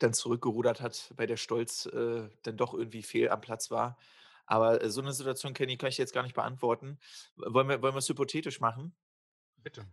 dann 0.00 0.12
zurückgerudert 0.12 0.80
hat, 0.80 1.12
weil 1.16 1.26
der 1.26 1.36
Stolz, 1.36 1.86
äh, 1.86 2.28
dann 2.42 2.56
doch 2.56 2.74
irgendwie 2.74 3.02
fehl 3.02 3.30
am 3.30 3.40
Platz 3.40 3.70
war. 3.70 3.98
Aber, 4.46 4.82
äh, 4.82 4.90
so 4.90 5.00
'ne 5.02 5.12
Situation, 5.12 5.54
Kenny, 5.54 5.76
kann 5.76 5.88
ich 5.88 5.98
jetzt 5.98 6.12
gar 6.12 6.22
nicht 6.22 6.34
beantworten. 6.34 6.98
Wollen 7.36 7.68
wir 7.68 7.82
wollen 7.82 7.94
wir's 7.94 8.08
hypothetisch 8.08 8.60
machen? 8.60 8.94
Bitte. 9.64 9.86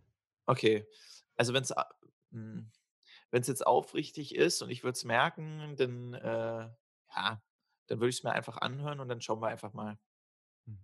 Okay. 0.48 0.86
Also, 1.36 1.52
wenn's 1.54 1.72
a 1.72 1.86
hm, 2.32 2.70
wenn's 3.30 3.48
jetzt 3.48 3.66
aufrichtig 3.66 4.34
ist 4.34 4.62
und 4.62 4.70
ich 4.70 4.84
würde 4.84 4.96
es 4.96 5.04
merken, 5.04 5.76
dann, 5.76 6.14
äh, 6.14 6.70
ja, 7.16 7.42
dann 7.88 8.00
würde 8.00 8.10
ich's 8.10 8.22
mir 8.24 8.32
einfach 8.32 8.58
anhören 8.58 9.00
und 9.00 9.08
dann 9.08 9.20
schauen 9.20 9.40
wir 9.42 9.48
einfach 9.48 9.72
mal. 9.74 9.98
Hm. 10.66 10.78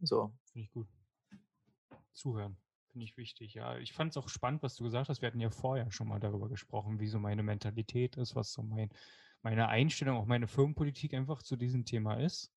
So. 0.00 0.38
Finde 0.52 0.64
ich 0.64 0.70
gut. 0.70 0.88
Zuhören, 2.14 2.58
finde 2.88 3.04
ich 3.04 3.16
wichtig, 3.16 3.54
ja. 3.54 3.78
Ich 3.78 3.92
fand's 3.92 4.16
auch 4.16 4.28
spannend, 4.28 4.62
was 4.62 4.76
du 4.76 4.84
gesagt 4.84 5.08
hast. 5.08 5.20
Wir 5.22 5.28
hatten 5.28 5.40
ja 5.40 5.50
vorher 5.50 5.90
schon 5.90 6.08
mal 6.08 6.18
darüber 6.20 6.48
gesprochen, 6.48 7.00
wie 7.00 7.06
so 7.06 7.18
meine 7.18 7.42
Mentalität 7.42 8.16
ist, 8.16 8.34
was 8.34 8.52
so 8.52 8.62
mein 8.62 8.90
meine 9.42 9.68
Einstellung, 9.68 10.16
auch 10.16 10.26
meine 10.26 10.48
Firmenpolitik 10.48 11.14
einfach 11.14 11.42
zu 11.44 11.56
diesem 11.56 11.84
Thema 11.84 12.14
ist. 12.14 12.52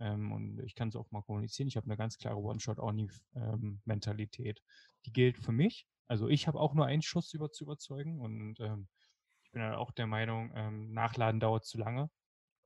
Ähm, 0.00 0.32
und 0.32 0.60
ich 0.64 0.74
kann's 0.74 0.96
auch 0.96 1.10
mal 1.12 1.22
kommunizieren. 1.22 1.68
Ich 1.68 1.76
habe 1.76 1.88
'ne 1.88 1.96
ganz 1.96 2.18
klare 2.18 2.38
One-Shot-Only-F 2.38 3.20
ähm. 3.36 3.80
Die 5.06 5.12
gilt 5.12 5.38
für 5.38 5.52
mich. 5.52 5.86
Also, 6.08 6.28
ich 6.28 6.46
habe 6.48 6.58
auch 6.60 6.74
nur 6.74 6.86
einen 6.86 7.02
Schuss 7.02 7.32
über 7.34 7.50
zu 7.52 7.64
überzeugen 7.64 8.20
und, 8.20 8.58
ähm, 8.60 8.88
ich 9.44 9.52
bin 9.52 9.62
halt 9.62 9.76
auch 9.76 9.92
der 9.92 10.06
Meinung, 10.08 10.52
ähm, 10.56 10.92
Nachladen 10.92 11.40
dauert 11.40 11.64
zu 11.66 11.78
lange. 11.78 12.10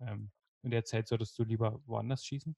Ähm, 0.00 0.32
in 0.62 0.70
der 0.70 0.84
Zeit 0.84 1.08
solltest 1.08 1.38
du 1.38 1.44
lieber 1.44 1.80
woanders 1.86 2.24
schießen. 2.26 2.56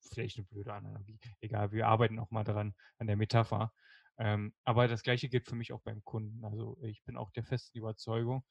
Vielleicht 0.00 0.38
'ne 0.38 0.44
blöde 0.44 0.72
Analogie. 0.74 1.20
Egal, 1.40 1.72
wir 1.72 1.88
arbeiten 1.88 2.18
auch 2.20 2.30
mal 2.30 2.44
dran, 2.44 2.74
an 2.98 3.06
der 3.08 3.16
Metapher. 3.16 3.72
Ähm, 4.18 4.54
aber 4.64 4.88
das 4.88 5.02
Gleiche 5.02 5.28
gilt 5.28 5.46
für 5.46 5.56
mich 5.56 5.72
auch 5.72 5.82
beim 5.82 6.04
Kunden. 6.04 6.44
Also, 6.44 6.78
ich 6.82 7.04
bin 7.04 7.16
auch 7.16 7.30
der 7.32 7.44
festen 7.44 7.78
Überzeugung, 7.78 8.44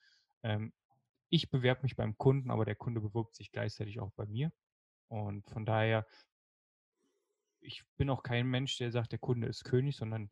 ähm, 0.44 0.74
ich 1.30 1.50
bewerbe 1.52 1.84
mich 1.84 1.96
beim 1.98 2.18
Kunden, 2.18 2.52
aber 2.52 2.66
der 2.66 2.76
Kunde 2.76 3.02
bewirbt 3.02 3.36
sich 3.36 3.52
gleichzeitig 3.52 4.00
auch 4.02 4.12
bei 4.14 4.26
mir. 4.28 4.52
Und 5.10 5.50
von 5.50 5.66
daher 5.66 6.08
ich 7.62 7.84
bin 7.98 8.10
auch 8.10 8.24
kein 8.24 8.48
Mensch, 8.48 8.78
der 8.78 8.92
sagt, 8.92 9.12
der 9.12 9.20
Kunde 9.20 9.48
ist 9.48 9.64
König, 9.64 9.96
sondern, 9.98 10.30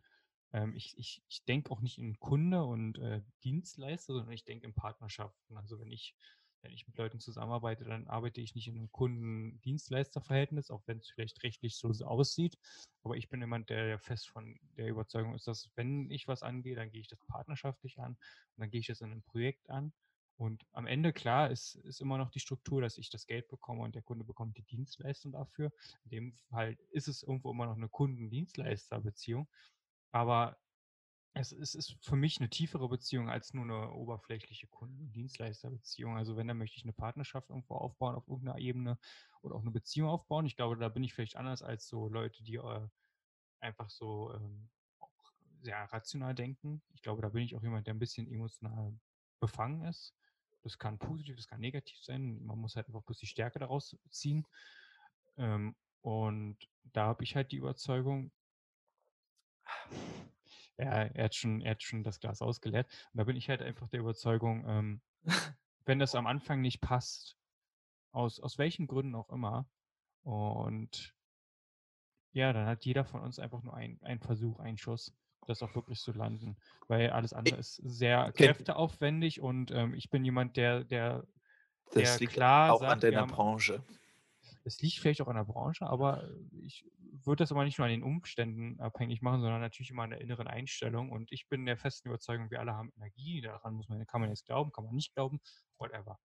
ähm, 0.54 0.75
ich 0.75 0.98
ich 0.98 1.24
ich 1.28 1.44
denke 1.46 1.72
auch 1.72 1.82
nicht 1.82 1.98
in 1.98 2.20
Kunde 2.20 2.63
und, 2.66 2.98
äh, 3.00 3.22
Dienstleister, 3.44 4.13
sondern 4.13 4.32
ich 4.34 4.44
denke 4.46 4.66
in 4.68 4.74
Partnerschaften. 4.75 5.58
Also, 5.58 5.80
wenn 5.80 5.92
ich 5.92 6.16
wenn 6.63 6.72
ich 6.74 6.88
mit 6.88 6.98
Leuten 6.98 7.20
zusammenarbeite, 7.20 7.84
dann 7.86 8.08
arbeite 8.08 8.41
ich 8.41 8.55
nicht 8.55 8.67
in 8.70 8.75
'nem 8.75 8.91
Kunden-Dienstleister-Verhältnis, 8.91 10.72
auch 10.72 10.84
wenn's 10.88 11.10
vielleicht 11.10 11.43
rechtlich 11.43 11.77
so 11.77 11.89
aussieht. 12.05 12.58
Aber 13.03 13.15
ich 13.17 13.29
bin 13.29 13.41
jemand, 13.41 13.70
der 13.70 14.00
fest 14.00 14.29
von 14.29 14.60
der 14.77 14.88
Überzeugung 14.89 15.36
ist, 15.36 15.48
dass 15.48 15.70
wenn 15.75 16.10
ich 16.12 16.27
was 16.27 16.43
angehe, 16.43 16.75
dann 16.75 16.91
gehe 16.91 17.01
ich 17.01 17.08
das 17.10 17.20
partnerschaftlich 17.27 18.00
an 18.00 18.13
und 18.13 18.20
dann 18.62 18.70
gehe 18.72 18.79
ich 18.82 18.88
das 18.88 19.01
in 19.01 19.10
'nem 19.10 19.24
Projekt 19.24 19.70
an. 19.70 19.93
Und 20.38 20.65
am 20.72 20.88
Ende, 20.88 21.13
klar, 21.13 21.51
ist 21.51 21.75
ist 21.75 22.01
immer 22.01 22.17
noch 22.17 22.32
die 22.32 22.39
Struktur, 22.39 22.82
dass 22.82 22.98
ich 22.98 23.10
das 23.12 23.27
Geld 23.27 23.48
bekomme 23.50 23.84
und 23.84 23.96
der 23.96 24.01
Kunde 24.03 24.25
bekommt 24.25 24.58
die 24.58 24.63
Dienstleistung 24.63 25.32
dafür. 25.34 25.72
In 26.05 26.10
dem 26.12 26.34
Fall 26.34 26.77
ist 26.91 27.08
es 27.08 27.24
irgendwo 27.24 27.51
immer 27.51 27.65
noch 27.67 27.77
'ne 27.77 27.89
Kunden-Dienstleister-Beziehung. 27.89 29.50
Aber 30.12 30.58
es 31.36 31.52
es 31.52 31.75
ist 31.75 31.98
für 32.06 32.16
mich 32.16 32.40
'ne 32.40 32.50
tiefere 32.50 32.88
Beziehung 32.90 33.30
als 33.30 33.54
nur 33.54 33.66
'ne 33.66 33.92
oberflächliche 33.92 34.68
Kunden-Dienstleister-Beziehung. 34.68 36.18
Also, 36.18 36.38
wenn, 36.38 36.48
dann 36.48 36.57
möchte 36.57 36.77
ich 36.77 36.86
'ne 36.86 36.94
Partnerschaft 36.94 37.50
irgendwo 37.50 37.75
aufbauen 37.75 38.16
auf 38.16 38.27
irgend 38.27 38.46
'ner 38.46 38.57
Ebene 38.60 39.00
oder 39.42 39.55
auch 39.55 39.64
'ne 39.64 39.72
Beziehung 39.72 40.10
aufbauen. 40.10 40.46
Ich 40.46 40.55
glaube, 40.55 40.77
da 40.77 40.90
bin 40.90 41.03
ich 41.03 41.14
vielleicht 41.14 41.36
anders 41.38 41.64
als 41.64 41.88
so 41.88 42.07
Leute, 42.10 42.44
die, 42.44 42.55
äh, 42.55 42.88
einfach 43.62 43.90
so, 43.92 44.34
ähm, 44.36 44.72
sehr 45.62 45.77
rational 45.94 46.36
denken. 46.36 46.84
Ich 46.94 47.01
glaube, 47.03 47.22
da 47.24 47.29
bin 47.29 47.44
ich 47.44 47.55
auch 47.55 47.64
jemand, 47.64 47.88
der 47.88 47.96
'n 47.96 48.00
bisschen 48.00 48.27
emotional 48.27 49.00
befangen 49.42 49.84
ist. 49.86 50.16
Das 50.64 50.77
kann 50.79 51.00
positiv, 51.00 51.38
das 51.38 51.48
kann 51.48 51.62
negativ 51.62 52.00
sein. 52.03 52.44
Man 52.46 52.60
muss 52.60 52.75
halt 52.77 52.88
einfach 52.88 53.03
bloß 53.03 53.20
die 53.20 53.27
Stärke 53.27 53.60
daraus 53.60 53.98
ziehen. 54.12 54.48
Ähm, 55.38 55.75
und 56.01 56.60
da 56.84 57.07
habe 57.07 57.24
ich 57.25 57.36
halt 57.36 57.51
die 57.53 57.57
Überzeugung 57.57 58.31
Ja, 60.79 61.03
er 61.03 61.25
hat 61.25 61.36
schon 61.36 61.62
er 61.62 61.72
hat 61.72 61.83
schon 61.83 62.03
das 62.03 62.20
Glas 62.20 62.42
ausgeleert. 62.42 62.88
Und 63.14 63.18
da 63.20 63.24
bin 63.25 63.36
ich 63.36 63.50
halt 63.50 63.62
einfach 63.62 63.88
der 63.90 64.00
Überzeugung, 64.00 64.66
ähm, 64.68 65.01
wenn 65.86 66.00
das 66.00 66.16
am 66.16 66.27
Anfang 66.27 66.62
nicht 66.62 66.81
passt, 66.81 67.38
aus 68.12 68.40
aus 68.42 68.57
welchen 68.59 68.88
Gründen 68.88 69.16
auch 69.16 69.29
immer 69.31 69.70
und 70.24 71.16
ja, 72.31 72.51
dann 72.53 72.66
hat 72.68 72.86
jeder 72.86 73.05
von 73.05 73.22
uns 73.22 73.40
einfach 73.40 73.62
nur 73.64 73.75
ein 73.75 74.00
einen 74.01 74.20
Versuch, 74.20 74.59
einen 74.59 74.77
Schuss, 74.77 75.16
das 75.46 75.62
auch 75.62 75.75
wirklich 75.75 76.00
zu 76.01 76.12
landen, 76.14 76.57
weil 76.88 77.09
alles 77.12 77.33
andere 77.33 77.57
ist 77.57 77.75
sehr 77.75 78.31
kräfteaufwendig 78.33 79.42
und, 79.42 79.72
ähm, 79.72 79.94
ich 79.94 80.09
bin 80.09 80.24
jemand, 80.25 80.57
der 80.57 80.83
der 80.83 81.27
der 81.98 82.20
klar 82.22 82.75
auch 82.75 82.86
an 82.88 83.00
sagt: 83.00 83.09
„Wir 83.09 83.20
deiner 83.20 83.22
haben“ 83.22 83.38
Branche. 83.38 83.83
Es 84.66 84.82
liegt 84.82 85.00
vielleicht 85.00 85.22
auch 85.22 85.28
an 85.28 85.36
der 85.36 85.44
Branche, 85.44 85.86
aber 85.88 86.30
ich 86.64 86.86
würde 87.26 87.44
das 87.44 87.52
aber 87.52 87.66
nicht 87.66 87.78
nur 87.78 87.86
an 87.86 87.92
den 87.92 88.04
Umständen 88.04 88.80
abhängig 88.80 89.22
machen, 89.22 89.42
sondern 89.42 89.62
natürlich 89.62 89.90
immer 89.92 90.04
an 90.04 90.12
der 90.12 90.22
inneren 90.22 90.48
Einstellung. 90.48 91.12
Und 91.12 91.32
ich 91.32 91.50
bin 91.50 91.66
der 91.66 91.78
festen 91.78 92.08
Überzeugung, 92.10 92.50
wir 92.50 92.60
alle 92.62 92.74
haben 92.74 92.92
Energie. 92.96 93.42
Daran 93.42 93.74
muss 93.76 93.90
man 93.90 94.06
kann 94.08 94.22
man 94.22 94.30
jetzt 94.30 94.46
glauben, 94.46 94.72
kann 94.72 94.86
man 94.86 94.96
nicht 94.96 95.14
glauben, 95.14 95.42
whatever. 95.78 96.20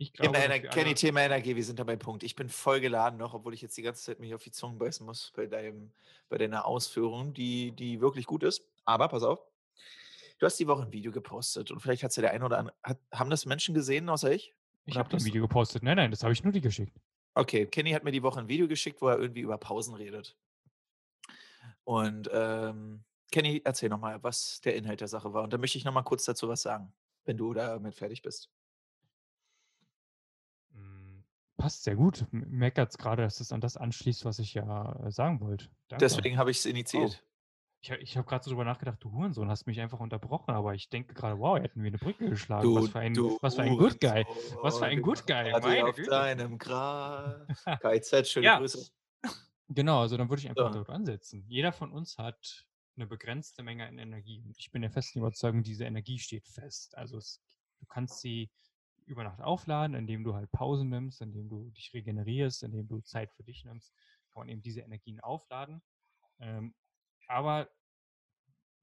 Ich 0.00 0.12
glaube, 0.12 0.38
Kenny, 0.70 0.94
Thema 0.94 1.22
Energie, 1.22 1.56
wir 1.56 1.64
sind 1.64 1.80
da 1.80 1.84
beim 1.84 1.98
Punkt. 1.98 2.22
Ich 2.22 2.36
bin 2.36 2.48
voll 2.48 2.80
geladen 2.80 3.18
noch, 3.18 3.34
obwohl 3.34 3.52
ich 3.54 3.62
jetzt 3.62 3.76
die 3.76 3.82
ganze 3.82 4.04
Zeit 4.04 4.20
mich 4.20 4.32
auf 4.32 4.44
die 4.44 4.52
Zunge 4.52 4.76
beißen 4.78 5.04
muss 5.04 5.32
bei 5.34 5.46
deinem 5.46 5.92
bei 6.28 6.38
deiner 6.38 6.66
Ausführung, 6.66 7.34
die 7.34 7.72
die 7.74 8.00
wirklich 8.00 8.26
gut 8.26 8.44
ist. 8.44 8.62
Aber 8.84 9.08
pass 9.08 9.24
auf. 9.24 9.44
Du 10.38 10.46
hast 10.46 10.58
die 10.60 10.68
Woche 10.68 10.82
'n 10.84 10.92
Video 10.92 11.12
gepostet 11.12 11.70
und 11.72 11.80
vielleicht 11.80 12.04
hat's 12.04 12.16
ja 12.16 12.22
der 12.22 12.32
eine 12.32 12.44
oder 12.46 12.58
andere 12.58 12.76
hat 12.82 13.00
haben 13.12 13.30
das 13.30 13.46
Menschen 13.46 13.74
gesehen 13.74 14.08
außer 14.08 14.32
ich? 14.32 14.54
Ich 14.86 14.98
habe 14.98 15.08
das 15.10 15.24
Video 15.24 15.42
gepostet. 15.42 15.82
Nein, 15.82 15.96
nein, 15.96 16.10
das 16.10 16.22
habe 16.22 16.32
ich 16.32 16.42
nur 16.42 16.52
dir 16.52 16.60
geschickt. 16.62 16.98
Okay, 17.38 17.66
Kenny 17.66 17.92
hat 17.92 18.02
mir 18.02 18.10
die 18.10 18.24
Woche 18.24 18.40
'n 18.40 18.48
Video 18.48 18.66
geschickt, 18.66 19.00
wo 19.00 19.06
er 19.08 19.16
irgendwie 19.20 19.42
über 19.42 19.58
Pausen 19.58 19.94
redet. 19.94 20.34
Und, 21.88 22.28
ähm, 22.32 23.04
Kenny, 23.32 23.62
erzähl 23.64 23.88
noch 23.88 23.98
mal, 23.98 24.22
was 24.22 24.60
der 24.60 24.74
Inhalt 24.76 25.00
der 25.00 25.08
Sache 25.08 25.32
war. 25.32 25.42
Und 25.42 25.52
dann 25.52 25.60
möchte 25.60 25.78
ich 25.78 25.84
noch 25.84 25.92
mal 25.92 26.02
kurz 26.02 26.24
dazu 26.26 26.48
was 26.48 26.62
sagen, 26.62 26.92
wenn 27.24 27.36
du 27.38 27.54
damit 27.54 27.94
fertig 27.94 28.20
bist. 28.22 28.48
Hm, 30.72 31.24
passt 31.56 31.84
sehr 31.84 31.96
gut. 31.96 32.26
M 32.32 32.44
merke 32.50 32.80
jetzt 32.82 32.98
grade, 32.98 33.22
dass 33.22 33.40
es 33.40 33.52
an 33.52 33.60
das 33.60 33.76
anschließt, 33.76 34.24
was 34.24 34.38
ich 34.38 34.54
ja, 34.54 34.92
äh, 35.06 35.10
sagen 35.10 35.40
wollte. 35.40 35.70
Danke. 35.88 36.24
Deswegen 36.24 36.38
habe 36.38 36.50
ich's 36.50 36.64
Wow. 36.92 37.14
initiiert. 37.14 37.27
Ich 37.84 37.90
ich 37.92 38.16
habe 38.16 38.26
grad 38.26 38.42
so 38.42 38.50
drüber 38.50 38.64
nachgedacht: 38.64 38.98
„Du 39.04 39.12
Hurensohn, 39.12 39.48
hast 39.48 39.66
mich 39.66 39.80
einfach 39.80 40.00
unterbrochen.“ 40.00 40.52
Aber 40.54 40.74
ich 40.74 40.88
denke 40.88 41.14
grade: 41.14 41.38
„Wow, 41.38 41.56
er 41.58 41.64
hat 41.64 41.76
mir 41.76 41.90
'ne 41.90 41.98
Brücke 41.98 42.28
geschlagen. 42.28 42.74
Was 42.74 42.88
Du 42.88 42.88
für 42.88 42.98
ein 42.98 43.22
du 43.22 43.38
was 43.40 43.54
für 43.54 43.62
ein 43.62 43.76
Good 43.76 44.00
Guy. 44.00 44.26
Was 44.60 44.78
für 44.78 44.86
ein 44.86 45.00
wir 45.00 45.02
Good 45.02 45.26
Guy, 45.26 45.54
Party 45.54 45.60
meine 45.60 45.92
auf 45.92 45.94
Güte.“ 45.94 46.08
deinem 46.08 46.58
Grab. 46.58 47.48
KIZ, 47.80 48.28
schöne 48.30 48.50
Ja. 48.50 48.52
Grüße. 48.52 48.88
Genau, 49.70 50.00
also 50.00 50.16
dann 50.16 50.30
würde 50.30 50.40
ich 50.40 50.48
einfach 50.48 50.68
So. 50.68 50.70
dort 50.70 50.88
ansetzen. 50.90 51.44
Jeder 51.46 51.72
von 51.72 51.92
uns 51.92 52.16
hat 52.18 52.66
'ne 52.96 53.06
begrenzte 53.06 53.62
Menge 53.62 53.86
an 53.86 53.98
Energie. 53.98 54.42
Und 54.46 54.56
ich 54.58 54.70
bin 54.72 54.82
der 54.82 54.90
festen 54.90 55.18
Überzeugung, 55.20 55.62
diese 55.62 55.84
Energie 55.84 56.18
steht 56.18 56.48
fest. 56.48 56.96
Also, 56.96 57.18
es 57.18 57.42
du 57.80 57.86
kannst 57.86 58.20
sie 58.20 58.50
über 59.06 59.24
Nacht 59.24 59.40
aufladen, 59.40 59.94
indem 59.96 60.24
du 60.24 60.34
halt 60.34 60.50
Pausen 60.52 60.88
nimmst, 60.90 61.20
indem 61.22 61.48
du 61.50 61.70
dich 61.70 61.92
regenerierst, 61.94 62.62
indem 62.62 62.88
du 62.88 63.00
Zeit 63.00 63.32
für 63.32 63.44
dich 63.44 63.64
nimmst, 63.64 63.94
kann 64.32 64.40
man 64.42 64.48
eben 64.48 64.62
diese 64.62 64.80
Energien 64.80 65.20
aufladen. 65.20 65.82
Ähm, 66.40 66.74
aber 67.28 67.70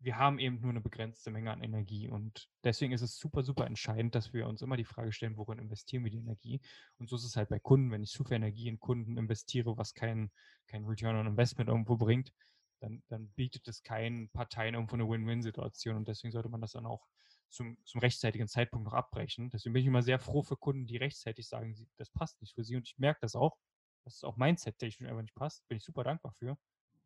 wir 0.02 0.18
haben 0.18 0.40
eben 0.40 0.60
nur 0.62 0.74
'ne 0.74 0.82
begrenzte 0.82 1.32
Menge 1.32 1.52
an 1.52 1.64
Energie. 1.64 2.10
Und 2.10 2.50
deswegen 2.64 2.92
ist 2.94 3.02
es 3.02 3.18
super, 3.18 3.44
super 3.44 3.66
entscheidend, 3.66 4.14
dass 4.14 4.34
wir 4.34 4.48
uns 4.48 4.62
immer 4.62 4.76
die 4.78 4.84
Frage 4.86 5.12
stellen: 5.14 5.38
„Worin 5.38 5.58
investieren 5.60 6.04
wir 6.04 6.12
die 6.12 6.20
Energie?“ 6.20 6.60
Und 6.98 7.10
so 7.10 7.16
ist 7.16 7.24
es 7.24 7.36
halt 7.38 7.50
bei 7.50 7.60
Kunden. 7.60 7.92
Wenn 7.92 8.04
ich 8.04 8.12
zu 8.12 8.24
viel 8.24 8.36
Energie 8.36 8.68
in 8.68 8.80
Kunden 8.80 9.18
investiere, 9.18 9.78
was 9.78 9.94
kein 9.94 10.32
kein 10.68 10.84
Return 10.86 11.16
on 11.16 11.28
Investment 11.28 11.70
irgendwo 11.70 11.96
bringt, 11.98 12.34
dann 12.82 13.04
dann 13.08 13.30
bietet 13.32 13.68
es 13.68 13.84
keinen 13.84 14.30
Parteien 14.30 14.74
irgendwo 14.76 14.96
'ne 14.98 15.08
Win-Win-Situation. 15.10 15.96
Und 15.96 16.08
deswegen 16.08 16.32
sollte 16.34 16.50
man 16.50 16.62
das 16.62 16.74
dann 16.74 16.86
auch 16.86 17.08
zum 17.50 17.78
zum 17.86 18.02
rechtzeitigen 18.02 18.48
Zeitpunkt 18.48 18.86
noch 18.86 18.94
abbrechen. 18.94 19.50
Deswegen 19.50 19.74
bin 19.74 19.82
ich 19.82 19.88
immer 19.88 20.04
sehr 20.04 20.20
froh 20.20 20.44
für 20.44 20.58
Kunden, 20.58 20.88
die 20.88 20.98
rechtzeitig 20.98 21.48
sagen, 21.48 21.74
das 21.98 22.10
passt 22.12 22.42
nicht 22.42 22.54
für 22.54 22.64
sie. 22.66 22.76
Und 22.76 22.88
ich 22.88 22.98
merke 22.98 23.20
das 23.22 23.36
auch, 23.36 23.58
dass 24.04 24.16
es 24.18 24.24
auch 24.26 24.36
mindsettechnisch 24.36 25.10
einfach 25.10 25.22
nicht 25.22 25.36
passt. 25.36 25.66
Bin 25.70 25.78
ich 25.78 25.84
super 25.86 26.04
dankbar 26.04 26.34
für, 26.34 26.58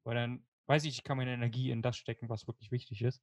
weil 0.04 0.16
dann 0.16 0.48
weiß 0.70 0.84
ich, 0.86 1.00
ich 1.00 1.04
kann 1.04 1.18
meine 1.18 1.34
Energie 1.34 1.72
in 1.72 1.82
das 1.82 1.98
stecken, 1.98 2.30
was 2.30 2.48
wirklich 2.48 2.72
wichtig 2.72 3.02
ist. 3.02 3.22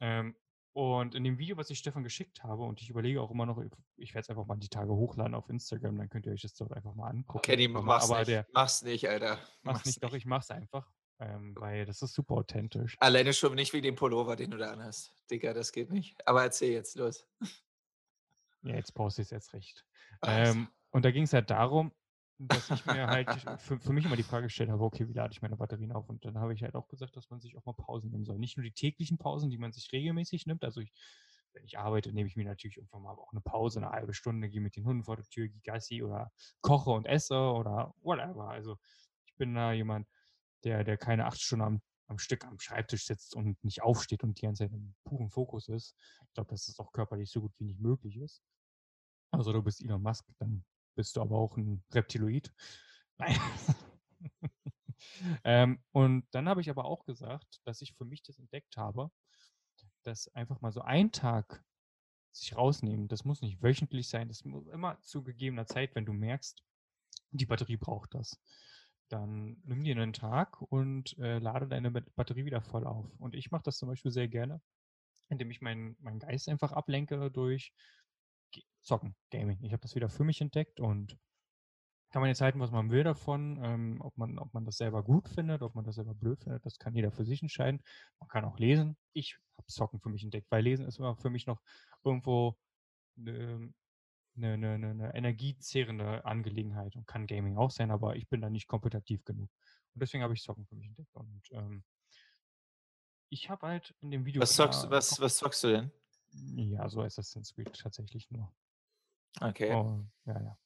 Ähm, 0.00 0.36
und 0.74 1.14
in 1.14 1.22
dem 1.22 1.38
Video, 1.38 1.56
was 1.56 1.70
ich 1.70 1.78
Stefan 1.78 2.02
geschickt 2.02 2.42
habe 2.42 2.64
und 2.64 2.82
ich 2.82 2.90
überlege 2.90 3.22
auch 3.22 3.30
immer 3.30 3.46
noch, 3.46 3.62
ich 3.96 4.12
werde 4.12 4.24
es 4.24 4.28
einfach 4.28 4.44
mal 4.44 4.56
die 4.56 4.68
Tage 4.68 4.92
hochladen 4.92 5.34
auf 5.34 5.48
Instagram, 5.48 5.96
dann 5.96 6.08
könnt 6.08 6.26
ihr 6.26 6.32
euch 6.32 6.42
das 6.42 6.54
dort 6.54 6.72
einfach 6.72 6.94
mal 6.94 7.08
angucken. 7.08 7.42
Kenny, 7.42 7.66
Aber 7.68 7.82
mach's 7.82 8.10
aber 8.10 8.18
nicht. 8.18 8.28
der 8.28 8.46
Mach's 8.52 8.82
nicht, 8.82 9.08
Alter. 9.08 9.36
Mach's 9.36 9.46
Mach's 9.62 9.86
nicht. 9.86 10.02
Doch, 10.02 10.12
ich 10.14 10.26
mache 10.26 10.40
es 10.40 10.50
einfach, 10.50 10.90
ähm, 11.20 11.54
weil 11.56 11.86
das 11.86 12.02
ist 12.02 12.12
super 12.12 12.34
authentisch. 12.34 12.96
Alleine 12.98 13.32
schon 13.32 13.54
nicht 13.54 13.72
wegen 13.72 13.84
dem 13.84 13.94
Pullover, 13.94 14.34
den 14.34 14.50
du 14.50 14.58
da 14.58 14.72
anhast. 14.72 15.14
Digga, 15.30 15.54
das 15.54 15.70
geht 15.70 15.90
nicht. 15.90 16.16
Aber 16.26 16.42
erzähl 16.42 16.72
jetzt, 16.72 16.96
los. 16.96 17.24
Ja, 18.62 18.74
jetzt 18.74 18.94
poste 18.94 19.22
ich's 19.22 19.30
erst 19.30 19.52
recht. 19.52 19.86
Also. 20.20 20.52
Ähm, 20.52 20.68
und 20.90 21.04
da 21.04 21.12
ging's 21.12 21.32
halt 21.32 21.50
darum, 21.50 21.92
dass 22.38 22.70
ich 22.70 22.86
mir 22.86 23.08
halt 23.08 23.34
für 23.56 23.78
für 23.80 23.92
mich 23.92 24.04
immer 24.06 24.16
die 24.16 24.22
Frage 24.24 24.44
gestellt 24.46 24.70
habe: 24.70 24.82
„Okay, 24.84 25.08
wie 25.08 25.12
lade 25.12 25.32
ich 25.32 25.42
meine 25.42 25.56
Batterien 25.56 25.92
auf?“ 25.92 26.08
Und 26.08 26.24
dann 26.24 26.38
habe 26.38 26.54
ich 26.54 26.62
halt 26.62 26.74
auch 26.74 26.88
gesagt, 26.88 27.16
dass 27.16 27.30
man 27.30 27.40
sich 27.40 27.56
auch 27.56 27.64
mal 27.64 27.74
Pausen 27.74 28.10
nehmen 28.10 28.24
soll. 28.24 28.38
Nicht 28.38 28.56
nur 28.56 28.64
die 28.64 28.72
täglichen 28.72 29.18
Pausen, 29.18 29.50
die 29.50 29.58
man 29.58 29.72
sich 29.72 29.92
regelmäßig 29.92 30.46
nimmt. 30.46 30.64
Also, 30.64 30.80
ich 30.80 30.92
wenn 31.52 31.64
ich 31.64 31.78
arbeite, 31.78 32.12
nehme 32.12 32.26
ich 32.28 32.36
mir 32.36 32.44
natürlich 32.44 32.78
irgendwann 32.78 33.02
mal 33.02 33.12
auch 33.12 33.30
eine 33.32 33.40
Pause, 33.40 33.78
eine 33.80 33.90
halbe 33.90 34.12
Stunde, 34.14 34.48
gehe 34.48 34.60
mit 34.60 34.74
den 34.76 34.84
Hunden 34.86 35.04
vor 35.04 35.16
der 35.16 35.24
Tür, 35.24 35.48
gehe 35.48 35.60
Gassi 35.62 36.02
oder 36.02 36.32
koche 36.62 36.90
und 36.90 37.06
esse 37.06 37.36
oder 37.52 37.94
whatever. 38.00 38.48
Also 38.50 38.76
ich 39.24 39.34
bin 39.36 39.54
da 39.54 39.72
jemand, 39.72 40.08
der, 40.64 40.84
der 40.84 40.96
keine 40.96 41.26
acht 41.26 41.40
Stunden 41.40 41.64
am, 41.64 41.82
am 42.08 42.18
Stück 42.18 42.44
am 42.44 42.58
Schreibtisch 42.58 43.06
sitzt 43.06 43.36
und 43.36 43.62
nicht 43.64 43.82
aufsteht 43.82 44.24
und 44.24 44.38
die 44.38 44.42
ganze 44.42 44.64
Zeit 44.64 44.72
im 44.72 44.94
puren 45.04 45.30
Fokus 45.30 45.68
ist. 45.68 45.94
Ich 46.26 46.34
glaube, 46.34 46.50
dass 46.50 46.66
das 46.66 46.78
auch 46.80 46.92
körperlich 46.92 47.30
so 47.30 47.40
gut 47.40 47.58
wie 47.60 47.64
nicht 47.64 47.80
möglich 47.80 48.16
ist. 48.18 48.42
Also 49.30 49.52
du 49.52 49.62
bist 49.62 49.82
Elon 49.82 50.02
Musk, 50.02 50.26
dann 50.38 50.64
bist 50.94 51.16
du 51.16 51.20
aber 51.20 51.36
auch 51.36 51.56
ein 51.56 51.84
Reptiloid. 51.92 52.52
Nein. 53.18 53.38
ähm, 55.44 55.82
und 55.92 56.26
dann 56.32 56.48
habe 56.48 56.60
ich 56.60 56.70
aber 56.70 56.84
auch 56.84 57.04
gesagt, 57.04 57.60
dass 57.64 57.82
ich 57.82 57.94
für 57.94 58.04
mich 58.04 58.22
das 58.22 58.38
entdeckt 58.38 58.76
habe, 58.76 59.10
dass 60.02 60.28
einfach 60.34 60.60
mal 60.60 60.72
so 60.72 60.82
ein 60.82 61.12
Tag 61.12 61.64
sich 62.32 62.56
rausnehmen, 62.56 63.08
das 63.08 63.24
muss 63.24 63.42
nicht 63.42 63.62
wöchentlich 63.62 64.08
sein, 64.08 64.28
das 64.28 64.44
muss 64.44 64.66
immer 64.66 65.00
zu 65.02 65.22
gegebener 65.22 65.66
Zeit, 65.66 65.94
wenn 65.94 66.04
du 66.04 66.12
merkst, 66.12 66.62
die 67.30 67.46
Batterie 67.46 67.76
braucht 67.76 68.14
das. 68.14 68.40
Dann 69.08 69.60
nimm 69.64 69.84
dir 69.84 69.94
einen 69.94 70.12
Tag 70.12 70.60
und 70.60 71.16
äh, 71.18 71.38
lade 71.38 71.68
deine 71.68 71.90
Batterie 71.90 72.44
wieder 72.44 72.62
voll 72.62 72.86
auf. 72.86 73.08
Und 73.18 73.34
ich 73.34 73.50
mache 73.50 73.62
das 73.64 73.78
zum 73.78 73.88
Beispiel 73.88 74.10
sehr 74.10 74.28
gerne, 74.28 74.60
indem 75.28 75.50
ich 75.50 75.60
meinen 75.60 75.96
mein 76.00 76.18
Geist 76.18 76.48
einfach 76.48 76.72
ablenke 76.72 77.30
durch 77.30 77.72
Zocken, 78.84 79.16
Gaming. 79.30 79.58
Ich 79.62 79.72
habe 79.72 79.80
das 79.80 79.94
wieder 79.94 80.08
für 80.08 80.24
mich 80.24 80.40
entdeckt 80.40 80.78
und 80.78 81.18
kann 82.10 82.20
man 82.20 82.28
jetzt 82.28 82.42
halten, 82.42 82.60
was 82.60 82.70
man 82.70 82.90
will 82.90 83.02
davon, 83.02 83.58
ähm, 83.60 84.00
ob, 84.00 84.16
man, 84.16 84.38
ob 84.38 84.54
man 84.54 84.64
das 84.64 84.76
selber 84.76 85.02
gut 85.02 85.28
findet, 85.28 85.62
ob 85.62 85.74
man 85.74 85.84
das 85.84 85.96
selber 85.96 86.14
blöd 86.14 86.40
findet, 86.40 86.64
das 86.64 86.78
kann 86.78 86.94
jeder 86.94 87.10
für 87.10 87.24
sich 87.24 87.42
entscheiden. 87.42 87.82
Man 88.20 88.28
kann 88.28 88.44
auch 88.44 88.58
lesen. 88.58 88.96
Ich 89.14 89.36
habe 89.56 89.66
Zocken 89.66 89.98
für 89.98 90.10
mich 90.10 90.22
entdeckt, 90.22 90.48
weil 90.50 90.62
Lesen 90.62 90.86
ist 90.86 90.98
immer 90.98 91.16
für 91.16 91.30
mich 91.30 91.46
noch 91.46 91.60
irgendwo 92.04 92.56
eine, 93.16 93.72
eine, 94.36 94.52
eine, 94.52 94.90
eine 94.90 95.14
energiezehrende 95.14 96.24
Angelegenheit 96.24 96.94
und 96.94 97.06
kann 97.06 97.26
Gaming 97.26 97.56
auch 97.56 97.70
sein, 97.70 97.90
aber 97.90 98.14
ich 98.14 98.28
bin 98.28 98.42
da 98.42 98.50
nicht 98.50 98.68
kompetitiv 98.68 99.24
genug. 99.24 99.50
Und 99.94 100.00
deswegen 100.00 100.22
habe 100.22 100.34
ich 100.34 100.42
Zocken 100.42 100.66
für 100.66 100.76
mich 100.76 100.86
entdeckt. 100.86 101.14
Und 101.14 101.42
ähm, 101.50 101.82
ich 103.30 103.48
habe 103.50 103.66
halt 103.66 103.94
in 104.02 104.10
dem 104.10 104.24
Video. 104.24 104.42
Was 104.42 104.54
zockst, 104.54 104.88
was, 104.90 105.20
was 105.20 105.38
zockst 105.38 105.64
du 105.64 105.68
denn? 105.68 105.92
Ja, 106.32 106.88
so 106.88 107.02
Assassin's 107.02 107.54
Creed 107.54 107.72
tatsächlich 107.72 108.30
nur. 108.30 108.52
Okay. 109.40 109.74
Oh, 109.74 110.00
ja, 110.26 110.40
ja. 110.40 110.58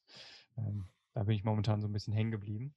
Ähm, 0.57 0.87
da 1.13 1.23
bin 1.23 1.35
ich 1.35 1.43
momentan 1.43 1.81
so 1.81 1.87
ein 1.87 1.91
bisschen 1.91 2.13
hängen 2.13 2.31
geblieben. 2.31 2.75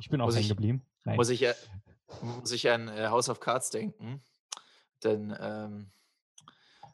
Ich 0.00 0.08
bin 0.08 0.20
auch 0.20 0.34
hängen 0.34 0.48
geblieben. 0.48 0.86
Muss 1.04 1.28
ich, 1.28 1.46
muss 2.22 2.50
ich 2.52 2.70
an 2.70 2.88
äh, 2.88 3.08
House 3.08 3.28
of 3.28 3.40
Cards 3.40 3.70
denken. 3.70 4.22
Denn 5.04 5.36
ähm, 5.38 5.90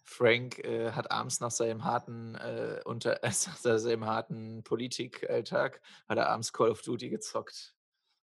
Frank 0.05 0.59
äh, 0.59 0.93
hat 0.93 1.11
abends 1.11 1.41
nach 1.41 1.51
seinem 1.51 1.85
harten 1.85 2.35
äh, 2.35 2.81
unter 2.85 3.23
äh, 3.23 3.29
nach 3.47 3.57
seinem 3.57 4.05
harten 4.05 4.63
Politikalltag 4.65 5.81
hat 6.09 6.19
er 6.19 6.29
abends 6.29 6.53
Call 6.53 6.71
of 6.71 6.83
Duty 6.83 7.09
gezockt. 7.09 7.75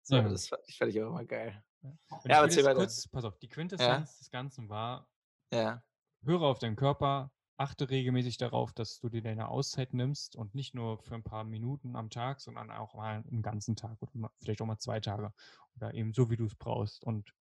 So, 0.03 0.15
ja. 0.15 0.27
Das 0.27 0.47
fand 0.47 0.63
ich, 0.67 0.77
fand 0.77 0.91
ich 0.91 1.01
auch 1.01 1.09
immer 1.09 1.25
geil. 1.25 1.63
Ja, 1.83 1.91
ja 2.25 2.41
aber 2.41 2.75
kurz, 2.75 3.07
pass 3.07 3.23
auf, 3.23 3.37
die 3.39 3.47
Quintessenz 3.47 4.11
ja? 4.11 4.17
des 4.19 4.29
Ganzen 4.31 4.67
war, 4.69 5.07
ja. 5.51 5.83
höre 6.23 6.41
auf 6.41 6.59
deinen 6.59 6.75
Körper, 6.75 7.31
achte 7.57 7.89
regelmäßig 7.89 8.37
darauf, 8.37 8.71
dass 8.71 8.99
du 8.99 9.09
dir 9.09 9.21
deine 9.21 9.49
Auszeit 9.49 9.93
nimmst 9.93 10.35
und 10.35 10.53
nicht 10.53 10.75
nur 10.75 10.99
für 10.99 11.15
ein 11.15 11.23
paar 11.23 11.43
Minuten 11.43 11.95
am 11.95 12.09
Tag, 12.09 12.39
sondern 12.39 12.71
auch 12.71 12.93
mal 12.93 13.23
einen 13.29 13.41
ganzen 13.41 13.75
Tag 13.75 14.01
oder 14.01 14.31
vielleicht 14.39 14.61
auch 14.61 14.67
mal 14.67 14.77
zwei 14.77 14.99
Tage 14.99 15.33
oder 15.75 15.93
eben 15.93 16.13
so, 16.13 16.29
wie 16.29 16.37
du 16.37 16.45
es 16.45 16.55
brauchst. 16.55 17.03
Und 17.03 17.33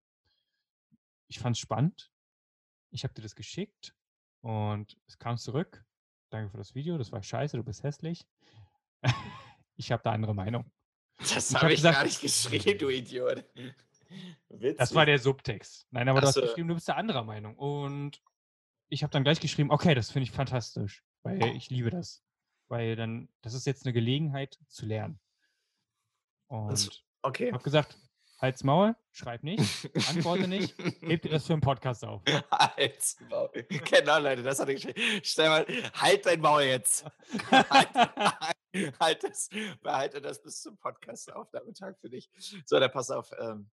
ich 1.29 1.39
fand 1.39 1.57
es 1.57 1.61
spannend. 1.61 2.11
Ich 2.91 3.05
habe 3.05 3.13
dir 3.13 3.23
das 3.23 3.35
geschickt 3.35 3.95
und 4.41 4.97
es 5.07 5.19
kam 5.19 5.37
zurück. 5.37 5.85
Danke 6.31 6.51
für 6.51 6.59
das 6.59 6.75
Video. 6.75 6.97
Das 6.97 7.13
war 7.13 7.23
scheiße, 7.23 7.57
du 7.57 7.63
bist 7.63 7.83
hässlich. 7.83 8.27
ich 9.77 9.93
habe 9.93 10.03
da 10.03 10.13
andere 10.13 10.35
Meinung. 10.35 10.71
Das 11.19 11.55
habe 11.55 11.67
hab 11.67 11.73
ich 11.73 11.83
gar 11.83 12.05
nicht 12.05 12.21
geschrieben, 12.21 12.79
du 12.79 12.89
Idiot. 12.89 13.45
Witzig. 14.49 14.79
Das 14.79 14.95
war 14.95 15.07
der 15.07 15.19
Subtext. 15.19 15.87
Nein, 15.91 16.09
aber 16.09 16.19
Ach 16.19 16.23
du 16.23 16.29
hast 16.29 16.41
geschrieben, 16.41 16.69
du 16.69 16.75
bist 16.75 16.89
der 16.89 16.97
anderer 16.97 17.25
Meinung. 17.25 17.57
Und 17.57 18.23
ich 18.89 19.03
habe 19.03 19.11
dann 19.11 19.25
gleich 19.25 19.41
geschrieben, 19.41 19.71
okay, 19.71 19.95
das 19.95 20.11
finde 20.11 20.25
ich 20.25 20.31
fantastisch, 20.31 21.05
weil 21.23 21.43
ich 21.57 21.71
liebe 21.71 21.91
das. 21.91 22.23
Weil 22.69 22.97
dann, 22.97 23.29
das 23.43 23.55
ist 23.55 23.67
jetzt 23.67 23.85
eine 23.85 23.93
Gelegenheit 23.93 24.59
zu 24.69 24.87
lernen. 24.87 25.21
Und 26.49 26.71
das, 26.71 27.03
okay. 27.23 27.53
habe 27.53 27.63
gesagt, 27.63 27.97
halt's 28.41 28.65
Maul, 28.65 28.95
schreib 29.13 29.43
nicht, 29.43 29.91
antworte 30.09 30.49
nicht, 30.49 30.77
heb 31.03 31.23
dir 31.23 31.31
das 31.31 31.47
für 31.47 31.53
einen 31.53 31.63
Podcast 31.63 32.05
auf. 32.05 32.23
Halt's 32.51 33.19
Maul. 33.29 33.51
Genau, 33.69 34.19
Leute, 34.19 34.43
das 34.43 34.59
hatte 34.59 34.73
ich 34.73 34.87
geschrieben. 34.87 35.21
Stell 35.23 35.49
mal, 35.49 35.67
halt 35.95 36.27
dein 36.27 36.41
Maul 36.41 36.63
jetzt. 36.63 37.05
halt, 37.51 37.71
halt, 37.71 38.57
halt 39.01 39.25
das, 39.25 39.49
behalte 39.81 40.21
das 40.21 40.43
bis 40.43 40.63
zum 40.63 40.77
Podcast 40.79 41.33
Aufnahmetag 41.33 41.97
für 42.01 42.11
dich. 42.11 42.31
So, 42.65 42.79
dann 42.79 42.91
pass 42.91 43.11
auf. 43.11 43.31
Ähm, 43.39 43.71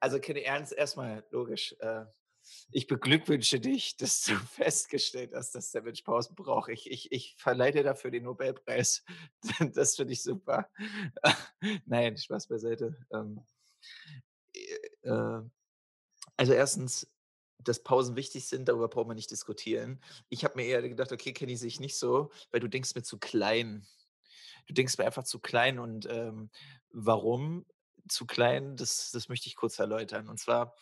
also, 0.00 0.18
Kenny 0.18 0.40
Ernst, 0.42 0.72
erstmal 0.72 1.24
logisch. 1.30 1.74
Äh, 1.80 2.06
ich 2.70 2.86
beglückwünsche 2.86 3.60
dich, 3.60 3.96
dass 3.98 4.22
du 4.22 4.34
festgestellt 4.36 5.32
hast, 5.34 5.54
dass 5.54 5.72
der 5.72 5.82
Mensch 5.82 6.02
Pausen 6.02 6.34
braucht. 6.34 6.70
Ich, 6.70 6.90
ich, 6.90 7.12
ich 7.12 7.34
verleihe 7.38 7.72
dir 7.72 7.82
dafür 7.82 8.10
den 8.10 8.24
Nobelpreis. 8.24 9.04
Das 9.74 9.96
finde 9.96 10.12
ich 10.12 10.22
super. 10.22 10.68
Nein, 11.86 12.16
Spaß 12.16 12.48
beiseite. 12.48 12.96
Ähm, 13.12 13.42
äh, 14.54 15.08
äh, 15.08 15.42
also 16.36 16.52
erstens, 16.52 17.06
dass 17.58 17.82
Pausen 17.82 18.16
wichtig 18.16 18.46
sind, 18.46 18.68
darüber 18.68 18.88
braucht 18.88 19.08
man 19.08 19.16
nicht 19.16 19.30
diskutieren. 19.30 20.02
Ich 20.28 20.44
habe 20.44 20.56
mir 20.56 20.66
eher 20.66 20.80
gedacht, 20.82 21.12
okay, 21.12 21.32
kenne 21.32 21.52
ich 21.52 21.60
sich 21.60 21.80
nicht 21.80 21.96
so, 21.96 22.30
weil 22.50 22.60
du 22.60 22.68
denkst 22.68 22.94
mir 22.94 23.02
zu 23.02 23.18
klein. 23.18 23.86
Du 24.66 24.74
denkst 24.74 24.96
mir 24.98 25.04
einfach 25.04 25.24
zu 25.24 25.40
klein 25.40 25.78
und 25.78 26.06
ähm, 26.10 26.50
warum 26.90 27.66
zu 28.08 28.26
klein, 28.26 28.76
das, 28.76 29.10
das 29.12 29.28
möchte 29.28 29.48
ich 29.48 29.56
kurz 29.56 29.78
erläutern. 29.78 30.28
Und 30.28 30.38
zwar, 30.38 30.74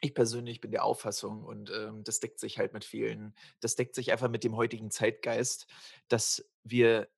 ich 0.00 0.14
persönlich 0.14 0.60
bin 0.60 0.70
der 0.70 0.84
Auffassung 0.84 1.42
und 1.44 1.70
ähm, 1.70 2.04
das 2.04 2.20
deckt 2.20 2.38
sich 2.38 2.58
halt 2.58 2.72
mit 2.72 2.84
vielen, 2.84 3.34
das 3.60 3.76
deckt 3.76 3.94
sich 3.94 4.12
einfach 4.12 4.28
mit 4.28 4.44
dem 4.44 4.56
heutigen 4.56 4.90
Zeitgeist, 4.90 5.66
dass 6.08 6.44
wir 6.64 7.08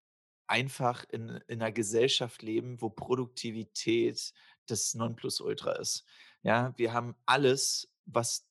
einfach 0.46 1.04
in, 1.10 1.40
in 1.48 1.60
einer 1.60 1.72
Gesellschaft 1.72 2.42
leben, 2.42 2.80
wo 2.80 2.88
Produktivität 2.88 4.32
das 4.66 4.94
Nonplusultra 4.94 5.72
ist. 5.72 6.04
Ja, 6.42 6.72
wir 6.76 6.92
haben 6.92 7.14
alles, 7.26 7.92
was, 8.06 8.48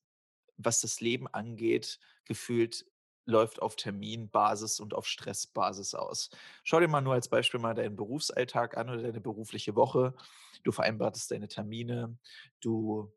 was 0.57 0.81
das 0.81 1.01
Leben 1.01 1.27
angeht, 1.27 1.99
gefühlt 2.25 2.85
läuft 3.25 3.61
auf 3.61 3.75
Terminbasis 3.75 4.79
und 4.79 4.93
auf 4.93 5.05
Stressbasis 5.05 5.93
aus. 5.95 6.29
Schau 6.63 6.79
dir 6.79 6.87
mal 6.87 7.01
nur 7.01 7.13
als 7.13 7.27
Beispiel 7.27 7.59
mal 7.59 7.73
deinen 7.73 7.95
Berufsalltag 7.95 8.77
an 8.77 8.89
oder 8.89 9.01
deine 9.01 9.19
berufliche 9.19 9.75
Woche. 9.75 10.15
Du 10.63 10.71
vereinbartest 10.71 11.31
deine 11.31 11.47
Termine, 11.47 12.17
du 12.61 13.11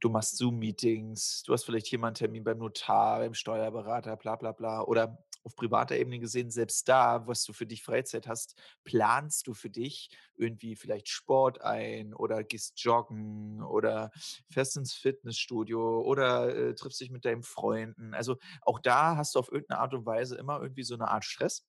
du 0.00 0.08
machst 0.08 0.36
Zoom-Meetings, 0.36 1.42
du 1.44 1.52
hast 1.52 1.64
vielleicht 1.64 1.86
hier 1.86 1.98
mal 1.98 2.08
einen 2.08 2.14
Termin 2.14 2.44
beim 2.44 2.58
Notar, 2.58 3.18
beim 3.20 3.34
Steuerberater, 3.34 4.16
bla 4.16 4.36
bla 4.36 4.52
bla. 4.52 4.82
Oder 4.82 5.24
auf 5.44 5.56
privater 5.56 5.96
Ebene 5.96 6.18
gesehen, 6.18 6.50
selbst 6.50 6.88
da, 6.88 7.26
was 7.26 7.44
du 7.44 7.52
für 7.52 7.66
dich 7.66 7.82
Freizeit 7.82 8.26
hast, 8.28 8.54
planst 8.84 9.46
du 9.46 9.54
für 9.54 9.70
dich 9.70 10.10
irgendwie 10.36 10.76
vielleicht 10.76 11.08
Sport 11.08 11.62
ein 11.62 12.12
oder 12.14 12.44
gehst 12.44 12.78
joggen 12.82 13.62
oder 13.62 14.10
fährst 14.50 14.76
ins 14.76 14.92
Fitnessstudio 14.94 16.02
oder 16.02 16.54
äh, 16.54 16.74
triffst 16.74 17.00
dich 17.00 17.10
mit 17.10 17.24
deinen 17.24 17.42
Freunden. 17.42 18.14
Also 18.14 18.36
auch 18.62 18.78
da 18.78 19.16
hast 19.16 19.34
du 19.34 19.38
auf 19.38 19.50
irgendeine 19.50 19.80
Art 19.80 19.94
und 19.94 20.06
Weise 20.06 20.36
immer 20.36 20.60
irgendwie 20.60 20.84
so 20.84 20.94
eine 20.94 21.08
Art 21.08 21.24
Stress. 21.24 21.66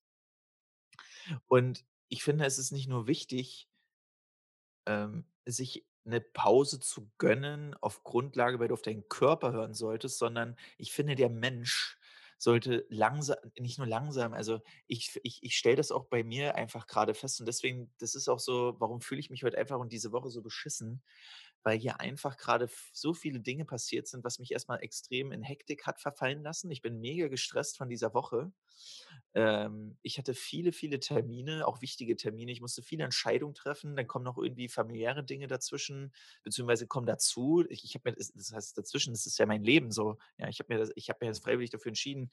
Und 1.48 1.86
ich 2.10 2.24
finde, 2.24 2.46
es 2.46 2.58
ist 2.58 2.72
nicht 2.72 2.88
nur 2.90 3.08
wichtig, 3.08 3.70
ähm, 4.88 5.26
sich 5.46 5.86
eine 6.06 6.22
Pause 6.22 6.80
zu 6.80 7.12
gönnen 7.18 7.76
auf 7.82 8.04
Grundlage, 8.04 8.60
weil 8.60 8.68
du 8.70 8.74
auf 8.74 8.82
deinen 8.82 9.08
Körper 9.10 9.52
hören 9.54 9.74
solltest, 9.74 10.18
sondern 10.20 10.58
ich 10.78 10.92
finde, 10.94 11.16
der 11.16 11.30
Mensch 11.30 11.98
sollte 12.38 12.86
langsam 12.90 13.38
nicht 13.60 13.78
nur 13.80 13.88
langsam 13.88 14.34
also, 14.34 14.62
ich 14.88 15.20
ich 15.24 15.44
ich 15.44 15.58
stelle 15.58 15.76
das 15.76 15.92
auch 15.92 16.06
bei 16.06 16.24
mir 16.24 16.56
einfach 16.56 16.88
gerade 16.88 17.14
fest 17.14 17.40
und 17.42 17.46
deswegen 17.48 17.92
das 18.00 18.16
ist 18.16 18.30
auch 18.30 18.40
so 18.40 18.76
warum 18.80 19.02
fühle 19.02 19.20
ich 19.20 19.30
mich 19.30 19.44
heute 19.44 19.58
einfach 19.58 19.78
und 19.80 19.92
diese 19.92 20.12
Woche 20.14 20.30
so 20.30 20.42
beschissen, 20.42 21.04
weil 21.64 21.78
hier 21.78 22.00
einfach 22.00 22.38
gerade 22.38 22.70
so 22.94 23.14
viele 23.14 23.40
Dinge 23.42 23.66
passiert 23.66 24.08
sind, 24.08 24.24
was 24.24 24.40
mich 24.40 24.52
erstmal 24.54 24.82
extrem 24.84 25.32
in 25.34 25.44
Hektik 25.44 25.86
hat 25.86 26.00
verfallen 26.02 26.42
lassen. 26.44 26.72
Ich 26.72 26.82
bin 26.82 27.00
mega 27.00 27.28
gestresst 27.28 27.78
von 27.78 27.90
dieser 27.90 28.14
Woche. 28.14 28.52
Ähm, 29.36 29.98
ich 30.02 30.18
hatte 30.18 30.34
viele, 30.34 30.72
viele 30.74 31.00
Termine, 31.00 31.68
auch 31.68 31.82
wichtige 31.82 32.16
Termine. 32.16 32.52
Ich 32.52 32.62
musste 32.62 32.82
viele 32.84 33.04
Entscheidungen 33.06 33.54
treffen. 33.56 33.96
Dann 33.96 34.08
kommen 34.08 34.26
noch 34.26 34.38
irgendwie 34.38 34.70
familiäre 34.70 35.24
Dinge 35.24 35.48
dazwischen, 35.48 36.14
beziehungsweise 36.44 36.88
kommen 36.88 37.06
dazu. 37.08 37.64
Ich 37.70 37.84
ich 37.86 37.96
habe 37.96 38.10
mir 38.12 38.16
das 38.18 38.52
heißt 38.54 38.78
dazwischen, 38.78 39.14
das 39.14 39.26
ist 39.28 39.38
ja 39.40 39.46
mein 39.46 39.64
Leben 39.64 39.92
so. 39.92 40.18
Ja, 40.38 40.48
ich 40.50 40.60
habe 40.60 40.74
mir 40.74 40.80
das 40.80 40.92
ich 40.96 41.10
habe 41.10 41.20
mir 41.22 41.28
jetzt 41.28 41.44
freiwillig 41.44 41.70
dafür 41.72 41.90
entschieden, 41.90 42.32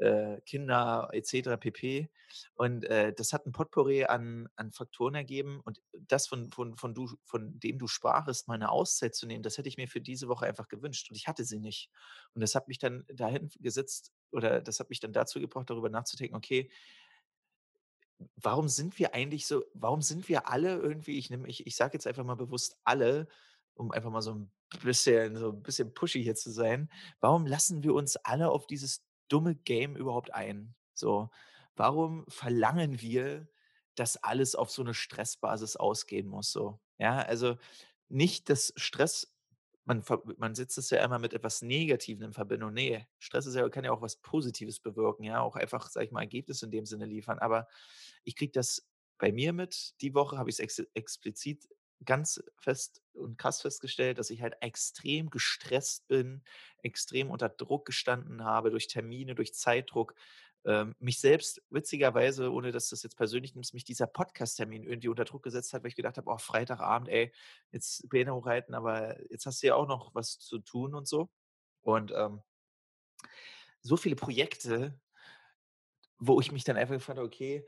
äh, 0.00 0.40
Kinder 0.42 1.08
et 1.12 1.26
cetera 1.26 1.56
pp. 1.56 2.10
Und, 2.54 2.84
äh, 2.84 3.12
das 3.14 3.32
hat 3.32 3.46
'n 3.46 3.52
Potpourri 3.52 4.04
an 4.04 4.48
an 4.56 4.72
Faktoren 4.72 5.14
ergeben 5.16 5.60
und 5.64 5.80
das, 5.98 6.26
von 6.28 6.50
von 6.52 6.76
von 6.76 6.94
du 6.94 7.08
von 7.24 7.58
dem 7.60 7.78
du 7.78 7.88
sprachest, 7.88 8.48
mal 8.48 8.58
'ne 8.58 8.70
Auszeit 8.70 9.14
zu 9.14 9.26
nehmen, 9.26 9.42
das 9.42 9.58
hätte 9.58 9.68
ich 9.68 9.76
mir 9.78 9.88
für 9.88 10.00
diese 10.00 10.28
Woche 10.28 10.46
einfach 10.46 10.68
gewünscht 10.68 11.10
und 11.10 11.16
ich 11.16 11.28
hatte 11.28 11.44
sie 11.44 11.58
nicht. 11.60 11.90
Und 12.34 12.40
das 12.42 12.54
hat 12.54 12.68
mich 12.68 12.78
dann 12.78 13.04
dahin 13.14 13.50
gesetzt 13.60 14.12
oder 14.32 14.60
das 14.60 14.80
hat 14.80 14.90
mich 14.90 15.00
dann 15.00 15.12
dazu 15.12 15.40
gebracht, 15.40 15.70
darüber 15.70 15.88
nachzudenken: 15.90 16.36
„Okay“ 16.36 16.70
„warum 18.36 18.68
sind 18.68 18.98
wir 18.98 19.14
eigentlich 19.14 19.46
so 19.46 19.64
warum 19.74 20.02
sind 20.02 20.28
wir 20.28 20.48
alle 20.48 20.76
irgendwie“ 20.76 21.18
ich 21.18 21.30
nehme 21.30 21.48
ich 21.48 21.66
ich 21.66 21.74
sage 21.76 21.94
jetzt 21.94 22.06
einfach 22.06 22.24
mal 22.24 22.34
bewusst 22.36 22.76
„alle“, 22.84 23.28
um 23.74 23.90
einfach 23.92 24.10
mal 24.10 24.20
so 24.22 24.32
'n 24.32 24.50
bisschen 24.82 25.36
so 25.36 25.50
'n 25.50 25.62
bisschen 25.62 25.94
pushy 25.94 26.22
hier 26.22 26.34
zu 26.34 26.50
sein. 26.50 26.90
Warum 27.20 27.46
lassen 27.46 27.82
wir 27.82 27.94
uns 27.94 28.16
alle 28.16 28.50
auf 28.50 28.66
dieses 28.66 29.04
dumme 29.28 29.54
Game 29.54 29.96
überhaupt 29.96 30.34
ein? 30.34 30.74
So, 30.94 31.30
warum 31.76 32.24
verlangen 32.28 33.00
wir, 33.00 33.48
dass 33.94 34.16
alles 34.22 34.54
auf 34.54 34.70
so 34.70 34.82
'ne 34.82 34.92
Stressbasis 34.94 35.76
ausgehen 35.76 36.26
muss 36.28 36.52
so? 36.52 36.78
Ja, 36.98 37.18
also, 37.22 37.56
nicht, 38.08 38.50
dass 38.50 38.72
Stress 38.76 39.34
man 39.86 40.02
man 40.38 40.54
setzt 40.54 40.78
es 40.78 40.90
ja 40.90 41.04
immer 41.04 41.18
mit 41.20 41.34
etwas 41.34 41.62
Negativem 41.62 42.24
in 42.24 42.32
Verbindung. 42.34 42.74
Ne, 42.74 43.06
Stress 43.18 43.52
ja 43.54 43.68
kann 43.70 43.84
ja 43.84 43.92
auch 43.92 44.02
was 44.02 44.16
Positives 44.16 44.80
bewirken, 44.80 45.24
ja, 45.24 45.40
auch 45.40 45.56
einfach, 45.56 45.88
sage 45.88 46.06
ich 46.06 46.12
mal, 46.12 46.22
Ergebnisse 46.22 46.66
in 46.66 46.72
dem 46.72 46.86
Sinne 46.86 47.06
liefern. 47.06 47.38
Aber 47.38 47.68
ich 48.24 48.36
kriege 48.36 48.52
das 48.52 48.86
bei 49.18 49.32
mir 49.32 49.52
mit. 49.52 49.94
Die 50.02 50.14
Woche 50.14 50.38
habe 50.38 50.50
ich's 50.50 50.58
ex 50.60 50.80
explizit 50.94 51.68
ganz 52.04 52.42
fest 52.58 53.02
und 53.14 53.38
krass 53.38 53.62
festgestellt, 53.62 54.18
dass 54.18 54.30
ich 54.30 54.42
halt 54.42 54.56
extrem 54.60 55.30
gestresst 55.30 56.06
bin, 56.08 56.42
extrem 56.82 57.30
unter 57.30 57.48
Druck 57.48 57.86
gestanden 57.86 58.44
habe 58.44 58.70
durch 58.70 58.88
Termine, 58.88 59.34
durch 59.34 59.54
Zeitdruck, 59.54 60.14
ähm, 60.66 60.94
mich 60.98 61.20
selbst 61.20 61.62
witzigerweise, 61.70 62.52
ohne 62.52 62.72
dass 62.72 62.90
das 62.90 63.02
jetzt 63.02 63.16
persönlich 63.16 63.54
nimmst, 63.54 63.74
mich 63.74 63.84
dieser 63.84 64.06
Podcast-Termin 64.06 64.84
irgendwie 64.84 65.08
unter 65.08 65.24
Druck 65.24 65.42
gesetzt 65.44 65.72
hat, 65.72 65.82
weil 65.82 65.88
ich 65.90 65.96
gedacht 65.96 66.18
habe: 66.18 66.30
„Oh, 66.30 66.38
Freitagabend, 66.38 67.08
ey, 67.08 67.32
jetzt 67.72 68.08
Beine 68.10 68.34
hochhalten, 68.34 68.74
aber 68.74 69.18
jetzt 69.30 69.46
hast 69.46 69.62
du 69.62 69.68
ja 69.68 69.74
auch 69.76 69.88
noch 69.88 70.14
was 70.14 70.38
zu 70.38 70.58
tun 70.60 70.94
und 70.94 71.08
so.“ 71.08 71.30
Und, 71.82 72.12
ähm 72.16 72.42
so 73.82 73.96
viele 73.96 74.16
Projekte 74.16 74.98
wo 76.18 76.40
ich 76.40 76.52
mich 76.52 76.64
dann 76.64 76.76
einfach 76.76 76.94
gefragt 76.94 77.18
habe: 77.18 77.26
„Okay, 77.26 77.66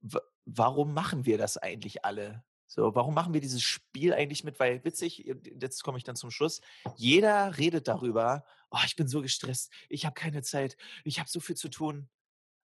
wa 0.00 0.20
warum 0.46 0.94
machen 0.94 1.26
wir 1.26 1.38
das 1.38 1.56
eigentlich 1.58 2.04
alle?“ 2.04 2.44
So, 2.66 2.94
warum 2.94 3.14
machen 3.14 3.32
wir 3.34 3.40
dieses 3.40 3.62
Spiel 3.62 4.12
eigentlich 4.12 4.44
mit? 4.44 4.60
Weil 4.60 4.84
witzig, 4.84 5.24
jetzt 5.60 5.82
komme 5.82 5.96
ich 5.98 6.04
dann 6.04 6.16
zum 6.16 6.30
Schluss. 6.30 6.60
Jeder 6.96 7.56
redet 7.58 7.88
darüber: 7.88 8.44
„Oh, 8.70 8.78
ich 8.86 8.96
bin 8.96 9.08
so 9.08 9.22
gestresst. 9.22 9.72
Ich 9.88 10.04
habe 10.06 10.14
keine 10.14 10.42
Zeit. 10.42 10.76
Ich 11.04 11.18
habe 11.18 11.28
so 11.30 11.40
viel 11.40 11.56
zu 11.56 11.68
tun.“ 11.70 12.08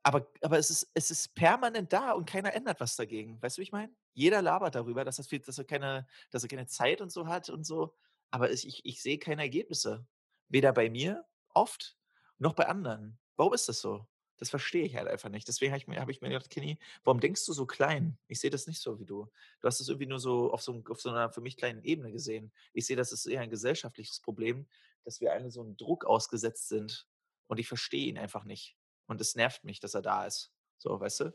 Aber 0.09 0.27
aber 0.41 0.57
es 0.57 0.71
ist 0.71 0.89
es 0.95 1.11
ist 1.11 1.35
permanent 1.35 1.93
da 1.93 2.13
und 2.13 2.25
keiner 2.27 2.53
ändert 2.55 2.79
was 2.79 2.95
dagegen. 2.95 3.39
Weißt 3.43 3.57
du, 3.57 3.59
wie 3.59 3.63
ich 3.63 3.71
meine? 3.71 3.93
Jeder 4.15 4.41
labert 4.41 4.73
darüber, 4.73 5.03
dass 5.05 5.17
das 5.17 5.27
viel 5.27 5.37
dass 5.39 5.59
er 5.59 5.65
keine 5.65 6.07
dass 6.31 6.41
er 6.41 6.49
keine 6.49 6.65
Zeit 6.65 6.99
und 7.01 7.11
so 7.11 7.27
hat 7.27 7.49
und 7.51 7.63
so, 7.63 7.95
aber 8.31 8.49
es 8.49 8.63
ich 8.63 8.83
ich 8.85 9.01
sehe 9.03 9.19
keine 9.19 9.43
Ergebnisse. 9.43 10.07
Weder 10.47 10.73
bei 10.73 10.89
mir 10.89 11.25
oft 11.53 11.95
noch 12.39 12.53
bei 12.53 12.67
anderen. 12.67 13.19
Warum 13.35 13.53
ist 13.53 13.69
das 13.69 13.81
so? 13.81 14.07
Das 14.37 14.49
verstehe 14.49 14.83
ich 14.85 14.95
halt 14.95 15.07
einfach 15.07 15.29
nicht. 15.29 15.47
Deswegen 15.47 15.71
habe 15.73 15.77
ich 15.79 15.87
mir 15.87 15.99
habe 16.01 16.11
ich 16.11 16.21
mir 16.21 16.29
gedacht: 16.29 16.49
„Kenny, 16.49 16.79
warum 17.03 17.19
denkst 17.19 17.45
du 17.45 17.53
so 17.53 17.67
klein?“ 17.67 18.17
Ich 18.27 18.39
sehe 18.39 18.49
das 18.49 18.65
nicht 18.65 18.81
so 18.81 18.99
wie 18.99 19.05
du. 19.05 19.27
Du 19.61 19.67
hast 19.67 19.79
es 19.79 19.89
irgendwie 19.89 20.07
nur 20.07 20.19
so 20.19 20.51
auf 20.51 20.63
so 20.63 20.81
auf 20.89 21.01
so 21.01 21.11
'ner 21.11 21.29
für 21.31 21.41
mich 21.41 21.55
kleinen 21.55 21.83
Ebene 21.83 22.11
gesehen. 22.11 22.51
Ich 22.73 22.87
sehe 22.87 22.95
das 22.97 23.11
ist 23.11 23.27
eher 23.27 23.41
ein 23.41 23.51
gesellschaftliches 23.51 24.21
Problem, 24.21 24.67
dass 25.03 25.21
wir 25.21 25.33
alle 25.33 25.51
so 25.51 25.61
'n 25.61 25.77
Druck 25.77 26.03
ausgesetzt 26.05 26.67
sind 26.69 27.05
und 27.47 27.59
ich 27.59 27.67
verstehe 27.67 28.07
ihn 28.07 28.17
einfach 28.17 28.43
nicht. 28.43 28.78
Und 29.09 29.21
es 29.21 29.35
nervt 29.35 29.65
mich, 29.65 29.79
dass 29.81 29.95
er 29.95 30.03
da 30.03 30.25
ist. 30.25 30.53
So, 30.77 30.99
weißt 30.99 31.21
du? 31.21 31.33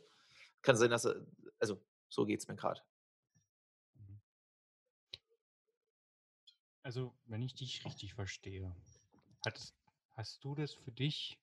Kann 0.62 0.76
sein, 0.76 0.90
dass 0.90 1.06
er 1.06 1.26
also, 1.60 1.84
so 2.10 2.26
geht's 2.26 2.48
mir 2.48 2.56
grad. 2.56 2.84
Mhm. 4.00 4.14
Also, 6.84 7.16
wenn 7.24 7.40
ich 7.40 7.54
dich 7.54 7.82
richtig 7.86 8.12
verstehe, 8.14 8.76
hattest 9.42 9.74
hast 10.12 10.44
du 10.44 10.54
das 10.54 10.74
für 10.74 10.92
dich 10.92 11.40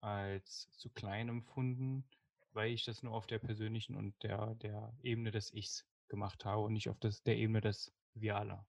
als 0.00 0.70
zu 0.72 0.90
klein 0.90 1.28
empfunden, 1.28 2.08
weil 2.52 2.72
ich 2.72 2.84
das 2.84 3.02
nur 3.02 3.14
auf 3.14 3.26
der 3.26 3.38
persönlichen 3.40 3.96
und 3.96 4.22
der 4.22 4.54
der 4.56 4.96
Ebene 5.02 5.30
des 5.32 5.52
Ichs 5.54 5.86
gemacht 6.08 6.44
habe 6.44 6.62
und 6.62 6.74
nicht 6.74 6.88
auf 6.90 7.00
das 7.00 7.22
der 7.22 7.36
Ebene 7.38 7.60
des 7.62 7.94
„wir 8.14 8.36
alle“? 8.36 8.66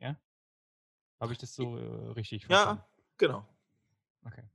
Ja? 0.00 0.18
Habe 1.20 1.32
ich 1.32 1.38
das 1.38 1.54
so, 1.54 1.76
äh, 1.76 2.12
richtig 2.12 2.46
verstanden? 2.46 2.82
Ja, 2.82 2.88
genau. 3.18 3.46
Okay. 4.26 4.48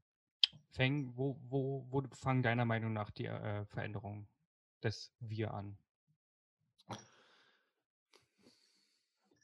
Fängen 0.73 1.15
wo 1.17 1.37
wo 1.49 1.85
wo 1.89 2.03
fangen 2.13 2.43
deiner 2.43 2.65
Meinung 2.65 2.91
nach 2.93 3.11
die, 3.11 3.25
äh, 3.27 3.65
Veränderungen 3.65 4.27
des 4.83 5.13
„wir“ 5.19 5.53
an? 5.53 5.77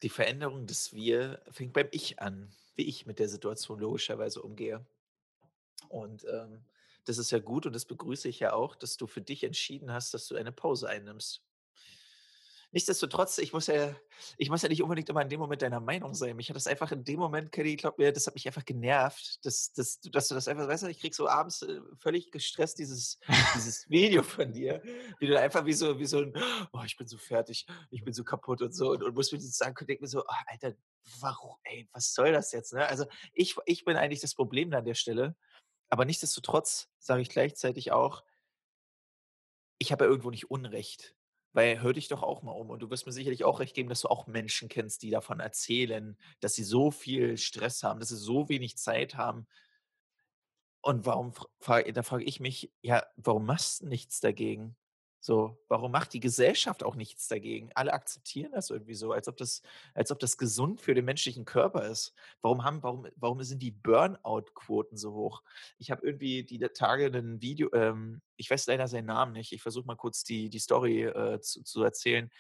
Die 0.04 0.10
Veränderung 0.10 0.68
des 0.68 0.92
„wir“ 0.94 1.42
fängt 1.50 1.72
beim 1.72 1.88
„ich“ 1.92 2.20
an, 2.20 2.52
wie 2.76 2.84
ich 2.84 3.06
mit 3.06 3.18
der 3.18 3.30
Situation 3.30 3.80
logischerweise 3.80 4.42
umgehe. 4.42 4.86
Und, 5.90 6.26
ähm, 6.26 6.66
das 7.06 7.18
ist 7.18 7.32
ja 7.32 7.40
gut 7.40 7.66
und 7.66 7.74
das 7.74 7.86
begrüße 7.86 8.28
ich 8.30 8.40
ja 8.40 8.54
auch, 8.54 8.76
dass 8.76 8.98
du 8.98 9.08
für 9.08 9.22
dich 9.22 9.44
entschieden 9.44 9.92
hast, 9.92 10.14
dass 10.14 10.28
du 10.28 10.36
eine 10.36 10.52
Pause 10.52 10.88
einnimmst. 10.90 11.44
Nichtsdestotrotz, 12.72 13.40
ich 13.40 13.52
muss 13.52 13.66
ja 13.68 13.96
ich 14.38 14.50
muss 14.52 14.62
ja 14.62 14.70
nicht 14.70 14.84
unbedingt 14.84 15.10
immer 15.10 15.24
in 15.24 15.30
dem 15.30 15.40
Moment 15.40 15.62
deiner 15.64 15.80
Meinung 15.80 16.14
sein. 16.14 16.36
Mich 16.36 16.50
hat 16.50 16.56
das 16.56 16.68
einfach 16.68 16.92
in 16.92 17.04
dem 17.04 17.18
Moment, 17.20 17.52
Kenny, 17.52 17.76
glaube 17.76 17.96
mir, 18.04 18.12
das 18.12 18.28
hat 18.28 18.36
mich 18.36 18.46
einfach 18.46 18.64
genervt, 18.64 19.44
dass 19.44 19.74
dass 19.74 20.00
dass 20.02 20.28
du 20.28 20.36
das 20.36 20.48
einfach 20.48 20.68
weißt 20.68 20.84
du, 20.84 20.88
ich 20.88 21.00
kriege 21.00 21.16
so 21.16 21.28
abends, 21.28 21.64
äh, 21.64 21.80
völlig 21.98 22.32
gestresst 22.32 22.78
dieses 22.78 23.18
dieses 23.54 23.90
Video 23.90 24.22
von 24.22 24.52
dir, 24.52 24.84
wie 25.20 25.26
du 25.28 25.40
einfach 25.40 25.66
wie 25.66 25.74
so 25.74 25.98
wie 26.00 26.06
so 26.06 26.20
'n: 26.22 26.34
„Oh, 26.72 26.82
ich 26.86 26.96
bin 26.96 27.08
so 27.08 27.18
fertig, 27.18 27.66
ich 27.90 28.04
bin 28.04 28.14
so 28.14 28.24
kaputt“ 28.24 28.62
und 28.62 28.72
so 28.74 28.92
und 28.92 29.04
und 29.04 29.16
muss 29.16 29.32
mir 29.32 29.40
das 29.40 29.60
und 29.62 29.88
denke 29.90 30.02
mir 30.04 30.08
so: 30.08 30.22
„Oh, 30.22 30.34
Alter, 30.48 30.74
waru 31.20 31.56
ey, 31.64 31.90
was 31.92 32.14
soll 32.14 32.32
das 32.34 32.52
jetzt“, 32.52 32.74
ne? 32.74 32.86
Also, 32.88 33.06
ich 33.34 33.56
ich 33.66 33.84
bin 33.86 33.98
eigentlich 33.98 34.22
das 34.22 34.36
Problem 34.36 34.70
da 34.70 34.78
an 34.80 34.86
der 34.86 34.94
Stelle, 34.96 35.36
aber 35.90 36.06
nichtsdestotrotz 36.06 36.90
sage 37.00 37.22
ich 37.24 37.30
gleichzeitig 37.30 37.92
auch 37.94 38.24
ich 39.78 39.92
habe 39.92 40.06
ja 40.06 40.10
irgendwo 40.10 40.30
nicht 40.30 40.50
Unrecht, 40.52 41.16
weil 41.54 41.82
hör 41.82 41.94
dich 41.94 42.08
doch 42.10 42.24
auch 42.24 42.44
mal 42.44 42.52
um 42.52 42.70
und 42.70 42.80
du 42.82 42.90
wirst 42.90 43.06
mir 43.06 43.12
sicherlich 43.14 43.44
auch 43.46 43.60
recht 43.60 43.76
geben, 43.76 43.90
dass 43.90 44.02
du 44.02 44.08
auch 44.10 44.28
Menschen 44.28 44.70
kennst, 44.70 45.02
die 45.04 45.10
davon 45.12 45.40
erzählen, 45.40 46.18
dass 46.42 46.54
sie 46.56 46.64
so 46.64 46.92
viel 46.92 47.38
Stress 47.38 47.84
haben, 47.84 48.00
dass 48.00 48.10
sie 48.10 48.18
so 48.18 48.50
wenig 48.50 48.78
Zeit 48.78 49.16
haben. 49.16 49.48
Und 50.84 51.06
warum 51.06 51.34
da 51.94 52.04
frage 52.04 52.24
ich 52.24 52.40
mich: 52.40 52.72
„Ja, 52.82 53.04
warum 53.18 53.46
machst 53.46 53.82
'n 53.84 53.90
nichts 53.90 54.20
dagegen?“ 54.22 54.76
So, 55.30 55.60
warum 55.68 55.92
macht 55.92 56.14
die 56.14 56.20
Gesellschaft 56.20 56.84
auch 56.84 56.96
nichts 56.96 57.28
dagegen? 57.28 57.70
Alle 57.76 57.94
akzeptieren 57.94 58.52
das 58.52 58.72
irgendwie 58.72 58.96
so, 58.96 59.12
als 59.12 59.28
ob 59.28 59.38
das 59.38 59.62
als 59.94 60.12
ob 60.12 60.18
das 60.18 60.40
gesund 60.40 60.82
für 60.82 60.96
den 60.96 61.06
menschlichen 61.06 61.46
Körper 61.46 61.84
ist. 61.88 62.16
Warum 62.42 62.64
haben 62.64 62.82
warum 62.82 63.06
warum 63.16 63.44
sind 63.44 63.62
die 63.62 63.70
Burnout-Quoten 63.70 64.98
so 64.98 65.14
hoch? 65.14 65.44
Ich 65.78 65.92
habe 65.92 66.04
irgendwie 66.04 66.44
die 66.44 66.58
Tage 66.74 67.12
'nen 67.12 67.44
Video 67.44 67.70
ähm, 67.74 68.24
ich 68.38 68.50
weiß 68.50 68.66
leider 68.66 68.88
seinen 68.88 69.06
Namen 69.06 69.34
nicht. 69.34 69.52
Ich 69.52 69.62
versuche 69.62 69.86
mal 69.86 69.94
kurz 69.98 70.24
die 70.24 70.50
die 70.50 70.58
Story, 70.58 71.04
äh, 71.04 71.40
zu 71.42 71.62
zu 71.64 71.84
erzählen. 71.84 72.32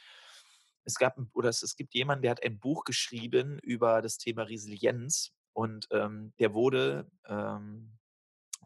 Es 0.84 0.96
gab 0.98 1.16
oder 1.34 1.50
es 1.50 1.62
es 1.64 1.76
gibt 1.76 1.94
jemanden, 1.94 2.24
der 2.24 2.32
hat 2.32 2.44
ein 2.44 2.60
Buch 2.60 2.86
geschrieben 2.86 3.60
über 3.60 4.02
das 4.02 4.18
Thema 4.18 4.44
Resilienz 4.44 5.32
und, 5.54 5.88
ähm, 5.92 6.34
der 6.40 6.56
wurde, 6.56 7.12
ähm, 7.28 8.00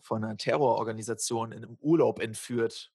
von 0.01 0.21
'ner 0.21 0.37
Terrororganisation 0.37 1.51
in 1.53 1.61
'nem 1.61 1.77
Urlaub 1.81 2.19
entführt 2.21 2.92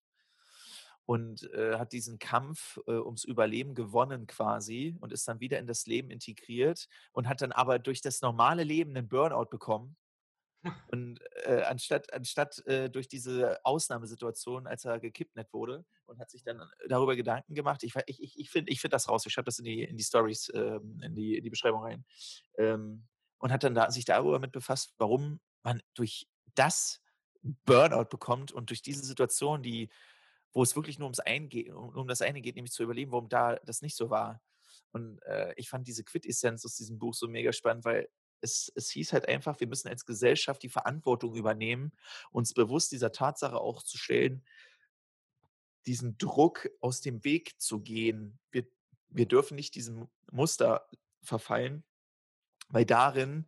und, 1.09 1.45
äh, 1.55 1.79
hat 1.79 1.93
diesen 1.95 2.19
Kampf, 2.19 2.79
äh, 2.87 2.93
ums 2.93 3.25
Überleben 3.25 3.75
gewonnen 3.75 4.27
quasi 4.27 4.95
und 5.01 5.11
ist 5.13 5.27
dann 5.27 5.41
wieder 5.41 5.59
in 5.59 5.67
das 5.67 5.87
Leben 5.87 6.11
integriert 6.11 6.87
und 7.13 7.29
hat 7.29 7.41
dann 7.43 7.53
aber 7.53 7.79
durch 7.79 8.03
das 8.03 8.21
normale 8.23 8.63
Leben 8.65 8.93
'nen 8.93 9.09
Burnout 9.09 9.47
bekommen. 9.51 9.97
Und, 10.93 11.21
äh, 11.45 11.63
anstatt 11.63 12.13
anstatt, 12.15 12.67
äh, 12.67 12.91
durch 12.91 13.09
diese 13.09 13.65
Ausnahmesituation, 13.65 14.67
als 14.67 14.85
er 14.87 15.01
gekidnappt 15.01 15.53
wurde 15.53 15.85
und 16.07 16.19
hat 16.19 16.31
sich 16.31 16.43
dann 16.45 16.63
darüber 16.89 17.17
Gedanken 17.17 17.55
gemacht. 17.55 17.83
Ich 17.85 17.95
ich 18.07 18.23
ich 18.23 18.39
ich 18.39 18.51
finde 18.51 18.73
ich 18.73 18.81
finde 18.81 18.95
das 18.95 19.09
raus. 19.09 19.27
Ich 19.27 19.33
schreibe 19.35 19.47
das 19.47 19.59
in 19.59 19.67
die 19.67 19.85
in 19.85 19.97
die 19.97 20.05
Stories, 20.05 20.51
ähm, 20.55 21.01
in 21.03 21.15
die 21.15 21.37
in 21.39 21.45
die 21.45 21.51
Beschreibung 21.51 21.83
rein. 21.83 22.05
Ähm, 22.59 23.07
und 23.39 23.53
hat 23.53 23.65
dann 23.65 23.75
da 23.75 23.91
sich 23.91 24.05
darüber 24.07 24.39
mit 24.41 24.53
befasst, 24.53 24.95
warum 24.99 25.41
man 25.63 25.83
durch 25.95 26.29
das 26.55 27.01
Burnout 27.67 28.07
bekommt 28.11 28.53
und 28.53 28.71
durch 28.71 28.83
diese 28.83 29.05
Situation, 29.05 29.63
die 29.63 29.91
wo 30.53 30.63
es 30.63 30.77
wirklich 30.77 30.99
nur 30.99 31.07
ums 31.07 31.21
ein 31.21 31.49
ge 31.49 31.71
um 31.71 32.09
das 32.09 32.23
eine 32.23 32.41
geht, 32.41 32.57
nämlich 32.57 32.73
zu 32.73 32.83
überleben, 32.83 33.13
warum 33.13 33.29
da 33.29 33.57
das 33.57 33.83
nicht 33.83 33.97
so 33.97 34.11
war. 34.11 34.41
Und, 34.93 35.21
äh, 35.23 35.53
ich 35.57 35.69
fand 35.69 35.87
diese 35.87 36.05
Quintessenz 36.05 36.65
aus 36.65 36.77
diesem 36.77 36.99
Buch 36.99 37.15
so 37.15 37.29
mega 37.29 37.53
spannend, 37.53 37.85
weil 37.85 38.09
es, 38.41 38.73
es 38.75 38.91
hieß 38.91 39.13
halt 39.13 39.29
einfach, 39.29 39.61
wir 39.61 39.67
müssen 39.67 39.89
als 39.89 40.07
Gesellschaft 40.07 40.63
die 40.63 40.69
Verantwortung 40.69 41.35
übernehmen, 41.35 41.93
uns 42.31 42.55
bewusst 42.55 42.93
dieser 42.93 43.13
Tatsache 43.13 43.59
auch 43.59 43.83
zu 43.83 43.99
stellen, 43.99 44.45
diesen 45.87 46.19
Druck 46.19 46.69
aus 46.81 47.01
dem 47.01 47.25
Weg 47.25 47.61
zu 47.61 47.81
gehen. 47.81 48.39
Wir, 48.51 48.67
wir 49.09 49.27
dürfen 49.27 49.57
nicht 49.57 49.75
diesem 49.75 50.09
Muster 50.31 50.89
verfallen, 51.23 51.85
weil 52.69 52.85
darin 52.85 53.47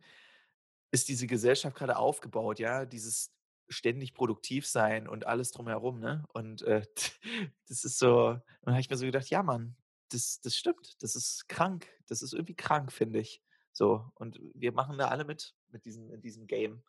ist 0.91 1.07
diese 1.07 1.27
Gesellschaft 1.27 1.75
gerade 1.77 1.97
aufgebaut, 1.97 2.59
ja, 2.59 2.85
dieses 2.85 3.31
ständig 3.71 4.13
produktiv 4.13 4.67
sein 4.67 5.07
und 5.07 5.25
alles 5.25 5.51
drumherum, 5.51 5.99
ne? 5.99 6.25
Und 6.33 6.61
äh, 6.63 6.85
das 7.67 7.83
ist 7.83 7.97
so, 7.97 8.27
und 8.29 8.41
dann 8.63 8.73
habe 8.73 8.81
ich 8.81 8.89
mir 8.89 8.97
so 8.97 9.05
gedacht, 9.05 9.29
ja, 9.29 9.43
Mann, 9.43 9.75
das, 10.09 10.41
das 10.41 10.55
stimmt, 10.55 11.01
das 11.01 11.15
ist 11.15 11.47
krank, 11.47 11.87
das 12.07 12.21
ist 12.21 12.33
irgendwie 12.33 12.55
krank, 12.55 12.91
finde 12.91 13.19
ich. 13.19 13.41
So, 13.71 14.11
und 14.15 14.39
wir 14.53 14.73
machen 14.73 14.97
da 14.97 15.07
alle 15.07 15.23
mit, 15.23 15.55
mit 15.69 15.85
diesem, 15.85 16.11
in 16.11 16.21
diesem 16.21 16.45
Game. 16.45 16.83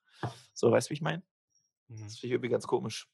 So, 0.53 0.71
weißt 0.71 0.89
du, 0.89 0.91
wie 0.91 0.95
ich 0.95 1.03
meine? 1.03 1.23
Mhm. 1.89 2.05
Das 2.05 2.19
finde 2.19 2.27
ich 2.27 2.33
irgendwie 2.33 2.51
ganz 2.51 2.67
komisch. 2.67 3.09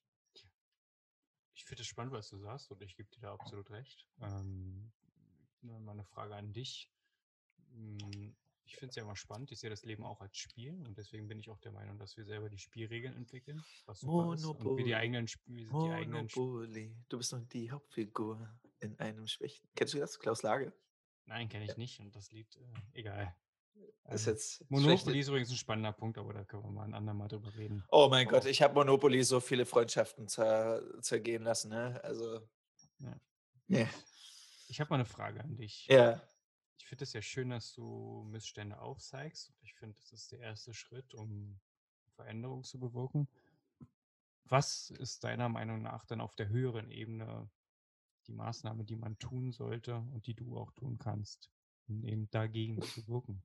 Ich 1.54 1.64
finde 1.64 1.82
es 1.82 1.88
spannend, 1.88 2.12
was 2.12 2.28
du 2.30 2.38
sagst, 2.38 2.70
und 2.70 2.80
ich 2.82 2.96
gebe 2.96 3.10
dir 3.10 3.20
da 3.20 3.34
absolut 3.34 3.70
recht. 3.70 4.06
Ähm, 4.20 4.90
mal 5.60 5.90
eine 5.90 6.04
Frage 6.04 6.34
an 6.34 6.52
dich. 6.52 6.90
Ich 8.68 8.76
finde 8.76 8.90
es 8.90 8.96
ja 8.96 9.02
immer 9.02 9.16
spannend. 9.16 9.50
Ich 9.50 9.60
sehe 9.60 9.70
das 9.70 9.82
Leben 9.86 10.04
auch 10.04 10.20
als 10.20 10.36
Spiel 10.36 10.74
und 10.86 10.98
deswegen 10.98 11.26
bin 11.26 11.38
ich 11.38 11.48
auch 11.48 11.58
der 11.58 11.72
Meinung, 11.72 11.98
dass 11.98 12.18
wir 12.18 12.24
selber 12.26 12.50
die 12.50 12.58
Spielregeln 12.58 13.16
entwickeln. 13.16 13.64
Was 13.86 14.02
ist. 14.02 14.08
Und 14.08 14.76
wir 14.76 14.84
die 14.84 14.94
eigenen 14.94 15.26
Spiele. 15.26 15.70
Monopoly. 15.70 16.94
Du 17.08 17.16
bist 17.16 17.32
noch 17.32 17.40
die 17.48 17.70
Hauptfigur 17.70 18.46
in 18.80 18.98
einem 19.00 19.26
Schwächen. 19.26 19.66
Kennst 19.74 19.94
du 19.94 19.98
das? 19.98 20.18
Klaus 20.18 20.42
Lage? 20.42 20.74
Nein, 21.24 21.48
kenne 21.48 21.64
ich 21.64 21.70
ja. 21.70 21.78
nicht 21.78 21.98
und 22.00 22.14
das 22.14 22.30
Lied, 22.30 22.54
äh, 22.56 22.98
egal. 22.98 23.34
Ist 24.10 24.26
ähm, 24.26 24.34
jetzt 24.34 24.70
Monopoly 24.70 25.18
ist 25.18 25.28
übrigens 25.28 25.50
ein 25.50 25.56
spannender 25.56 25.92
Punkt, 25.92 26.18
aber 26.18 26.34
da 26.34 26.44
können 26.44 26.64
wir 26.64 26.70
mal 26.70 26.84
ein 26.84 26.94
andermal 26.94 27.28
drüber 27.28 27.54
reden. 27.56 27.84
Oh 27.90 28.08
mein 28.10 28.26
oh. 28.26 28.30
Gott, 28.32 28.44
ich 28.44 28.60
habe 28.60 28.74
Monopoly 28.74 29.22
so 29.24 29.40
viele 29.40 29.64
Freundschaften 29.64 30.28
zer 30.28 30.82
zergehen 31.00 31.42
lassen, 31.42 31.70
ne? 31.70 32.00
Also. 32.04 32.46
Ja. 32.98 33.20
Yeah. 33.70 33.88
Ich 34.68 34.78
habe 34.80 34.90
mal 34.90 34.96
eine 34.96 35.06
Frage 35.06 35.40
an 35.40 35.56
dich. 35.56 35.86
Ja 35.86 36.22
finde 36.86 37.04
es 37.04 37.12
ja 37.12 37.22
schön, 37.22 37.50
dass 37.50 37.72
du 37.72 38.24
Missstände 38.30 38.78
aufzeigst. 38.80 39.52
Ich 39.62 39.74
finde, 39.74 39.96
das 40.00 40.12
ist 40.12 40.32
der 40.32 40.40
erste 40.40 40.74
Schritt, 40.74 41.14
um 41.14 41.58
Veränderung 42.14 42.64
zu 42.64 42.78
bewirken. 42.78 43.28
Was 44.44 44.90
ist 44.90 45.24
deiner 45.24 45.48
Meinung 45.48 45.82
nach 45.82 46.04
dann 46.04 46.20
auf 46.20 46.34
der 46.34 46.48
höheren 46.48 46.90
Ebene 46.90 47.50
die 48.26 48.32
Maßnahme, 48.32 48.84
die 48.84 48.96
man 48.96 49.18
tun 49.18 49.52
sollte 49.52 49.96
und 49.96 50.26
die 50.26 50.34
du 50.34 50.56
auch 50.56 50.72
tun 50.72 50.98
kannst, 50.98 51.50
um 51.86 52.04
eben 52.04 52.30
dagegen 52.30 52.80
zu 52.82 53.06
wirken? 53.08 53.42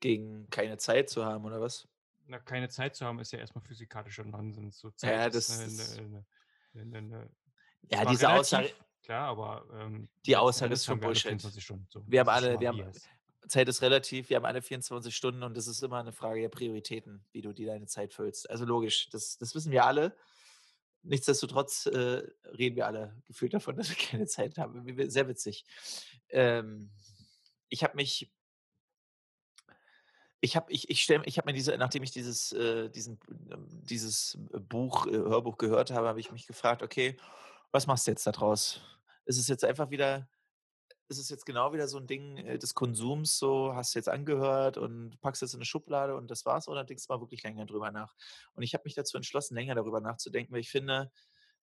Gegen 0.00 0.48
keine 0.50 0.78
Zeit 0.78 1.10
zu 1.10 1.24
haben, 1.24 1.44
oder 1.44 1.60
was? 1.60 1.88
Na, 2.26 2.38
keine 2.38 2.68
Zeit 2.68 2.96
zu 2.96 3.04
haben, 3.04 3.18
ist 3.18 3.32
ja 3.32 3.38
erstmal 3.38 3.64
physikalischer 3.64 4.24
Nonsens. 4.24 4.78
So 4.78 4.90
Zeit 4.90 5.10
ja, 5.10 5.28
das 5.28 5.50
ist 5.50 5.98
eine, 5.98 6.24
eine, 6.74 6.98
eine, 6.98 7.30
ja, 7.90 8.04
diese 8.06 8.30
Aussage, 8.30 8.74
Klar, 9.04 9.28
aber 9.28 9.66
ähm, 9.74 10.08
die 10.24 10.36
Aussage 10.36 10.72
ist 10.72 10.86
schon 10.86 10.98
Bullshit. 10.98 11.40
Stunden, 11.60 11.86
so. 11.90 12.02
Wir 12.06 12.20
haben 12.20 12.28
alle, 12.30 12.58
wir 12.58 12.68
haben, 12.68 12.90
Zeit 13.46 13.68
ist 13.68 13.82
relativ, 13.82 14.30
wir 14.30 14.36
haben 14.36 14.46
alle 14.46 14.62
24 14.62 15.14
Stunden 15.14 15.42
und 15.42 15.56
es 15.58 15.66
ist 15.66 15.82
immer 15.82 15.98
eine 15.98 16.12
Frage 16.12 16.40
der 16.40 16.48
Prioritäten, 16.48 17.22
wie 17.32 17.42
du 17.42 17.52
dir 17.52 17.66
deine 17.66 17.86
Zeit 17.86 18.14
füllst. 18.14 18.48
Also 18.48 18.64
logisch, 18.64 19.10
das, 19.10 19.36
das 19.36 19.54
wissen 19.54 19.70
wir 19.70 19.84
alle. 19.84 20.16
Nichtsdestotrotz 21.02 21.84
äh, 21.84 22.22
reden 22.56 22.76
wir 22.76 22.86
alle 22.86 23.14
gefühlt 23.26 23.52
davon, 23.52 23.76
dass 23.76 23.90
wir 23.90 23.96
keine 23.96 24.26
Zeit 24.26 24.56
haben. 24.56 25.10
Sehr 25.10 25.28
witzig. 25.28 25.66
Ähm, 26.30 26.90
ich 27.68 27.84
habe 27.84 27.96
mich 27.96 28.32
ich 30.40 30.56
habe 30.56 30.70
ich, 30.70 30.90
ich 30.90 31.02
stell, 31.02 31.22
ich 31.24 31.38
hab 31.38 31.46
mir 31.46 31.54
diese, 31.54 31.76
nachdem 31.78 32.02
ich 32.02 32.10
dieses, 32.10 32.52
äh, 32.52 32.90
diesen, 32.90 33.18
ähm, 33.50 33.66
dieses 33.68 34.38
Buch, 34.68 35.06
äh, 35.06 35.12
Hörbuch 35.12 35.56
gehört 35.56 35.90
habe, 35.90 36.06
habe 36.06 36.20
ich 36.20 36.32
mich 36.32 36.46
gefragt, 36.46 36.82
okay, 36.82 37.16
was 37.70 37.86
machst 37.86 38.06
du 38.06 38.10
jetzt 38.10 38.26
daraus? 38.26 38.80
Ist 39.26 39.38
es 39.38 39.48
jetzt 39.48 39.64
einfach 39.64 39.90
wieder, 39.90 40.28
ist 41.08 41.18
es 41.18 41.28
jetzt 41.28 41.46
genau 41.46 41.72
wieder 41.72 41.88
so 41.88 41.98
ein 41.98 42.06
Ding 42.06 42.38
äh, 42.38 42.58
des 42.58 42.74
Konsums, 42.74 43.38
so 43.38 43.74
hast 43.74 43.94
du 43.94 43.98
jetzt 43.98 44.08
angehört 44.08 44.76
und 44.76 45.20
packst 45.20 45.42
es 45.42 45.54
in 45.54 45.58
eine 45.58 45.64
Schublade 45.64 46.16
und 46.16 46.30
das 46.30 46.44
war's, 46.44 46.68
oder 46.68 46.84
denkst 46.84 47.06
du 47.06 47.12
mal 47.12 47.20
wirklich 47.20 47.42
länger 47.42 47.66
drüber 47.66 47.90
nach? 47.90 48.14
Und 48.54 48.62
ich 48.62 48.74
habe 48.74 48.84
mich 48.84 48.94
dazu 48.94 49.16
entschlossen, 49.16 49.54
länger 49.54 49.74
darüber 49.74 50.00
nachzudenken, 50.00 50.52
weil 50.52 50.60
ich 50.60 50.70
finde, 50.70 51.10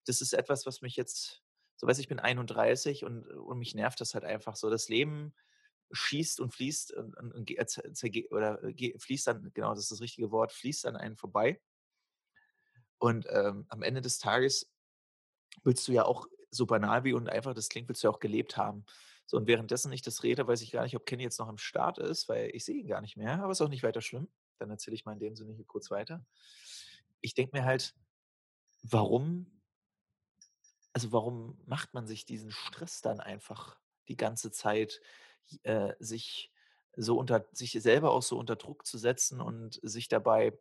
das 0.06 0.20
ist 0.20 0.32
etwas, 0.32 0.66
was 0.66 0.80
mich 0.80 0.96
jetzt, 0.96 1.42
so 1.76 1.86
weiß 1.86 1.98
ich 1.98 2.08
bin 2.08 2.20
31 2.20 3.04
und, 3.04 3.26
und 3.26 3.58
mich 3.58 3.74
nervt 3.74 4.00
das 4.00 4.14
halt 4.14 4.24
einfach 4.24 4.56
so. 4.56 4.70
Das 4.70 4.88
Leben 4.88 5.34
schießt 5.92 6.40
und 6.40 6.52
fließt 6.52 6.92
und, 6.94 7.16
und, 7.16 7.32
und 7.32 7.50
oder 8.30 8.58
fließt 8.98 9.26
dann, 9.26 9.52
genau, 9.52 9.70
das 9.70 9.84
ist 9.84 9.92
das 9.92 10.00
richtige 10.00 10.30
Wort, 10.30 10.52
fließt 10.52 10.86
an 10.86 10.96
einen 10.96 11.16
vorbei. 11.16 11.60
Und 12.98 13.26
ähm, 13.30 13.66
am 13.68 13.82
Ende 13.82 14.00
des 14.00 14.18
Tages 14.18 14.72
willst 15.64 15.86
du 15.88 15.92
ja 15.92 16.04
auch 16.04 16.26
so 16.52 16.66
banal 16.66 17.02
wie 17.04 17.14
und 17.14 17.28
einfach 17.28 17.54
das 17.54 17.68
klingt, 17.68 17.88
willst 17.88 18.04
du 18.04 18.08
ja 18.08 18.12
auch 18.12 18.20
gelebt 18.20 18.56
haben. 18.56 18.84
So, 19.26 19.36
und 19.38 19.46
währenddessen 19.46 19.90
ich 19.92 20.02
das 20.02 20.22
rede, 20.22 20.46
weiß 20.46 20.60
ich 20.60 20.72
gar 20.72 20.82
nicht, 20.82 20.94
ob 20.94 21.06
Kenny 21.06 21.22
jetzt 21.22 21.38
noch 21.38 21.48
am 21.48 21.58
Start 21.58 21.98
ist, 21.98 22.28
weil 22.28 22.50
ich 22.54 22.64
sehe 22.64 22.76
ihn 22.76 22.86
gar 22.86 23.00
nicht 23.00 23.16
mehr, 23.16 23.42
aber 23.42 23.52
ist 23.52 23.62
auch 23.62 23.68
nicht 23.68 23.82
weiter 23.82 24.02
schlimm. 24.02 24.28
Dann 24.58 24.70
erzähle 24.70 24.94
ich 24.94 25.04
mal 25.04 25.12
in 25.12 25.20
dem 25.20 25.34
Sinne 25.34 25.54
hier 25.54 25.64
kurz 25.64 25.90
weiter. 25.90 26.24
Ich 27.20 27.34
denke 27.34 27.56
mir 27.56 27.64
halt, 27.64 27.94
warum, 28.82 29.60
also 30.92 31.12
warum 31.12 31.58
macht 31.64 31.94
man 31.94 32.06
sich 32.06 32.26
diesen 32.26 32.50
Stress 32.50 33.00
dann 33.00 33.20
einfach 33.20 33.80
die 34.08 34.16
ganze 34.16 34.50
Zeit, 34.50 35.00
äh, 35.62 35.94
sich 35.98 36.52
so 36.94 37.16
unter, 37.16 37.46
sich 37.52 37.72
selber 37.72 38.10
auch 38.10 38.22
so 38.22 38.38
unter 38.38 38.56
Druck 38.56 38.86
zu 38.86 38.98
setzen 38.98 39.40
und 39.40 39.80
sich 39.82 40.08
dabei 40.08 40.58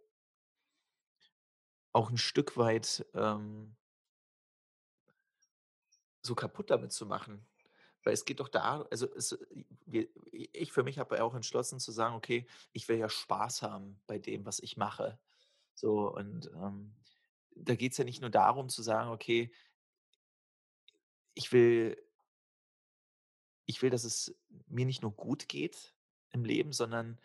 auch 1.92 2.10
ein 2.10 2.18
Stück 2.18 2.56
weit 2.56 3.06
ähm, 3.14 3.76
so 6.22 6.36
kaputt 6.36 6.70
damit 6.70 6.92
zu 6.92 7.06
machen. 7.06 7.46
Weil 8.04 8.14
es 8.14 8.26
geht 8.26 8.40
doch 8.40 8.50
da, 8.50 8.82
also 8.90 9.08
es, 9.14 9.38
wir, 9.86 10.08
ich 10.32 10.72
für 10.72 10.84
mich 10.84 10.98
habe 10.98 11.24
auch 11.24 11.36
entschlossen 11.36 11.80
zu 11.80 11.92
sagen, 11.92 12.16
okay, 12.16 12.48
ich 12.74 12.88
will 12.88 12.98
ja 12.98 13.10
Spaß 13.10 13.62
haben 13.62 14.02
bei 14.08 14.18
dem, 14.18 14.46
was 14.46 14.60
ich 14.60 14.76
mache. 14.76 15.20
So, 15.76 16.12
und 16.12 16.48
ähm, 16.56 16.96
da 17.56 17.76
geht 17.76 17.92
es 17.92 17.98
ja 17.98 18.04
nicht 18.04 18.22
nur 18.22 18.30
darum 18.30 18.70
zu 18.70 18.82
sagen, 18.82 19.12
okay, 19.12 19.52
ich 21.34 21.52
will, 21.52 21.98
ich 23.66 23.82
will, 23.82 23.90
dass 23.90 24.04
es 24.04 24.36
mir 24.68 24.86
nicht 24.86 25.02
nur 25.02 25.12
gut 25.12 25.48
geht 25.48 25.94
im 26.32 26.44
Leben, 26.44 26.74
sondern 26.74 27.20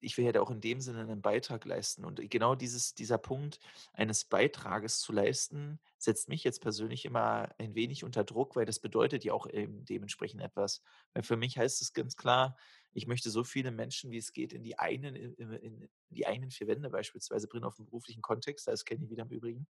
ich 0.00 0.16
will 0.16 0.24
ja 0.24 0.32
da 0.32 0.40
auch 0.40 0.50
in 0.50 0.60
dem 0.60 0.80
Sinne 0.80 1.00
einen 1.00 1.22
Beitrag 1.22 1.64
leisten. 1.64 2.04
Und 2.04 2.30
genau 2.30 2.54
dieses, 2.54 2.94
dieser 2.94 3.18
Punkt 3.18 3.58
eines 3.92 4.24
Beitrages 4.24 5.00
zu 5.00 5.12
leisten, 5.12 5.80
setzt 5.98 6.28
mich 6.28 6.44
jetzt 6.44 6.60
persönlich 6.60 7.04
immer 7.04 7.48
ein 7.58 7.74
wenig 7.74 8.04
unter 8.04 8.24
Druck, 8.24 8.56
weil 8.56 8.66
das 8.66 8.78
bedeutet 8.78 9.24
ja 9.24 9.32
auch 9.32 9.48
eben 9.48 9.84
dementsprechend 9.84 10.40
etwas. 10.40 10.82
Weil 11.14 11.22
für 11.22 11.36
mich 11.36 11.58
heißt 11.58 11.82
es 11.82 11.92
ganz 11.92 12.16
klar, 12.16 12.56
ich 12.92 13.06
möchte 13.06 13.30
so 13.30 13.44
viele 13.44 13.70
Menschen, 13.70 14.10
wie 14.10 14.18
es 14.18 14.32
geht, 14.32 14.52
in 14.52 14.62
die 14.62 14.78
eigenen, 14.78 15.14
in, 15.14 15.88
die 16.10 16.26
eigenen 16.26 16.50
vier 16.50 16.66
Wände 16.66 16.90
beispielsweise 16.90 17.48
bringen, 17.48 17.64
auf 17.64 17.76
den 17.76 17.86
beruflichen 17.86 18.22
Kontext. 18.22 18.66
Da 18.66 18.72
ist 18.72 18.84
Kenny 18.84 19.10
wieder 19.10 19.22
im 19.22 19.30
Übrigen. 19.30 19.66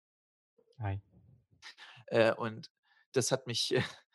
Hi. 0.79 0.99
Äh, 2.07 2.33
und 2.33 2.71
das 3.13 3.31
hat 3.31 3.47
mich, 3.47 3.73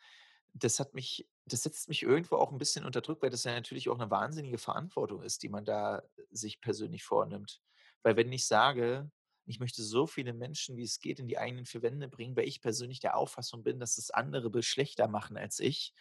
das 0.53 0.79
hat 0.79 0.93
mich 0.93 1.27
das 1.45 1.63
setzt 1.63 1.89
mich 1.89 2.03
irgendwo 2.03 2.37
auch 2.37 2.51
ein 2.51 2.57
bisschen 2.57 2.85
unter 2.85 3.01
Druck, 3.01 3.21
weil 3.21 3.29
das 3.29 3.43
ja 3.43 3.53
natürlich 3.53 3.89
auch 3.89 3.99
eine 3.99 4.11
wahnsinnige 4.11 4.57
Verantwortung 4.57 5.21
ist, 5.23 5.43
die 5.43 5.49
man 5.49 5.65
da 5.65 5.99
äh, 5.99 6.03
sich 6.31 6.61
persönlich 6.61 7.03
vornimmt. 7.03 7.61
Weil 8.03 8.15
wenn 8.15 8.31
ich 8.31 8.45
sage, 8.45 9.09
ich 9.45 9.59
möchte 9.59 9.83
so 9.83 10.07
viele 10.07 10.33
Menschen, 10.33 10.77
wie 10.77 10.83
es 10.83 10.99
geht, 10.99 11.19
in 11.19 11.27
die 11.27 11.37
eigenen 11.37 11.65
vier 11.65 11.81
Wände 11.81 12.07
bringen, 12.07 12.35
weil 12.35 12.47
ich 12.47 12.61
persönlich 12.61 12.99
der 12.99 13.17
Auffassung 13.17 13.63
bin, 13.63 13.79
dass 13.79 13.95
das 13.95 14.11
andere 14.11 14.63
schlechter 14.63 15.07
machen 15.07 15.37
als 15.37 15.59
ich, 15.59 15.93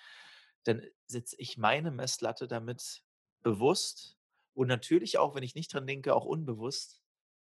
dann 0.64 0.83
setze 1.07 1.37
ich 1.38 1.57
meine 1.57 1.90
Messlatte 1.90 2.46
damit 2.46 3.03
bewusst 3.42 4.16
und 4.55 4.68
natürlich 4.68 5.18
auch, 5.18 5.35
wenn 5.35 5.42
ich 5.42 5.55
nicht 5.55 5.72
dran 5.72 5.87
denke, 5.87 6.14
auch 6.14 6.24
unbewusst 6.24 7.03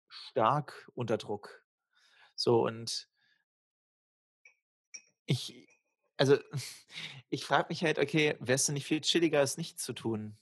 stark 0.10 0.89
unter 0.93 1.17
Druck. 1.17 1.63
So 2.36 2.65
und 2.65 3.10
ich, 5.25 5.67
also 6.18 6.38
ich 7.30 7.46
frage 7.46 7.68
mich 7.70 7.84
halt, 7.84 8.00
okay, 8.00 8.36
wäre 8.40 8.56
es 8.56 8.65
denn 8.65 8.74
nicht 8.74 8.86
viel 8.86 9.02
chilliger, 9.02 9.42
es 9.42 9.58
nicht 9.58 9.80
zu 9.80 9.94
tun? 9.94 10.38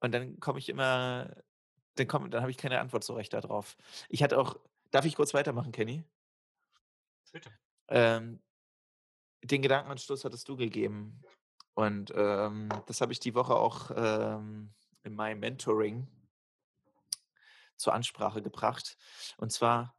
Und 0.00 0.12
dann 0.12 0.40
komme 0.40 0.58
ich 0.58 0.68
immer, 0.68 1.34
dann, 1.94 2.08
komm, 2.08 2.30
dann 2.30 2.42
habe 2.42 2.50
ich 2.50 2.58
keine 2.58 2.80
Antwort 2.80 3.04
so 3.04 3.14
recht 3.14 3.32
darauf. 3.32 3.76
Ich 4.08 4.22
hatte 4.22 4.38
auch, 4.38 4.58
darf 4.90 5.04
ich 5.04 5.14
kurz 5.14 5.32
weitermachen, 5.32 5.72
Kenny? 5.72 6.04
Bitte. 7.30 7.50
Ähm, 7.88 8.42
den 9.42 9.62
Gedankenanstoß 9.62 10.24
hattest 10.24 10.48
du 10.48 10.56
gegeben. 10.56 11.20
Und 11.74 12.12
ähm, 12.14 12.68
das 12.86 13.00
habe 13.00 13.12
ich 13.12 13.20
die 13.20 13.34
Woche 13.34 13.54
auch 13.54 13.90
ähm, 13.94 14.74
in 15.04 15.14
meinem 15.14 15.40
Mentoring 15.40 16.06
zur 17.76 17.94
Ansprache 17.94 18.42
gebracht. 18.42 18.98
Und 19.38 19.52
zwar 19.52 19.94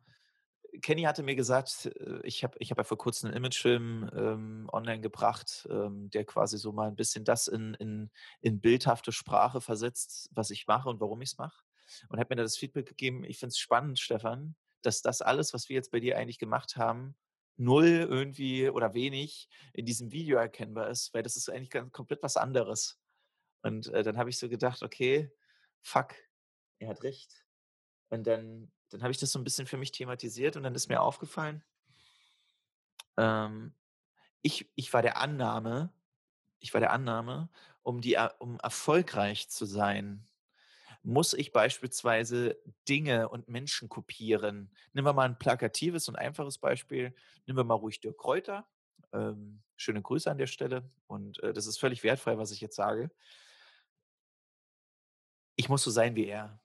Kenny 0.81 1.03
hatte 1.03 1.23
mir 1.23 1.35
gesagt, 1.35 1.85
äh, 1.85 2.19
ich 2.23 2.43
habe 2.43 2.57
ich 2.59 2.71
habe 2.71 2.81
ja 2.81 2.83
vor 2.83 2.97
Kurzem 2.97 3.29
'n 3.29 3.35
Imagefilm, 3.35 4.09
ähm, 4.15 4.69
online 4.71 5.01
gebracht, 5.01 5.67
ähm, 5.69 6.09
der 6.09 6.25
quasi 6.25 6.57
so 6.57 6.71
mal 6.71 6.87
'n 6.89 6.95
bisschen 6.95 7.23
das 7.25 7.47
in 7.47 7.73
in 7.75 8.09
in 8.41 8.59
bildhafte 8.61 9.11
Sprache 9.11 9.61
versetzt, 9.61 10.29
was 10.33 10.49
ich 10.49 10.65
mache 10.67 10.89
und 10.89 10.99
warum 10.99 11.21
ich's 11.21 11.37
mache. 11.37 11.63
Und 12.09 12.19
hat 12.19 12.29
mir 12.29 12.35
da 12.37 12.43
das 12.43 12.57
Feedback 12.57 12.87
gegeben: 12.87 13.23
„Ich 13.23 13.37
finde 13.39 13.49
es 13.51 13.57
spannend, 13.59 13.99
Stefan, 13.99 14.55
dass 14.81 15.01
das 15.01 15.21
alles, 15.21 15.53
was 15.53 15.69
wir 15.69 15.75
jetzt 15.75 15.91
bei 15.91 15.99
dir 15.99 16.17
eigentlich 16.17 16.39
gemacht 16.39 16.75
haben, 16.77 17.15
null 17.55 17.85
irgendwie 18.09 18.69
oder 18.69 18.93
wenig 18.95 19.49
in 19.73 19.85
diesem 19.85 20.11
Video 20.11 20.37
erkennbar 20.39 20.89
ist, 20.89 21.13
weil 21.13 21.23
das 21.23 21.35
ist 21.37 21.49
eigentlich 21.49 21.69
gan 21.69 21.91
komplett 21.91 22.23
was 22.23 22.37
anderes.“ 22.37 22.99
Und, 23.63 23.87
äh, 23.89 24.03
dann 24.03 24.17
habe 24.17 24.29
ich 24.31 24.37
so 24.39 24.49
gedacht: 24.49 24.83
„Okay, 24.83 25.31
fuck, 25.81 26.15
er 26.79 26.89
hat 26.89 27.03
recht.“ 27.03 27.45
Und 28.09 28.27
dann 28.27 28.71
dann 28.93 29.03
habe 29.03 29.11
ich 29.11 29.17
das 29.19 29.31
so 29.31 29.39
'n 29.39 29.43
bisschen 29.45 29.67
für 29.67 29.77
mich 29.77 29.91
thematisiert 29.91 30.57
und 30.57 30.63
dann 30.63 30.75
ist 30.75 30.89
mir 30.89 31.01
aufgefallen 31.01 31.63
ähm, 33.17 33.73
ich 34.41 34.71
ich 34.75 34.93
war 34.93 35.01
der 35.01 35.17
Annahme 35.21 35.93
ich 36.61 36.73
war 36.73 36.81
der 36.81 36.91
Annahme, 36.93 37.49
um 37.83 38.01
die 38.01 38.15
er 38.15 38.35
um 38.41 38.59
erfolgreich 38.61 39.49
zu 39.49 39.65
sein, 39.65 40.25
muss 41.03 41.33
ich 41.33 41.53
beispielsweise 41.53 42.57
Dinge 42.89 43.29
und 43.29 43.49
Menschen 43.49 43.89
kopieren. 43.89 44.71
Nehmen 44.93 45.07
wir 45.07 45.13
mal 45.13 45.25
'n 45.29 45.39
plakatives 45.39 46.09
und 46.09 46.17
einfaches 46.17 46.59
Beispiel. 46.59 47.15
Nehmen 47.47 47.57
wir 47.59 47.65
mal 47.65 47.75
ruhig 47.75 48.01
Dirk 48.01 48.17
Kräuter. 48.19 48.67
Ähm, 49.13 49.63
schöne 49.77 50.01
Grüße 50.03 50.31
an 50.31 50.37
der 50.39 50.47
Stelle 50.47 50.91
und, 51.07 51.41
äh, 51.43 51.53
das 51.53 51.67
ist 51.67 51.79
völlig 51.79 52.03
wertfrei, 52.03 52.37
was 52.39 52.51
ich 52.51 52.61
jetzt 52.61 52.75
sage. 52.77 53.11
Ich 55.59 55.69
muss 55.69 55.83
so 55.83 55.91
sein 55.91 56.15
wie 56.15 56.25
er. 56.27 56.62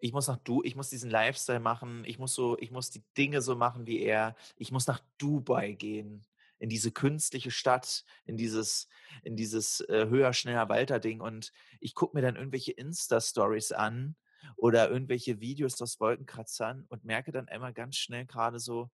Ich 0.00 0.12
muss 0.12 0.28
nach 0.28 0.36
Du 0.38 0.62
ich 0.62 0.76
muss 0.76 0.90
diesen 0.90 1.10
Lifestyle 1.10 1.58
machen. 1.60 2.04
Ich 2.06 2.18
muss 2.18 2.34
so 2.34 2.56
ich 2.58 2.70
muss 2.70 2.90
die 2.90 3.02
Dinge 3.16 3.42
so 3.42 3.56
machen 3.56 3.86
wie 3.86 4.00
er. 4.00 4.36
Ich 4.56 4.70
muss 4.70 4.86
nach 4.86 5.00
Dubai 5.18 5.72
gehen, 5.72 6.24
in 6.60 6.68
diese 6.68 6.92
künstliche 6.92 7.50
Stadt, 7.50 8.04
in 8.24 8.36
dieses 8.36 8.88
in 9.22 9.34
dieses, 9.36 9.80
äh, 9.80 10.06
höher, 10.08 10.32
schneller, 10.32 10.68
weiter 10.68 11.00
Ding. 11.00 11.20
Und 11.20 11.52
ich 11.80 11.94
gucke 11.94 12.16
mir 12.16 12.22
dann 12.22 12.36
irgendwelche 12.36 12.72
Insta-Stories 12.72 13.72
an 13.72 14.16
oder 14.56 14.88
irgendwelche 14.88 15.40
Videos 15.40 15.80
aus 15.82 15.98
Wolkenkratzern 16.00 16.86
und 16.88 17.04
merke 17.04 17.32
dann 17.32 17.48
immer 17.48 17.72
ganz 17.72 17.96
schnell 17.96 18.24
grade 18.26 18.60
so: 18.60 18.90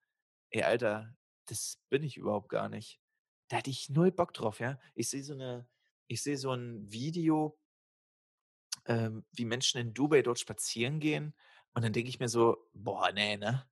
„Ey, 0.51 0.63
Alter, 0.65 1.17
das 1.47 1.79
bin 1.91 2.03
ich 2.03 2.17
überhaupt 2.19 2.49
gar 2.51 2.69
nicht.“ 2.71 3.01
Da 3.49 3.59
hätte 3.59 3.71
ich 3.71 3.91
null 3.91 4.13
Bock 4.13 4.35
drauf, 4.35 4.61
ja? 4.61 4.79
Ich 4.95 5.11
sehe 5.11 5.25
so 5.25 5.35
'ne 5.35 5.69
ich 6.09 6.23
sehe 6.23 6.39
so 6.39 6.53
'n 6.53 6.91
Video 6.93 7.59
ähm, 8.87 9.25
wie 9.33 9.45
Menschen 9.45 9.81
in 9.81 9.95
Dubai 9.95 10.23
dort 10.23 10.39
spazieren 10.41 11.01
gehen 11.01 11.35
und 11.75 11.83
dann 11.85 11.93
denke 11.93 12.09
ich 12.11 12.21
mir 12.21 12.29
so: 12.29 12.59
„Boah, 12.75 13.13
ne, 13.13 13.37
ne? 13.39 13.67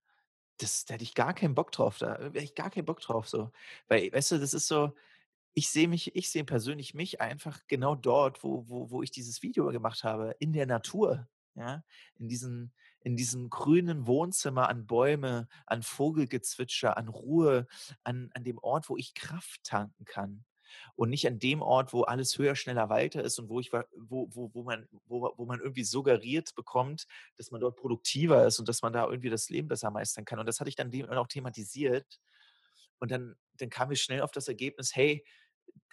Das 0.58 0.84
da 0.86 0.94
hätte 0.94 1.04
ich 1.04 1.14
gar 1.14 1.34
keinen 1.34 1.54
Bock 1.54 1.72
drauf, 1.72 1.98
da 1.98 2.18
hätte 2.20 2.38
ich 2.40 2.54
gar 2.54 2.70
keinen 2.70 2.84
Bock 2.86 3.00
drauf 3.00 3.28
so.“ 3.28 3.50
Weil, 3.88 4.12
weißt 4.12 4.32
du, 4.32 4.38
das 4.38 4.54
ist 4.54 4.68
so 4.68 4.94
ich 5.54 5.70
sehe 5.70 5.88
mich 5.88 6.14
ich 6.16 6.30
sehe 6.30 6.44
persönlich 6.44 6.94
mich 6.94 7.20
einfach 7.20 7.60
genau 7.68 7.94
dort, 7.94 8.42
wo 8.44 8.68
wo 8.68 8.90
wo 8.90 9.02
ich 9.02 9.10
dieses 9.10 9.42
Video 9.42 9.66
gemacht 9.68 10.04
habe, 10.04 10.34
in 10.40 10.52
der 10.52 10.66
Natur, 10.66 11.28
ja? 11.54 11.84
In 12.16 12.28
diesem 12.28 12.72
in 13.00 13.16
diesem 13.16 13.50
grünen 13.50 14.06
Wohnzimmer, 14.06 14.68
an 14.68 14.86
Bäume, 14.86 15.48
an 15.66 15.82
Vogelgezwitscher, 15.82 16.96
an 16.96 17.08
Ruhe, 17.08 17.66
an 18.04 18.30
an 18.34 18.44
dem 18.44 18.58
Ort, 18.58 18.88
wo 18.90 18.96
ich 18.96 19.14
Kraft 19.14 19.64
tanken 19.64 20.04
kann 20.06 20.44
und 20.96 21.10
nicht 21.10 21.26
an 21.26 21.38
dem 21.38 21.62
Ort, 21.62 21.92
wo 21.92 22.02
alles 22.02 22.38
höher, 22.38 22.56
schneller, 22.56 22.88
weiter 22.90 23.22
ist 23.24 23.38
und 23.38 23.48
wo 23.48 23.60
ich 23.60 23.72
wo 23.72 23.82
wo 24.30 24.50
wo 24.54 24.62
man 24.62 24.88
wo 25.06 25.32
wo 25.36 25.44
man 25.46 25.60
irgendwie 25.60 25.84
suggeriert 25.84 26.54
bekommt, 26.54 27.06
dass 27.36 27.50
man 27.50 27.60
dort 27.60 27.76
produktiver 27.76 28.46
ist 28.46 28.58
und 28.58 28.68
dass 28.68 28.82
man 28.82 28.92
da 28.92 29.06
irgendwie 29.08 29.30
das 29.30 29.48
Leben 29.50 29.68
besser 29.68 29.90
meistern 29.90 30.24
kann. 30.24 30.38
Und 30.38 30.46
das 30.46 30.60
hatte 30.60 30.70
ich 30.70 30.76
dann 30.76 30.90
dem 30.90 31.08
auch 31.10 31.28
thematisiert. 31.28 32.20
Und 33.00 33.10
dann 33.10 33.36
dann 33.58 33.70
kamen 33.70 33.90
wir 33.90 33.96
schnell 33.96 34.22
auf 34.22 34.32
das 34.32 34.48
Ergebnis: 34.48 34.94
„Hey, 34.96 35.24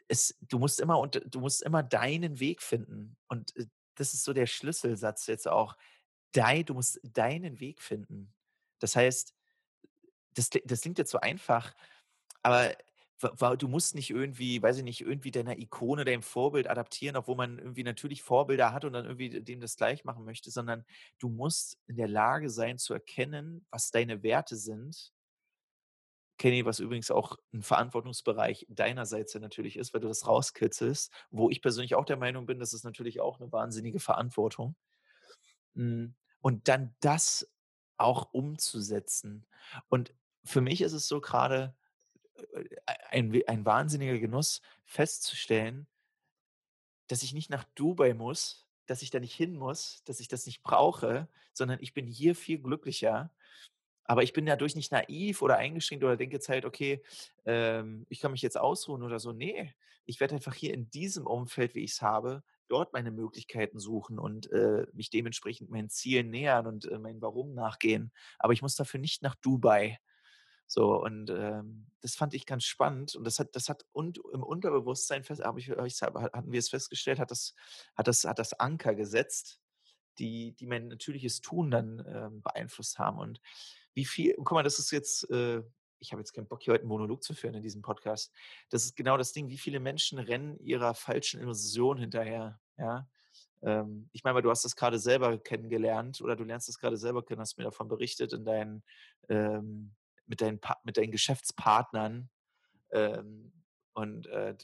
es 0.07 0.37
du 0.41 0.59
musst 0.59 0.79
immer 0.81 0.99
und 0.99 1.21
du 1.25 1.39
musst 1.41 1.63
immer 1.63 1.83
deinen 1.83 2.39
Weg 2.39 2.61
finden.“ 2.61 3.17
Und, 3.27 3.55
äh, 3.57 3.67
das 3.95 4.13
ist 4.13 4.23
so 4.25 4.33
der 4.33 4.47
Schlüsselsatz 4.47 5.27
jetzt 5.27 5.47
auch. 5.47 5.77
Dei 6.33 6.63
du 6.63 6.73
musst 6.75 6.99
deinen 7.03 7.59
Weg 7.61 7.81
finden. 7.81 8.33
Das 8.79 8.95
heißt, 8.95 9.35
das 10.35 10.49
das 10.65 10.81
klingt 10.81 10.97
jetzt 10.97 11.11
so 11.11 11.19
einfach, 11.19 11.73
aber 12.43 12.75
du 13.57 13.67
musst 13.67 13.95
nicht 13.95 14.09
irgendwie, 14.11 14.61
weiß 14.61 14.77
ich 14.77 14.83
nicht, 14.83 15.01
irgendwie 15.01 15.31
deiner 15.31 15.57
Ikone, 15.59 16.05
deinem 16.05 16.21
Vorbild 16.23 16.69
adaptieren, 16.69 17.17
obwohl 17.17 17.35
man 17.35 17.59
irgendwie 17.59 17.83
natürlich 17.83 18.23
Vorbilder 18.23 18.71
hat 18.73 18.85
und 18.85 18.93
dann 18.93 19.05
irgendwie 19.05 19.41
dem 19.41 19.59
das 19.61 19.75
gleich 19.77 20.05
machen 20.05 20.25
möchte, 20.25 20.51
sondern 20.51 20.85
du 21.19 21.29
musst 21.29 21.77
in 21.87 21.97
der 21.97 22.07
Lage 22.07 22.49
sein 22.49 22.77
zu 22.77 22.93
erkennen, 22.93 23.65
was 23.71 23.91
deine 23.91 24.23
Werte 24.23 24.55
sind 24.55 25.09
Kenny, 26.39 26.65
was 26.65 26.79
übrigens 26.79 27.11
auch 27.11 27.35
'n 27.53 27.61
Verantwortungsbereich 27.61 28.65
deinerseits 28.69 29.33
ja 29.33 29.41
natürlich 29.41 29.77
ist, 29.77 29.93
weil 29.93 29.99
du 30.01 30.07
das 30.07 30.25
rauskitzelst, 30.25 31.11
wo 31.31 31.49
ich 31.49 31.61
persönlich 31.61 31.95
auch 31.95 32.05
der 32.05 32.15
Meinung 32.17 32.45
bin, 32.45 32.59
das 32.59 32.71
ist 32.73 32.85
natürlich 32.85 33.19
auch 33.19 33.39
'ne 33.39 33.51
wahnsinnige 33.51 33.99
Verantwortung. 33.99 34.75
Hm, 35.75 36.15
und 36.41 36.67
dann 36.67 36.95
das 37.01 37.49
auch 37.97 38.33
umzusetzen. 38.33 39.45
Und 39.89 40.13
für 40.45 40.61
mich 40.61 40.81
ist 40.81 40.93
es 40.93 41.07
so 41.07 41.21
ei 41.21 41.73
ein 43.09 43.33
ein 43.47 43.65
wahnsinniger 43.65 44.19
Genuss 44.19 44.61
festzustellen 44.85 45.87
dass 47.07 47.23
ich 47.23 47.33
nicht 47.33 47.49
nach 47.49 47.63
Dubai 47.75 48.13
muss, 48.13 48.67
dass 48.85 49.01
ich 49.01 49.09
da 49.11 49.19
nicht 49.19 49.33
hin 49.35 49.55
muss, 49.55 50.03
dass 50.05 50.19
ich 50.19 50.27
das 50.27 50.45
nicht 50.45 50.63
brauche, 50.63 51.27
sondern 51.53 51.79
ich 51.81 51.93
bin 51.93 52.07
hier 52.07 52.35
viel 52.35 52.59
glücklicher. 52.59 53.31
Aber 54.05 54.23
ich 54.23 54.33
bin 54.33 54.45
dadurch 54.45 54.75
nicht 54.75 54.91
naiv 54.91 55.41
oder 55.41 55.57
eingeschränkt 55.57 56.03
oder 56.03 56.17
denke 56.17 56.35
jetzt 56.37 56.49
halt: 56.49 56.65
„Okay, 56.65 57.03
ähm, 57.45 58.05
ich 58.09 58.19
kann 58.21 58.31
mich 58.33 58.41
jetzt 58.43 58.57
ausruhen“ 58.59 59.03
oder 59.03 59.19
so. 59.19 59.33
Ne, 59.33 59.73
ich 60.05 60.19
werde 60.19 60.35
einfach 60.35 60.55
hier 60.55 60.73
in 60.73 60.89
diesem 60.91 61.27
Umfeld, 61.27 61.75
wie 61.75 61.83
ich's 61.83 62.01
habe, 62.01 62.43
dort 62.69 62.93
meine 62.93 63.11
Möglichkeiten 63.11 63.79
suchen 63.79 64.19
und, 64.19 64.51
äh, 64.51 64.87
mich 64.93 65.09
dementsprechend 65.11 65.69
meinen 65.71 65.89
Zielen 65.89 66.29
nähern 66.31 66.67
und, 66.67 66.85
äh, 66.87 66.99
meinem 66.99 67.21
Warum 67.21 67.53
nachgehen. 67.55 68.11
Aber 68.39 68.53
ich 68.53 68.61
muss 68.63 68.75
dafür 68.75 68.99
nicht 68.99 69.23
nach 69.23 69.35
Dubai. 69.35 69.99
So 70.71 71.01
und, 71.03 71.31
ähm, 71.31 71.87
das 72.01 72.15
fand 72.15 72.33
ich 72.35 72.45
ganz 72.45 72.63
spannend 72.65 73.15
und 73.15 73.23
das 73.25 73.39
hat 73.39 73.55
das 73.55 73.69
hat 73.69 73.85
und 73.91 74.19
im 74.33 74.43
Unterbewusstsein 74.43 75.23
fest 75.23 75.43
habe 75.43 75.59
ich 75.59 75.69
ha 75.71 75.77
hatten 76.33 76.51
wir 76.51 76.59
es 76.59 76.69
festgestellt, 76.69 77.19
hat 77.19 77.31
das 77.31 77.55
hat 77.95 78.07
das 78.07 78.23
hat 78.25 78.37
das 78.39 78.53
Anker 78.59 78.93
gesetzt, 78.95 79.59
die 80.19 80.53
die 80.55 80.67
mein 80.67 80.87
natürliches 80.89 81.41
Tun 81.41 81.71
dann, 81.71 82.03
ähm, 82.07 82.41
beeinflusst 82.43 82.99
haben. 82.99 83.19
Und 83.19 83.41
wie 83.95 84.05
viel 84.05 84.35
guck 84.37 84.51
mal, 84.53 84.63
das 84.63 84.79
ist 84.79 84.91
jetzt, 84.91 85.29
äh 85.31 85.63
ich 86.01 86.11
habe 86.13 86.21
jetzt 86.21 86.33
keinen 86.33 86.47
Bock, 86.47 86.63
hier 86.63 86.73
heute 86.73 86.85
'n 86.85 86.87
Monolog 86.89 87.23
zu 87.23 87.33
führen 87.35 87.55
in 87.55 87.63
diesem 87.63 87.81
Podcast. 87.83 88.33
Das 88.69 88.85
ist 88.85 88.95
genau 88.97 89.17
das 89.17 89.33
Ding, 89.33 89.49
wie 89.49 89.57
viele 89.59 89.79
Menschen 89.81 90.19
rennen 90.19 90.59
ihrer 90.59 90.93
falschen 90.95 91.41
Illusion 91.41 91.97
hinterher, 91.99 92.59
ja? 92.77 93.07
Ähm, 93.63 94.09
ich 94.13 94.23
meine 94.25 94.35
mal, 94.35 94.41
du 94.43 94.51
hast 94.51 94.65
das 94.65 94.75
grade 94.77 94.99
selber 94.99 95.37
kennengelernt 95.39 96.21
oder 96.21 96.35
du 96.37 96.43
lernst 96.45 96.69
das 96.69 96.79
grade 96.79 96.97
selber 96.97 97.23
kennen, 97.25 97.41
hast 97.41 97.57
mir 97.59 97.65
davon 97.65 97.87
berichtet 97.89 98.33
in 98.33 98.45
deinen 98.45 98.83
ähm, 99.29 99.95
mit 100.29 100.41
deinen 100.41 100.61
mit 100.85 100.97
deinen 100.97 101.11
Geschäftspartnern. 101.11 102.31
Ähm, 102.91 103.53
und, 103.93 104.27
äh, 104.27 104.55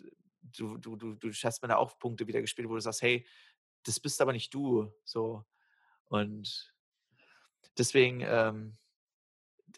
du 0.43 0.77
du 0.77 0.95
du 0.97 1.15
du 1.15 1.31
hast 1.31 1.61
mir 1.63 1.69
da 1.69 1.77
auch 1.77 1.99
Punkte 1.99 2.27
wieder 2.27 2.41
gespielt, 2.41 2.69
wo 2.69 2.75
du 2.75 2.81
sagst: 2.81 3.01
„Hey, 3.03 3.27
das 3.85 3.99
bist 4.01 4.21
aber 4.21 4.33
nicht 4.33 4.53
du“, 4.53 4.91
so. 5.05 5.45
Und 6.07 6.73
deswegen, 7.77 8.21
ähm, 8.21 8.77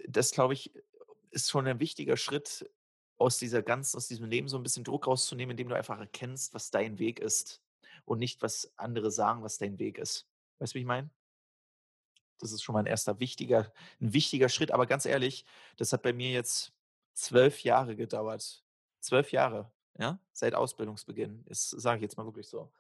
das 0.07 0.31
glaube 0.31 0.53
ich, 0.53 0.73
ist 1.31 1.49
schon 1.49 1.67
ein 1.67 1.79
wichtiger 1.79 2.17
Schritt, 2.17 2.69
aus 3.19 3.39
dieser 3.39 3.63
ganz 3.63 3.95
aus 3.95 4.07
diesem 4.07 4.27
Leben 4.27 4.47
so 4.49 4.57
'n 4.57 4.63
bisschen 4.63 4.83
Druck 4.83 5.07
rauszunehmen, 5.07 5.51
indem 5.51 5.69
du 5.69 5.75
einfach 5.75 5.99
erkennst, 5.99 6.53
was 6.53 6.71
dein 6.71 6.99
Weg 6.99 7.19
ist 7.19 7.63
und 8.05 8.19
nicht, 8.19 8.41
was 8.43 8.73
andere 8.77 9.11
sagen, 9.11 9.43
was 9.43 9.57
dein 9.57 9.79
Weg 9.79 9.97
ist. 9.99 10.27
Weißt 10.59 10.73
du, 10.73 10.77
wie 10.77 10.81
ich 10.81 10.87
meine? 10.87 11.09
Das 12.41 12.51
ist 12.51 12.63
schon 12.63 12.73
mal 12.73 12.79
'n 12.81 12.85
1. 12.87 13.19
wichtiger 13.19 13.71
'n 13.99 14.13
wichtiger 14.13 14.49
Schritt. 14.49 14.71
Aber 14.71 14.85
ganz 14.85 15.05
ehrlich, 15.05 15.45
das 15.77 15.93
hat 15.93 16.03
bei 16.03 16.13
mir 16.13 16.31
jetzt 16.31 16.73
12 17.13 17.63
Jahre 17.63 17.95
gedauert. 17.95 18.63
12 18.99 19.31
Jahre, 19.31 19.71
ja, 19.97 20.19
seit 20.33 20.53
Ausbildungsbeginn. 20.55 21.43
Das 21.47 21.69
sage 21.69 21.97
ich 21.97 22.01
jetzt 22.03 22.17
mal 22.17 22.25
wirklich 22.25 22.47
so. 22.47 22.71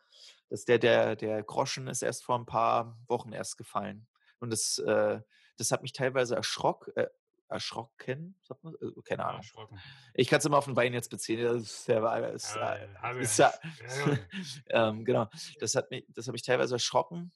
Das 0.49 0.65
der 0.65 0.79
der 0.79 1.15
der 1.15 1.43
Groschen 1.43 1.87
ist 1.87 2.01
erst 2.03 2.23
vor 2.23 2.37
'n 2.37 2.45
paar 2.45 2.97
Wochen 3.07 3.33
erst 3.33 3.57
gefallen. 3.57 4.07
Und 4.39 4.51
das, 4.51 4.77
äh 4.79 5.21
das 5.57 5.71
hat 5.71 5.81
mich 5.83 5.93
teilweise 5.93 6.35
erschrock 6.35 6.91
äh, 6.95 7.07
erschrocken, 7.49 8.39
sagt 8.43 8.63
man? 8.63 8.75
Äh, 8.75 8.91
keine 9.05 9.25
Ahnung. 9.25 9.49
erschrocken. 9.49 9.83
Ich 10.15 10.27
kann's 10.29 10.45
immer 10.45 10.57
auf 10.59 10.67
'n 10.67 10.75
Wein 10.77 10.93
jetzt 10.93 11.09
beziehen. 11.11 11.43
Das 11.43 11.63
ist 11.63 11.87
ja 11.87 12.15
ist 12.27 12.55
Ja, 12.55 12.75
ja 12.77 13.01
habe 13.01 13.21
ist 13.21 13.37
ja 13.39 13.53
ich. 13.53 13.85
Ja. 13.85 14.27
ähm, 14.69 15.05
genau. 15.05 15.29
Das 15.59 15.75
hat 15.75 15.91
mi 15.91 16.05
das 16.09 16.27
hat 16.27 16.33
mich 16.33 16.43
teilweise 16.43 16.75
erschrocken. 16.75 17.31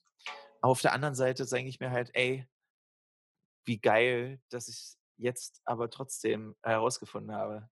Auf 0.62 0.80
der 0.80 0.94
anderen 0.94 1.14
Seite 1.14 1.44
denke 1.46 1.68
ich 1.68 1.78
mir 1.80 1.90
halt: 1.90 2.10
„Ey“ 2.14 2.48
„wie 3.64 3.78
geil, 3.80 4.40
dass 4.48 4.68
ich's 4.68 4.98
jetzt 5.16 5.60
aber 5.64 5.90
trotzdem 5.90 6.56
herausgefunden 6.62 7.34
habe.“ 7.34 7.70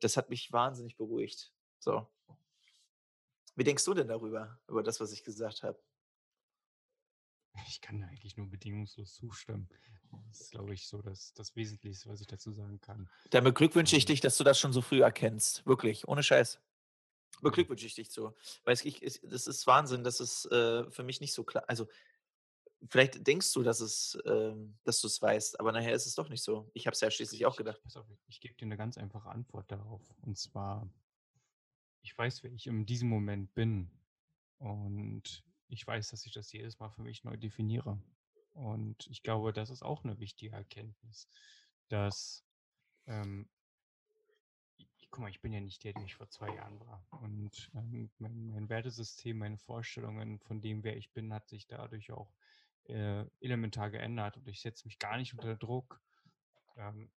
Das 0.00 0.16
hat 0.16 0.30
mich 0.30 0.52
wahnsinnig 0.52 0.96
beruhigt. 0.96 1.52
So. 1.80 2.08
Wie 3.56 3.64
denkst 3.64 3.84
du 3.84 3.92
denn 3.92 4.08
darüber, 4.08 4.58
über 4.68 4.82
das, 4.82 5.00
was 5.00 5.12
ich 5.12 5.22
gesagt 5.22 5.62
habe? 5.62 5.78
Ich 7.66 7.80
kann 7.82 8.02
eigentlich 8.02 8.36
nur 8.38 8.48
bedingungslos 8.48 9.14
zustimmen. 9.14 9.68
Das 10.28 10.40
ist, 10.40 10.50
glaube 10.50 10.72
ich, 10.74 10.86
so 10.88 11.02
das, 11.02 11.32
das 11.34 11.56
Wesentlichste, 11.56 12.08
was 12.08 12.20
ich 12.20 12.26
dazu 12.26 12.52
sagen 12.52 12.80
kann. 12.80 13.10
Dann 13.30 13.44
beglückwünsche 13.44 13.96
ich 13.96 14.04
Ähm, 14.04 14.06
dich, 14.06 14.20
dass 14.20 14.36
du 14.38 14.44
das 14.44 14.58
schon 14.58 14.72
so 14.72 14.80
früh 14.82 15.00
erkennst. 15.02 15.64
Wirklich, 15.66 16.06
ohne 16.08 16.22
Scheiß. 16.22 16.60
ja. 17.42 17.52
Beglückwünsche 17.52 17.86
ich 17.86 17.94
dich 17.94 18.10
zu. 18.10 18.34
Weil 18.64 18.74
es 18.74 18.84
ich 18.84 19.02
es 19.02 19.20
das 19.22 19.46
ist 19.46 19.66
Wahnsinn, 19.66 20.02
das 20.02 20.18
ist, 20.20 20.46
äh, 20.46 20.90
für 20.90 21.04
mich 21.04 21.20
nicht 21.20 21.32
so 21.34 21.44
klar 21.44 21.64
also, 21.68 21.86
vielleicht 22.88 23.26
denkst 23.26 23.52
du, 23.52 23.62
dass 23.62 23.80
es 23.80 24.18
ähm, 24.26 24.78
dass 24.84 25.00
du's 25.00 25.20
weißt, 25.20 25.58
aber 25.60 25.72
nachher 25.72 25.94
ist 25.94 26.06
es 26.06 26.14
doch 26.14 26.28
nicht 26.28 26.42
so. 26.42 26.70
Ich 26.74 26.86
habe 26.86 26.94
es 26.94 27.00
ja 27.00 27.10
schließlich 27.10 27.46
auch 27.46 27.52
Ich, 27.52 27.58
gedacht. 27.58 27.78
ich, 27.78 27.82
pass 27.82 27.96
auf, 27.96 28.06
ich 28.26 28.40
gebe 28.40 28.54
dir 28.54 28.66
eine 28.66 28.76
ganz 28.76 28.98
einfache 28.98 29.28
Antwort 29.30 29.70
darauf. 29.70 30.14
Und 30.22 30.38
zwar, 30.38 30.88
ich 32.02 32.16
weiß, 32.16 32.42
wer 32.42 32.52
ich 32.52 32.66
in 32.66 32.86
diesem 32.86 33.08
Moment 33.08 33.54
bin. 33.54 33.90
Und 34.58 35.44
ich 35.68 35.86
weiß, 35.86 36.10
dass 36.10 36.26
ich 36.26 36.32
das 36.32 36.52
jedes 36.52 36.78
Mal 36.78 36.90
für 36.90 37.02
mich 37.02 37.24
neu 37.24 37.36
definiere. 37.36 38.02
Und 38.52 39.06
ich 39.08 39.22
glaube, 39.22 39.52
das 39.52 39.70
ist 39.70 39.82
auch 39.82 40.04
eine 40.04 40.18
wichtige 40.18 40.54
Erkenntnis, 40.56 41.28
dass, 41.88 42.44
ähm, 43.06 43.48
i- 44.80 44.88
guck 45.10 45.20
mal, 45.20 45.30
ich 45.30 45.40
bin 45.40 45.52
ja 45.52 45.60
nicht 45.60 45.84
der, 45.84 45.92
der 45.92 46.04
ich 46.04 46.16
vor 46.16 46.28
zwei 46.28 46.54
Jahren 46.54 46.80
war. 46.80 47.06
Und 47.22 47.70
ähm, 47.74 48.10
mein, 48.18 48.48
mein 48.48 48.68
Wertesystem, 48.68 49.38
meine 49.38 49.58
Vorstellungen 49.58 50.40
von 50.40 50.60
dem, 50.60 50.82
wer 50.84 50.96
ich 50.96 51.12
bin, 51.12 51.32
hat 51.32 51.48
sich 51.48 51.66
dadurch 51.66 52.10
auch 52.12 52.32
äh, 52.84 53.24
elementar 53.40 53.90
geändert. 53.90 54.36
Und 54.36 54.48
ich 54.48 54.60
setze 54.60 54.86
mich 54.86 54.98
gar 54.98 55.16
nicht 55.16 55.34
unter 55.34 55.56
Druck, 55.56 56.00
ähm, 56.76 57.10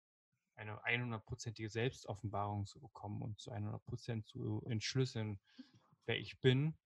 eine 0.56 0.84
100%ige 0.84 1.70
Selbstoffenbarung 1.70 2.66
zu 2.66 2.80
bekommen 2.80 3.22
und 3.22 3.40
zu 3.40 3.52
100% 3.52 4.26
zu 4.26 4.64
entschlüsseln, 4.68 5.40
wer 6.06 6.20
ich 6.20 6.40
bin, 6.40 6.78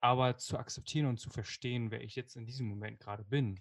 aber 0.00 0.36
zu 0.38 0.58
akzeptieren 0.58 1.06
und 1.06 1.18
zu 1.18 1.30
verstehen, 1.30 1.90
wer 1.90 2.02
ich 2.02 2.16
jetzt 2.16 2.36
in 2.36 2.46
diesem 2.46 2.66
Moment 2.66 3.00
gerade 3.00 3.24
bin, 3.24 3.58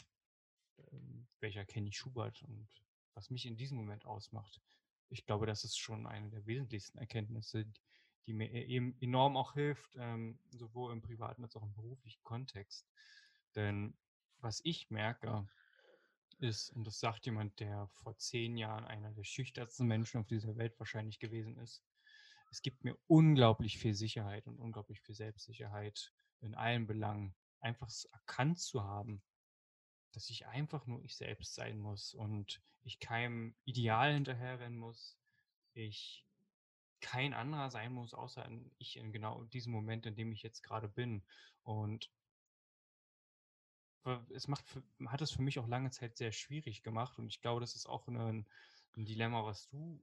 ähm, 0.92 1.28
welcher 1.42 1.66
Kenny 1.66 1.92
Schubert 1.92 2.42
und 2.44 2.68
was 3.14 3.30
mich 3.30 3.46
in 3.46 3.58
diesem 3.58 3.78
Moment 3.78 4.06
ausmacht. 4.06 4.62
Ich 5.10 5.26
glaube, 5.26 5.46
das 5.46 5.64
ist 5.64 5.78
schon 5.78 6.08
eine 6.08 6.30
der 6.30 6.46
wesentlichsten 6.46 6.98
Erkenntnisse, 6.98 7.66
die 8.26 8.34
mir 8.34 8.52
e- 8.52 8.66
eben 8.66 8.96
enorm 9.02 9.36
auch 9.36 9.54
hilft, 9.54 9.96
ähm, 9.98 10.40
sowohl 10.52 10.94
im 10.94 11.02
privaten 11.02 11.44
als 11.44 11.56
auch 11.56 11.64
im 11.64 11.74
beruflichen 11.74 12.24
Kontext. 12.24 12.88
Denn 13.56 13.98
was 14.40 14.62
ich 14.64 14.90
merke, 14.90 15.48
ist, 16.40 16.72
und 16.72 16.86
das 16.86 17.00
sagt 17.00 17.26
jemand, 17.26 17.60
der 17.60 17.88
vor 17.90 18.18
zehn 18.18 18.58
Jahren 18.58 18.86
einer 18.86 19.12
der 19.12 19.24
schüchternsten 19.24 19.88
Menschen 19.88 20.22
auf 20.22 20.28
dieser 20.28 20.56
Welt 20.56 20.78
wahrscheinlich 20.80 21.20
gewesen 21.20 21.58
ist, 21.58 21.84
es 22.52 22.62
gibt 22.62 22.84
mir 22.84 22.98
unglaublich 23.08 23.78
viel 23.78 23.94
Sicherheit 23.94 24.48
und 24.48 24.58
unglaublich 24.60 25.02
viel 25.02 25.16
Selbstsicherheit 25.16 26.14
in 26.40 26.56
allen 26.56 26.88
Belangen, 26.88 27.36
einfach 27.60 27.90
erkannt 28.12 28.60
zu 28.60 28.84
haben, 28.84 29.22
dass 30.14 30.30
ich 30.30 30.48
einfach 30.48 30.88
nur 30.88 31.04
ich 31.04 31.16
selbst 31.16 31.54
sein 31.54 31.78
muss 31.78 32.14
und 32.14 32.62
ich 32.84 33.00
keinem 33.00 33.56
Ideal 33.66 34.14
hinterherrennen 34.14 34.80
muss, 34.80 35.18
ich 35.74 36.26
kein 37.02 37.34
anderer 37.34 37.70
sein 37.70 37.94
muss, 37.94 38.14
außer 38.14 38.50
ich 38.78 38.98
in 38.98 39.12
genau 39.12 39.44
diesem 39.46 39.72
Moment, 39.72 40.06
in 40.06 40.16
dem 40.16 40.32
ich 40.32 40.42
jetzt 40.42 40.64
gerade 40.64 40.90
bin. 40.90 41.24
Und 41.64 42.10
es 44.34 44.48
macht 44.48 44.66
hat 45.06 45.22
es 45.22 45.32
für 45.32 45.42
mich 45.42 45.60
auch 45.60 45.68
lange 45.68 45.92
Zeit 45.92 46.18
sehr 46.18 46.32
schwierig 46.32 46.84
gemacht 46.84 47.18
und 47.20 47.28
ich 47.28 47.42
glaube, 47.42 47.62
das 47.62 47.76
ist 47.76 47.88
auch 47.88 48.08
ein, 48.08 48.48
ein 48.96 49.06
Dilemma, 49.06 49.46
was 49.46 49.68
du 49.68 50.02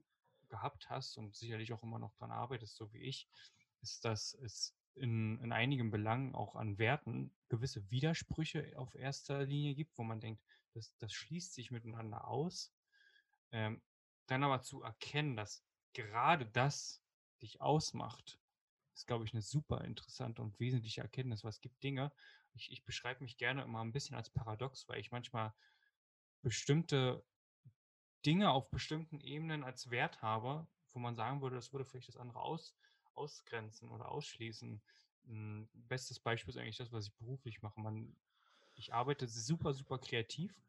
gehabt 0.49 0.89
hast 0.89 1.17
und 1.17 1.35
sicherlich 1.35 1.73
auch 1.73 1.83
immer 1.83 1.99
noch 1.99 2.13
dran 2.15 2.31
arbeitest, 2.31 2.75
so 2.75 2.91
wie 2.93 3.01
ich, 3.01 3.29
ist, 3.81 4.05
dass 4.05 4.33
es 4.33 4.75
in, 4.95 5.39
in 5.39 5.51
einigen 5.51 5.91
Belangen 5.91 6.35
auch 6.35 6.55
an 6.55 6.77
Werten 6.77 7.31
gewisse 7.49 7.89
Widersprüche 7.91 8.73
auf 8.77 8.95
erster 8.95 9.45
Linie 9.45 9.75
gibt, 9.75 9.97
wo 9.97 10.03
man 10.03 10.19
denkt, 10.19 10.41
das, 10.73 10.95
das 10.97 11.13
schließt 11.13 11.53
sich 11.53 11.71
miteinander 11.71 12.27
aus. 12.27 12.73
Ähm, 13.51 13.81
dann 14.27 14.43
aber 14.43 14.61
zu 14.61 14.81
erkennen, 14.81 15.35
dass 15.35 15.63
gerade 15.93 16.45
das 16.45 17.01
dich 17.41 17.61
ausmacht, 17.61 18.39
ist, 18.93 19.07
glaube 19.07 19.25
ich, 19.25 19.33
eine 19.33 19.41
super 19.41 19.83
interessante 19.83 20.41
und 20.41 20.59
wesentliche 20.59 21.01
Erkenntnis, 21.01 21.43
weil 21.43 21.51
es 21.51 21.61
gibt 21.61 21.81
Dinge, 21.83 22.11
ich, 22.57 22.71
ich 22.71 22.83
beschreibe 22.83 23.23
mich 23.23 23.37
gerne 23.37 23.63
immer 23.63 23.81
ein 23.83 23.91
bisschen 23.93 24.15
als 24.15 24.29
paradox, 24.29 24.87
weil 24.89 24.99
ich 24.99 25.11
manchmal 25.11 25.53
bestimmte 26.41 27.23
Dinge 28.25 28.51
auf 28.51 28.69
bestimmten 28.69 29.21
Ebenen 29.21 29.63
als 29.63 29.89
Wert 29.89 30.21
habe, 30.21 30.67
wo 30.93 30.99
man 30.99 31.15
sagen 31.15 31.41
würde, 31.41 31.55
das 31.55 31.71
würde 31.71 31.85
vielleicht 31.85 32.09
das 32.09 32.17
andere 32.17 32.39
aus, 32.39 32.75
ausgrenzen 33.13 33.89
oder 33.89 34.09
ausschließen. 34.09 34.81
Ein 35.27 35.69
bestes 35.73 36.19
Beispiel 36.19 36.53
ist 36.53 36.57
eigentlich 36.57 36.77
das, 36.77 36.91
was 36.91 37.07
ich 37.07 37.15
beruflich 37.15 37.61
mache. 37.61 37.79
Man, 37.79 38.15
ich 38.75 38.93
arbeite 38.93 39.27
super, 39.27 39.73
super 39.73 39.99
kreativ 39.99 40.61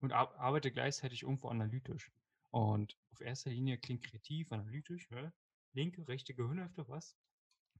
und 0.00 0.12
ar 0.12 0.34
arbeite 0.38 0.70
gleichzeitig 0.70 1.22
irgendwo 1.22 1.48
analytisch. 1.48 2.12
Und 2.50 2.96
auf 3.10 3.20
erster 3.20 3.50
Linie 3.50 3.78
klingt 3.78 4.04
kreativ, 4.04 4.52
analytisch, 4.52 5.10
ne? 5.10 5.32
linke, 5.72 6.06
rechte 6.06 6.34
Gehirnhälfte, 6.34 6.88
was? 6.88 7.16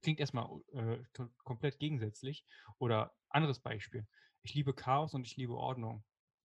Klingt 0.01 0.19
erstmal 0.19 0.47
äh, 0.73 0.97
komplett 1.43 1.79
gegensätzlich. 1.79 2.45
Oder 2.77 3.13
anderes 3.29 3.59
Beispiel. 3.59 4.07
Ich 4.43 4.53
liebe 4.53 4.73
Chaos 4.73 5.13
und 5.13 5.25
ich 5.25 5.35
liebe 5.37 5.55
Ordnung. 5.55 6.03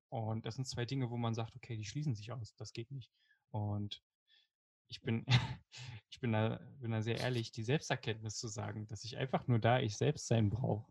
Und 0.09 0.46
das 0.46 0.57
sind 0.57 0.66
zwei 0.66 0.84
Dinge, 0.84 1.11
wo 1.11 1.16
man 1.16 1.34
sagt, 1.34 1.55
okay, 1.57 1.76
die 1.76 1.84
schließen 1.84 2.14
sich 2.14 2.32
aus. 2.32 2.55
Das 2.57 2.72
geht 2.72 2.90
nicht. 2.90 3.11
Und 3.51 4.03
ich 4.88 5.03
bin, 5.03 5.24
ich 6.11 6.20
bin 6.20 6.32
da, 6.32 6.61
bin 6.80 6.90
da 6.90 7.03
sehr 7.03 7.18
ehrlich, 7.18 7.53
die 7.53 7.64
Selbsterkenntnis 7.64 8.36
zu 8.36 8.48
sagen, 8.48 8.86
dass 8.88 9.05
ich 9.05 9.16
einfach 9.16 9.46
nur 9.46 9.59
da 9.59 9.78
ich 9.80 9.96
selbst 9.96 10.26
sein 10.26 10.51
brauche. 10.51 10.90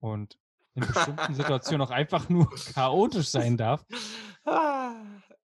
Und 0.00 0.38
in 0.74 0.86
bestimmten 0.86 1.34
Situationen 1.34 1.86
auch 1.86 1.90
einfach 1.90 2.28
nur 2.28 2.50
chaotisch 2.74 3.28
sein 3.28 3.56
darf, 3.56 3.86
Ah, 4.46 4.94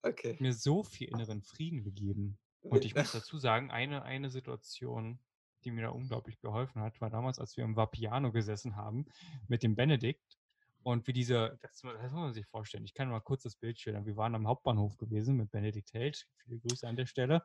okay. 0.02 0.36
mir 0.38 0.52
so 0.52 0.84
viel 0.84 1.08
inneren 1.08 1.42
Frieden 1.42 1.82
gegeben. 1.82 2.38
Und 2.60 2.84
ich 2.84 2.94
muss 2.94 3.12
dazu 3.12 3.38
sagen, 3.38 3.70
eine, 3.70 4.04
eine 4.04 4.30
Situation, 4.30 5.18
die 5.62 5.70
mir 5.70 5.82
da 5.82 5.88
unglaublich 5.90 6.40
geholfen 6.40 6.82
hat, 6.82 7.00
war 7.00 7.10
damals, 7.10 7.38
als 7.38 7.56
wir 7.56 7.64
im 7.64 7.76
Vapiano 7.76 8.32
gesessen 8.32 8.76
haben 8.76 9.06
mit 9.48 9.62
dem 9.62 9.74
Benedikt 9.74 10.38
und 10.82 11.06
wir 11.06 11.14
diese, 11.14 11.58
das, 11.62 11.80
das 11.80 12.12
muss 12.12 12.12
man 12.12 12.32
sich 12.32 12.46
vorstellen, 12.46 12.84
ich 12.84 12.94
kann 12.94 13.08
mal 13.08 13.20
kurz 13.20 13.42
das 13.44 13.56
Bild 13.56 13.78
schildern. 13.78 14.06
Wir 14.06 14.16
waren 14.16 14.34
am 14.34 14.46
Hauptbahnhof 14.48 14.96
gewesen 14.98 15.36
mit 15.36 15.50
Benedikt 15.50 15.92
Held, 15.94 16.26
viele 16.36 16.58
Grüße 16.58 16.86
an 16.88 16.96
der 16.96 17.06
Stelle. 17.06 17.42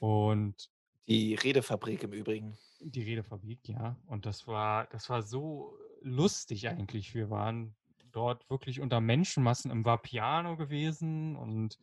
Und 0.00 0.70
Die 1.08 1.34
Redefabrik 1.34 2.02
im 2.04 2.12
Übrigen. 2.12 2.56
die 2.80 3.02
Redefabrik, 3.02 3.68
ja. 3.68 3.96
Und 4.06 4.26
das 4.26 4.46
war, 4.46 4.86
das 4.86 5.08
war 5.10 5.22
so 5.22 5.76
lustig 6.00 6.68
eigentlich. 6.68 7.14
Wir 7.14 7.30
waren 7.30 7.76
dort 8.12 8.48
wirklich 8.50 8.80
unter 8.80 9.00
Menschenmassen 9.00 9.70
im 9.70 9.84
Vapiano 9.84 10.56
gewesen 10.56 11.36
und 11.36 11.78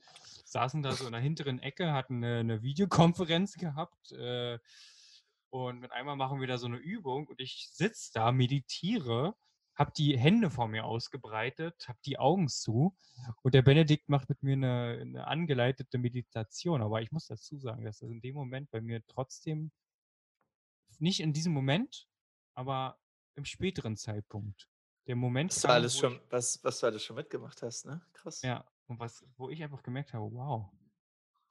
saßen 0.45 0.83
da 0.83 0.91
so 0.91 1.05
in 1.05 1.11
der 1.11 1.21
hinteren 1.21 1.59
Ecke, 1.59 1.93
hatten 1.93 2.23
eine, 2.23 2.39
eine 2.39 2.61
Videokonferenz 2.61 3.53
gehabt. 3.57 4.11
Äh, 4.13 4.59
und 5.49 5.79
mit 5.79 5.91
einmal 5.91 6.15
machen 6.15 6.41
wir 6.41 6.47
da 6.47 6.57
so 6.57 6.67
eine 6.67 6.77
Übung 6.77 7.27
und 7.27 7.39
ich 7.39 7.69
sitze 7.71 8.11
da, 8.13 8.31
meditiere, 8.31 9.35
habe 9.75 9.91
die 9.95 10.17
Hände 10.17 10.49
vor 10.49 10.67
mir 10.67 10.85
ausgebreitet, 10.85 11.87
habe 11.87 11.99
die 12.05 12.17
Augen 12.17 12.47
zu 12.47 12.95
und 13.41 13.53
der 13.53 13.61
Benedikt 13.61 14.09
macht 14.09 14.29
mit 14.29 14.41
mir 14.43 14.53
eine, 14.53 14.99
eine 15.01 15.27
angeleitete 15.27 15.97
Meditation. 15.97 16.81
Aber 16.81 17.01
ich 17.01 17.11
muss 17.11 17.27
dazu 17.27 17.57
sagen, 17.57 17.85
dass 17.85 17.99
das 17.99 18.09
in 18.09 18.21
dem 18.21 18.35
Moment 18.35 18.71
bei 18.71 18.81
mir 18.81 19.05
trotzdem 19.05 19.71
nicht 20.99 21.19
in 21.19 21.33
diesem 21.33 21.53
Moment, 21.53 22.07
aber 22.53 22.97
im 23.35 23.45
späteren 23.45 23.97
Zeitpunkt. 23.97 24.69
Der 25.07 25.15
Moment 25.15 25.51
Was 25.51 25.61
du 25.61 25.67
kam, 25.67 25.75
alles 25.75 25.95
wo 25.95 25.99
schon 25.99 26.13
ich, 26.15 26.21
was 26.31 26.63
was 26.63 26.79
du 26.79 26.87
alles 26.87 27.03
schon 27.03 27.15
mitgemacht 27.15 27.61
hast, 27.61 27.85
ne? 27.85 28.01
Krass. 28.13 28.41
ja, 28.41 28.65
und 28.87 28.99
was, 28.99 29.25
wo 29.37 29.49
ich 29.49 29.63
einfach 29.63 29.83
gemerkt 29.83 30.13
habe, 30.13 30.31
wow, 30.31 30.71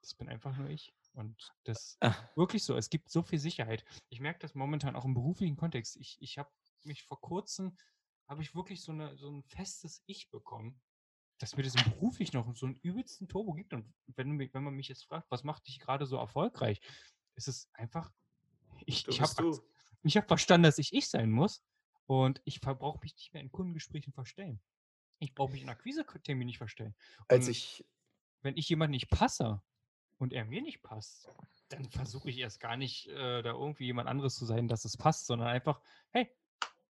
das 0.00 0.14
bin 0.14 0.28
einfach 0.28 0.56
nur 0.56 0.68
ich. 0.68 0.94
Und 1.14 1.54
das 1.64 1.96
ist 2.00 2.36
wirklich 2.36 2.64
so. 2.64 2.76
Es 2.76 2.90
gibt 2.90 3.10
so 3.10 3.22
viel 3.22 3.38
Sicherheit. 3.38 3.84
Ich 4.08 4.20
merke 4.20 4.40
das 4.40 4.54
momentan 4.54 4.96
auch 4.96 5.04
im 5.04 5.14
beruflichen 5.14 5.56
Kontext. 5.56 5.96
Ich, 5.96 6.16
ich 6.20 6.38
habe 6.38 6.50
mich 6.82 7.04
vor 7.04 7.20
kurzem, 7.20 7.76
habe 8.26 8.42
ich 8.42 8.54
wirklich 8.54 8.82
so, 8.82 8.92
eine, 8.92 9.16
so 9.16 9.30
ein 9.30 9.44
festes 9.44 10.02
Ich 10.06 10.30
bekommen, 10.30 10.80
dass 11.38 11.56
mir 11.56 11.62
das 11.62 11.74
im 11.74 11.92
beruflich 11.92 12.32
noch 12.32 12.54
so 12.56 12.66
einen 12.66 12.76
übelsten 12.76 13.28
Turbo 13.28 13.52
gibt. 13.52 13.72
Und 13.72 13.92
wenn, 14.06 14.38
du 14.38 14.52
wenn 14.52 14.62
man 14.62 14.74
mich 14.74 14.88
jetzt 14.88 15.04
fragt, 15.04 15.30
was 15.30 15.44
macht 15.44 15.66
dich 15.68 15.78
gerade 15.78 16.06
so 16.06 16.16
erfolgreich, 16.16 16.80
ist 17.36 17.48
es 17.48 17.68
einfach, 17.74 18.10
ich, 18.84 19.04
du 19.04 19.10
ich 19.12 19.20
habe 19.20 19.34
du. 19.36 19.60
ich 20.02 20.16
habe 20.16 20.26
verstanden, 20.26 20.64
dass 20.64 20.78
ich 20.78 20.92
ich 20.92 21.08
sein 21.08 21.30
muss 21.30 21.62
und 22.06 22.40
ich 22.44 22.60
brauche 22.60 23.00
mich 23.00 23.14
nicht 23.14 23.32
mehr 23.32 23.42
in 23.42 23.50
Kundengesprächen 23.50 24.12
verstellen. 24.12 24.60
Ich 25.20 25.34
brauche 25.34 25.52
mich 25.52 25.62
in 25.62 25.68
Akquiseterminen 25.68 26.46
nicht 26.46 26.58
verstellen. 26.58 26.94
Als 27.28 27.46
Und 27.46 27.50
ich 27.52 27.84
wenn 28.44 28.56
ich 28.56 28.68
jemand 28.68 28.90
nicht 28.90 29.10
passe 29.10 29.62
und 30.18 30.32
er 30.32 30.44
mir 30.44 30.62
nicht 30.62 30.82
passt, 30.82 31.32
dann 31.70 31.90
versuche 31.90 32.30
ich 32.30 32.38
erst 32.38 32.60
gar 32.60 32.76
nicht, 32.76 33.08
äh, 33.08 33.42
da 33.42 33.52
irgendwie 33.52 33.86
jemand 33.86 34.08
anderes 34.08 34.36
zu 34.36 34.44
sein, 34.44 34.68
dass 34.68 34.84
es 34.84 34.96
passt, 34.96 35.26
sondern 35.26 35.48
einfach, 35.48 35.80
hey, 36.10 36.30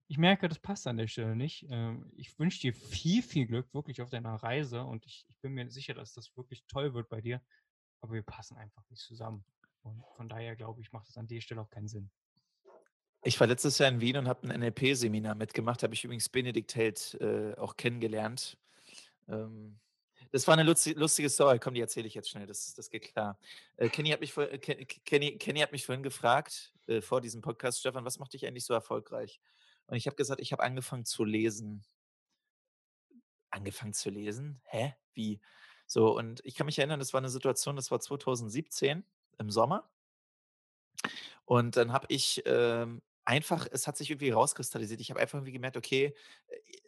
ich 0.09 0.17
merke, 0.17 0.47
das 0.47 0.59
passt 0.59 0.87
an 0.87 0.97
der 0.97 1.07
Stelle 1.07 1.35
nicht. 1.35 1.65
Ähm, 1.69 2.11
ich 2.15 2.37
wünsche 2.37 2.59
dir 2.59 2.73
viel, 2.73 3.23
viel 3.23 3.47
Glück 3.47 3.73
wirklich 3.73 4.01
auf 4.01 4.09
deiner 4.09 4.35
Reise 4.35 4.83
und 4.83 5.05
ich, 5.05 5.25
ich 5.29 5.37
bin 5.39 5.53
mir 5.53 5.69
sicher, 5.71 5.93
dass 5.93 6.13
das 6.13 6.35
wirklich 6.37 6.65
toll 6.67 6.93
wird 6.93 7.09
bei 7.09 7.21
dir, 7.21 7.41
aber 8.01 8.13
wir 8.13 8.23
passen 8.23 8.57
einfach 8.57 8.87
nicht 8.89 9.01
zusammen. 9.01 9.43
Und 9.81 10.03
von 10.15 10.29
daher 10.29 10.55
glaube 10.55 10.81
ich, 10.81 10.91
macht 10.91 11.09
es 11.09 11.17
an 11.17 11.27
der 11.27 11.41
Stelle 11.41 11.61
auch 11.61 11.69
keinen 11.69 11.87
Sinn. 11.87 12.11
Ich 13.27 13.37
war 13.41 13.47
letztes 13.47 13.77
Jahr 13.77 13.89
in 13.89 13.99
Wien 13.99 14.15
und 14.15 14.25
habe 14.29 14.47
ein 14.47 14.57
NLP-Seminar 14.61 15.35
mitgemacht. 15.35 15.83
Habe 15.83 15.93
ich 15.93 16.01
übrigens 16.05 16.29
Benedikt 16.29 16.75
Held 16.75 17.17
äh, 17.19 17.55
auch 17.55 17.75
kennengelernt. 17.75 18.57
Ähm, 19.27 19.77
das 20.31 20.47
war 20.47 20.53
eine 20.53 20.63
lustige, 20.63 20.97
lustige 20.97 21.29
Story. 21.29 21.59
Komm, 21.59 21.73
die 21.73 21.81
erzähle 21.81 22.07
ich 22.07 22.13
jetzt 22.13 22.29
schnell. 22.29 22.47
Das, 22.47 22.73
das 22.73 22.89
geht 22.89 23.11
klar. 23.11 23.37
Äh, 23.75 23.89
Kenny, 23.89 24.11
hat 24.11 24.21
mich 24.21 24.31
vor, 24.31 24.49
äh, 24.49 24.57
Kenny, 24.57 25.37
Kenny 25.37 25.59
hat 25.59 25.73
mich 25.73 25.85
vorhin 25.85 26.03
gefragt, 26.03 26.73
äh, 26.87 27.01
vor 27.01 27.19
diesem 27.19 27.41
Podcast, 27.41 27.81
Stefan, 27.81 28.05
was 28.05 28.17
macht 28.17 28.31
dich 28.31 28.47
eigentlich 28.47 28.63
so 28.63 28.73
erfolgreich? 28.73 29.41
Und 29.87 29.97
ich 29.97 30.05
habe 30.05 30.15
gesagt, 30.15 30.39
ich 30.39 30.53
habe 30.53 30.63
angefangen 30.63 31.03
zu 31.03 31.25
lesen. 31.25 31.83
Angefangen 33.49 33.93
zu 33.93 34.09
lesen? 34.09 34.61
Hä? 34.63 34.95
Wie? 35.15 35.41
So, 35.85 36.15
und 36.17 36.39
ich 36.45 36.55
kann 36.55 36.65
mich 36.65 36.79
erinnern, 36.79 36.99
das 36.99 37.11
war 37.11 37.19
eine 37.19 37.29
Situation, 37.29 37.75
das 37.75 37.91
war 37.91 37.99
2017 37.99 39.03
im 39.37 39.51
Sommer. 39.51 39.89
Und 41.43 41.75
dann 41.77 41.91
habe 41.93 42.07
ich 42.09 42.41
ähm, 42.45 43.01
einfach, 43.27 43.67
es 43.69 43.87
hat 43.87 43.97
sich 43.97 44.09
irgendwie 44.09 44.29
rauskristallisiert. 44.29 45.01
Ich 45.01 45.09
habe 45.09 45.19
einfach 45.19 45.37
irgendwie 45.37 45.51
gemerkt, 45.51 45.75
okay, 45.75 46.15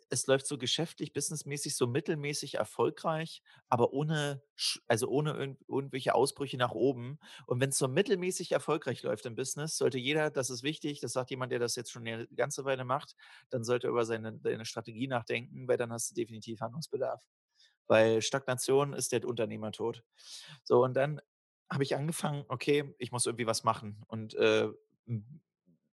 es 0.09 0.25
läuft 0.25 0.47
so 0.47 0.57
geschäftlich, 0.57 1.11
businessmäßig, 1.11 1.75
so 1.75 1.85
mittelmäßig 1.85 2.55
erfolgreich, 2.55 3.43
aber 3.67 3.91
ohne, 3.91 4.41
also 4.87 5.09
ohne 5.09 5.33
irgend, 5.33 5.59
irgendwelche 5.67 6.15
Ausbrüche 6.15 6.55
nach 6.55 6.71
oben. 6.71 7.19
Und 7.45 7.59
wenn 7.59 7.69
es 7.69 7.77
so 7.77 7.89
mittelmäßig 7.89 8.53
erfolgreich 8.53 9.03
läuft 9.03 9.25
im 9.25 9.35
Business, 9.35 9.77
sollte 9.77 9.97
jeder, 9.97 10.31
das 10.31 10.49
ist 10.49 10.63
wichtig, 10.63 11.01
das 11.01 11.11
sagt 11.11 11.29
jemand, 11.29 11.51
der 11.51 11.59
das 11.59 11.75
jetzt 11.75 11.91
schon 11.91 12.07
eine 12.07 12.25
ganze 12.29 12.63
Weile 12.63 12.85
macht, 12.85 13.15
dann 13.49 13.65
sollte 13.65 13.87
er 13.87 13.91
über 13.91 14.05
seine, 14.05 14.39
seine 14.41 14.65
Strategie 14.65 15.07
nachdenken, 15.07 15.67
weil 15.67 15.77
dann 15.77 15.91
hast 15.91 16.11
du 16.11 16.15
definitiv 16.15 16.61
Handlungsbedarf. 16.61 17.21
Weil 17.87 18.21
Stagnation 18.21 18.93
ist 18.93 19.11
der 19.11 19.27
Unternehmertod. 19.27 20.03
So, 20.63 20.83
und 20.85 20.93
dann 20.93 21.19
habe 21.69 21.83
ich 21.83 21.97
angefangen, 21.97 22.45
okay, 22.47 22.95
ich 22.97 23.11
muss 23.11 23.25
irgendwie 23.25 23.45
was 23.45 23.65
machen. 23.65 24.01
Und 24.07 24.35
äh, 24.35 24.69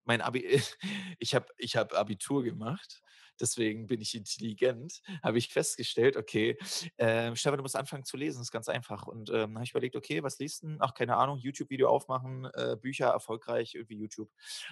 mein 0.05 0.21
Abi, 0.21 0.61
ich 1.19 1.35
habe 1.35 1.47
ich 1.59 1.77
hab 1.77 1.95
Abitur 1.95 2.43
gemacht, 2.45 3.03
deswegen 3.41 3.87
bin 3.87 4.01
ich 4.01 4.15
intelligent, 4.15 5.01
habe 5.23 5.39
ich 5.39 5.53
festgestellt, 5.53 6.17
okay, 6.17 6.57
äh, 6.97 7.35
Stefan, 7.35 7.59
du 7.59 7.63
musst 7.63 7.77
anfangen 7.77 8.05
zu 8.05 8.17
lesen, 8.17 8.43
ist 8.43 8.51
ganz 8.53 8.69
einfach. 8.69 9.07
Und 9.07 9.31
ähm, 9.31 9.55
habe 9.55 9.65
ich 9.65 9.71
überlegt, 9.71 9.97
okay, 9.97 10.23
was 10.23 10.39
liest 10.39 10.63
du? 10.63 10.77
Ach, 10.81 10.95
keine 10.95 11.17
Ahnung, 11.17 11.39
YouTube-Video 11.39 11.89
aufmachen, 11.89 12.47
äh, 12.55 12.77
Bücher 12.81 13.09
erfolgreich, 13.09 13.75
irgendwie 13.75 13.99
YouTube. 13.99 14.31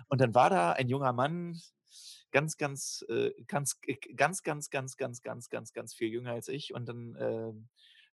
Und 0.08 0.20
dann 0.20 0.34
war 0.34 0.50
da 0.50 0.72
ein 0.72 0.88
junger 0.88 1.12
Mann, 1.12 1.60
ganz, 2.30 2.56
ganz, 2.56 3.04
äh, 3.08 3.32
ganz, 3.46 3.80
ganz, 4.16 4.42
ganz, 4.42 4.70
ganz, 4.70 4.96
ganz, 4.96 5.22
ganz, 5.22 5.48
ganz, 5.48 5.72
ganz 5.72 5.94
viel 5.94 6.08
jünger 6.08 6.32
als 6.32 6.48
ich. 6.48 6.74
Und 6.74 6.86
dann 6.86 7.16
äh, 7.16 7.52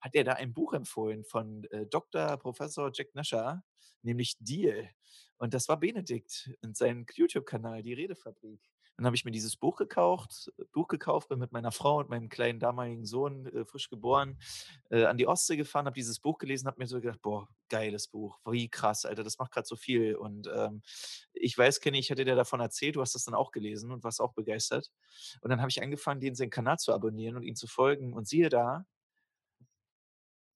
hat 0.00 0.14
er 0.14 0.24
da 0.24 0.32
ein 0.34 0.52
Buch 0.52 0.72
empfohlen 0.74 1.24
von 1.24 1.64
äh, 1.64 1.86
Dr. 1.86 2.36
Professor 2.38 2.90
Jack 2.92 3.14
Nasher, 3.14 3.62
nämlich 4.02 4.36
Deal. 4.38 4.90
Und 5.38 5.54
das 5.54 5.68
war 5.68 5.78
Benedikt 5.78 6.50
und 6.62 6.76
sein 6.76 7.06
YouTube-Kanal, 7.14 7.82
die 7.82 7.94
Redefabrik. 7.94 8.60
Dann 8.98 9.06
habe 9.06 9.14
ich 9.14 9.24
mir 9.24 9.30
dieses 9.30 9.56
Buch 9.56 9.76
gekauft, 9.76 10.52
Buch 10.72 10.88
gekauft, 10.88 11.28
bin 11.28 11.38
mit 11.38 11.52
meiner 11.52 11.70
Frau 11.70 11.98
und 11.98 12.10
meinem 12.10 12.28
kleinen 12.28 12.58
damaligen 12.58 13.06
Sohn, 13.06 13.46
äh, 13.46 13.64
frisch 13.64 13.88
geboren, 13.88 14.40
äh, 14.90 15.04
an 15.04 15.16
die 15.16 15.28
Ostsee 15.28 15.56
gefahren, 15.56 15.86
habe 15.86 15.94
dieses 15.94 16.18
Buch 16.18 16.36
gelesen, 16.38 16.66
habe 16.66 16.80
mir 16.80 16.88
so 16.88 17.00
gedacht, 17.00 17.22
boah, 17.22 17.48
geiles 17.68 18.08
Buch, 18.08 18.40
wie 18.50 18.68
krass, 18.68 19.04
Alter, 19.04 19.22
das 19.22 19.38
macht 19.38 19.52
gerade 19.52 19.68
so 19.68 19.76
viel. 19.76 20.16
Und 20.16 20.50
ähm, 20.52 20.82
ich 21.32 21.56
weiß, 21.56 21.78
Kenny, 21.78 22.00
ich 22.00 22.10
hatte 22.10 22.24
dir 22.24 22.34
davon 22.34 22.58
erzählt, 22.58 22.96
du 22.96 23.00
hast 23.00 23.14
das 23.14 23.24
dann 23.24 23.34
auch 23.34 23.52
gelesen 23.52 23.92
und 23.92 24.02
warst 24.02 24.20
auch 24.20 24.32
begeistert. 24.32 24.90
Und 25.42 25.50
dann 25.50 25.60
habe 25.60 25.70
ich 25.70 25.80
angefangen, 25.80 26.20
den 26.20 26.34
seinen 26.34 26.50
Kanal 26.50 26.78
zu 26.78 26.92
abonnieren 26.92 27.36
und 27.36 27.44
ihn 27.44 27.54
zu 27.54 27.68
folgen. 27.68 28.14
Und 28.14 28.26
siehe 28.26 28.48
da, 28.48 28.84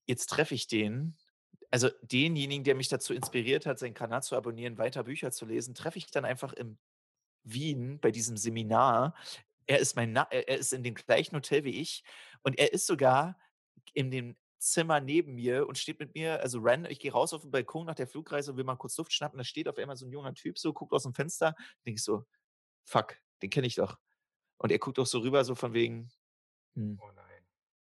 jetzt 0.07 0.27
treffe 0.27 0.57
ich 0.57 0.67
den 0.67 1.17
also 1.73 1.91
denjenigen, 2.03 2.65
der 2.65 2.77
mich 2.77 2.89
dazu 2.89 3.15
inspiriert 3.15 3.67
hat, 3.67 3.81
seinen 3.81 3.95
Kanal 3.95 4.23
zu 4.25 4.37
abonnieren, 4.37 4.79
weiter 4.79 5.05
Bücher 5.05 5.33
zu 5.33 5.47
lesen, 5.47 5.75
treffe 5.75 5.99
ich 5.99 6.11
dann 6.13 6.27
einfach 6.27 6.55
in 6.55 6.79
Wien 7.45 8.01
bei 8.01 8.11
diesem 8.13 8.37
Seminar. 8.39 9.17
Er 9.67 9.79
ist 9.81 9.97
mein 9.97 10.13
Na 10.13 10.29
er 10.31 10.59
ist 10.59 10.73
in 10.73 10.85
dem 10.85 10.95
gleichen 10.95 11.37
Hotel 11.37 11.65
wie 11.65 11.81
ich 11.81 12.05
und 12.43 12.59
er 12.59 12.73
ist 12.73 12.87
sogar 12.87 13.39
in 13.95 14.11
dem 14.11 14.37
Zimmer 14.59 15.01
neben 15.01 15.35
mir 15.37 15.67
und 15.69 15.79
steht 15.79 16.01
mit 16.01 16.15
mir, 16.15 16.41
also 16.43 16.61
random, 16.63 16.91
ich 16.93 17.01
gehe 17.01 17.13
raus 17.13 17.33
auf 17.35 17.43
den 17.43 17.51
Balkon 17.53 17.87
nach 17.87 17.95
der 17.97 18.07
Flugreise 18.09 18.53
und 18.53 18.59
will 18.59 18.65
mal 18.65 18.77
kurz 18.77 18.97
Luft 18.99 19.13
schnappen, 19.13 19.39
da 19.39 19.45
steht 19.45 19.69
auf 19.69 19.79
einmal 19.79 19.97
so 19.97 20.07
ein 20.07 20.13
junger 20.13 20.35
Typ 20.35 20.59
so, 20.59 20.73
guckt 20.75 20.93
aus 20.95 21.05
dem 21.05 21.15
Fenster, 21.15 21.57
denke 21.87 21.99
ich 21.99 22.05
so: 22.05 22.27
„Fuck, 22.85 23.19
den 23.43 23.51
kenne 23.51 23.67
ich 23.69 23.77
doch.“ 23.77 23.99
Und 24.59 24.73
er 24.73 24.79
guckt 24.81 24.99
auch 25.01 25.07
so 25.07 25.21
rüber, 25.21 25.45
so 25.45 25.55
von 25.57 25.75
wegen, 25.75 26.11
hm. 26.77 27.03
Oh. 27.03 27.22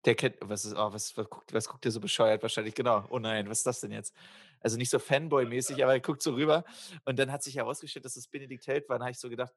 Der 0.06 0.16
kennt 0.16 0.38
was 0.42 0.66
ist 0.66 0.74
oh, 0.76 0.92
was 0.94 1.16
was 1.16 1.30
guckt 1.30 1.54
was 1.54 1.68
guckt 1.70 1.84
der 1.86 1.92
so 1.92 2.00
bescheuert 2.00 2.42
wahrscheinlich, 2.42 2.74
genau. 2.74 3.06
Oh 3.10 3.20
nein, 3.20 3.48
was 3.50 3.60
ist 3.60 3.68
das 3.68 3.82
denn 3.82 3.92
jetzt? 3.92 4.16
Also, 4.60 4.78
nicht 4.78 4.90
so 4.90 4.98
Fanboy-mäßig, 5.00 5.84
aber 5.84 5.94
er 5.94 6.00
guckt 6.00 6.24
so 6.24 6.34
rüber 6.34 6.64
und 7.06 7.20
dann 7.20 7.32
hat 7.32 7.44
sich 7.44 7.56
herausgestellt, 7.56 8.06
dass 8.06 8.16
es 8.16 8.28
Benedikt 8.28 8.66
Held 8.68 8.90
war. 8.90 8.98
Dann 8.98 9.04
habe 9.06 9.12
ich 9.12 9.20
so 9.20 9.30
gedacht: 9.30 9.54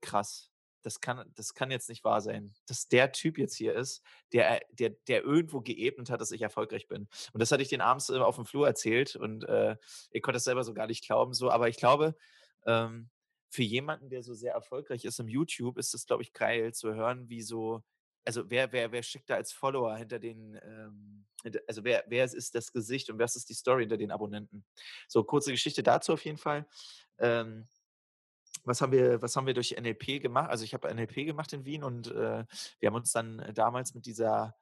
„Krass, 0.00 0.50
das 0.82 1.00
kann 1.00 1.30
das 1.36 1.54
kann 1.54 1.70
jetzt 1.70 1.88
nicht 1.88 2.04
wahr 2.04 2.20
sein, 2.20 2.54
dass 2.66 2.88
der 2.88 3.12
Typ 3.12 3.38
jetzt 3.38 3.54
hier 3.56 3.74
ist, 3.74 4.02
der 4.32 4.60
der 4.72 4.90
der 5.08 5.22
irgendwo 5.24 5.60
geebnet 5.60 6.10
hat, 6.10 6.20
dass 6.20 6.32
ich 6.32 6.42
erfolgreich 6.42 6.88
bin.“ 6.88 7.08
Und 7.32 7.40
das 7.40 7.52
hatte 7.52 7.62
ich 7.62 7.68
den 7.68 7.80
abends, 7.80 8.10
auf 8.10 8.36
dem 8.36 8.46
Flur 8.46 8.66
erzählt 8.66 9.14
und, 9.16 9.44
äh, 9.44 9.76
er 10.10 10.20
konnte 10.22 10.38
es 10.38 10.44
selber 10.44 10.64
so 10.64 10.74
gar 10.74 10.86
nicht 10.88 11.04
glauben 11.06 11.34
so. 11.34 11.50
Aber 11.50 11.68
ich 11.68 11.76
glaube, 11.76 12.16
ähm, 12.66 13.10
für 13.48 13.62
jemanden, 13.62 14.10
der 14.10 14.22
so 14.24 14.34
sehr 14.34 14.54
erfolgreich 14.54 15.04
ist 15.04 15.20
im 15.20 15.28
YouTube, 15.28 15.78
ist 15.78 15.94
es, 15.94 16.06
glaube 16.06 16.22
ich, 16.24 16.32
geil 16.32 16.74
zu 16.74 16.94
hören, 16.94 17.28
wie 17.28 17.42
so 17.42 17.82
also 18.24 18.48
wer, 18.50 18.72
wer, 18.72 18.90
wer 18.92 19.02
steckt 19.02 19.30
da 19.30 19.34
als 19.34 19.52
Follower 19.52 19.96
hinter 19.96 20.18
den, 20.18 20.58
ähm, 20.62 21.26
also 21.66 21.84
wer, 21.84 22.04
wer 22.08 22.24
ist 22.24 22.54
das 22.54 22.72
Gesicht 22.72 23.10
und 23.10 23.18
was 23.18 23.36
ist 23.36 23.48
die 23.48 23.54
Story 23.54 23.82
hinter 23.82 23.96
den 23.96 24.10
Abonnenten? 24.10 24.64
So, 25.08 25.24
kurze 25.24 25.50
Geschichte 25.50 25.82
dazu 25.82 26.14
auf 26.14 26.24
jeden 26.24 26.38
Fall. 26.38 26.66
Ähm, 27.18 27.68
was 28.64 28.80
haben 28.80 28.92
wir, 28.92 29.20
was 29.20 29.36
haben 29.36 29.46
wir 29.46 29.54
durch 29.54 29.76
NLP 29.78 30.22
gemacht? 30.22 30.48
Also 30.48 30.64
ich 30.64 30.72
habe 30.72 30.92
NLP 30.92 31.26
gemacht 31.26 31.52
in 31.52 31.64
Wien 31.64 31.84
und 31.84 32.08
äh, 32.08 32.44
wir 32.80 32.86
haben 32.86 32.94
uns 32.94 33.12
dann 33.12 33.52
damals 33.54 33.94
mit 33.94 34.06
dieser 34.06 34.54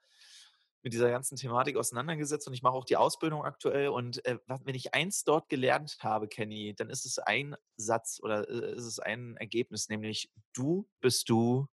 mit 0.82 0.92
dieser 0.92 1.10
ganzen 1.10 1.36
Thematik 1.36 1.76
auseinandergesetzt 1.76 2.48
und 2.48 2.54
ich 2.54 2.62
mache 2.62 2.74
auch 2.74 2.84
die 2.84 2.96
Ausbildung 2.96 3.44
aktuell. 3.44 3.88
Und 3.88 4.24
äh, 4.24 4.38
wenn 4.64 4.74
ich 4.74 4.94
eins 4.94 5.22
dort 5.22 5.48
gelernt 5.48 5.98
habe, 6.00 6.26
Kenny, 6.26 6.74
dann 6.74 6.90
ist 6.90 7.06
es 7.06 7.18
ein 7.18 7.54
Satz 7.76 8.18
oder 8.20 8.48
äh, 8.48 8.74
ist 8.74 8.86
es 8.86 8.98
ein 8.98 9.36
Ergebnis, 9.36 9.88
nämlich 9.88 10.32
du 10.52 10.88
bist 11.00 11.28
du 11.28 11.68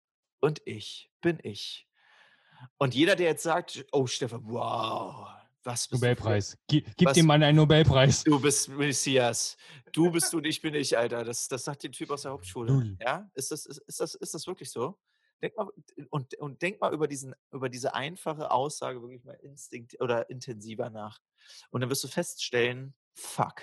und 0.45 0.61
ich 0.67 1.11
bin 1.23 1.39
ich. 1.43 1.89
Und 2.77 2.95
jeder, 2.95 3.17
der 3.17 3.29
jetzt 3.29 3.43
sagt, 3.43 3.85
oh 3.93 4.07
Stefan, 4.07 4.43
wow, 4.45 5.29
was 5.65 5.89
bist 5.89 6.03
Nobelpreis. 6.03 6.51
du? 6.51 6.57
Gib, 6.69 6.97
gib 6.97 7.13
dem 7.15 7.27
Mann 7.27 7.43
einen 7.43 7.57
Nobelpreis. 7.57 8.25
Du 8.25 8.39
bist 8.39 8.69
Messias. 8.69 9.57
Du 9.93 10.11
bist 10.11 10.31
du 10.33 10.37
und 10.37 10.45
ich 10.45 10.61
bin 10.63 10.75
ich, 10.75 10.97
Alter. 10.99 11.25
Das, 11.25 11.49
das 11.49 11.65
sagt 11.65 11.83
der 11.83 11.91
Typ 11.91 12.11
aus 12.11 12.23
der 12.23 12.33
Hauptschule. 12.33 12.73
Null. 12.73 12.97
Ja? 13.01 13.31
Ist 13.35 13.51
das, 13.51 13.65
ist, 13.65 13.79
ist, 13.79 14.01
das, 14.01 14.15
ist 14.15 14.35
das 14.35 14.47
wirklich 14.47 14.71
so? 14.71 14.99
Denk 15.41 15.57
mal, 15.57 15.71
und, 16.11 16.35
und 16.39 16.61
denk 16.61 16.81
mal 16.81 16.93
über, 16.93 17.09
diesen, 17.09 17.35
über 17.51 17.71
diese 17.71 17.95
einfache 17.95 18.51
Aussage 18.51 19.01
wirklich 19.01 19.25
mal 19.25 19.39
instinkt 19.43 19.99
oder 20.01 20.29
intensiver 20.29 20.91
nach. 20.91 21.21
Und 21.71 21.81
dann 21.81 21.89
wirst 21.89 22.05
du 22.05 22.09
feststellen, 22.09 22.95
fuck, 23.15 23.63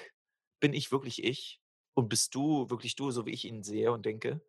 bin 0.59 0.73
ich 0.73 0.91
wirklich 0.91 1.23
ich? 1.23 1.61
Und 1.93 2.09
bist 2.09 2.34
du 2.34 2.69
wirklich 2.69 2.95
du, 2.95 3.11
so 3.11 3.27
wie 3.27 3.32
ich 3.32 3.45
ihn 3.45 3.63
sehe 3.63 3.91
und 3.91 4.05
denke? 4.05 4.41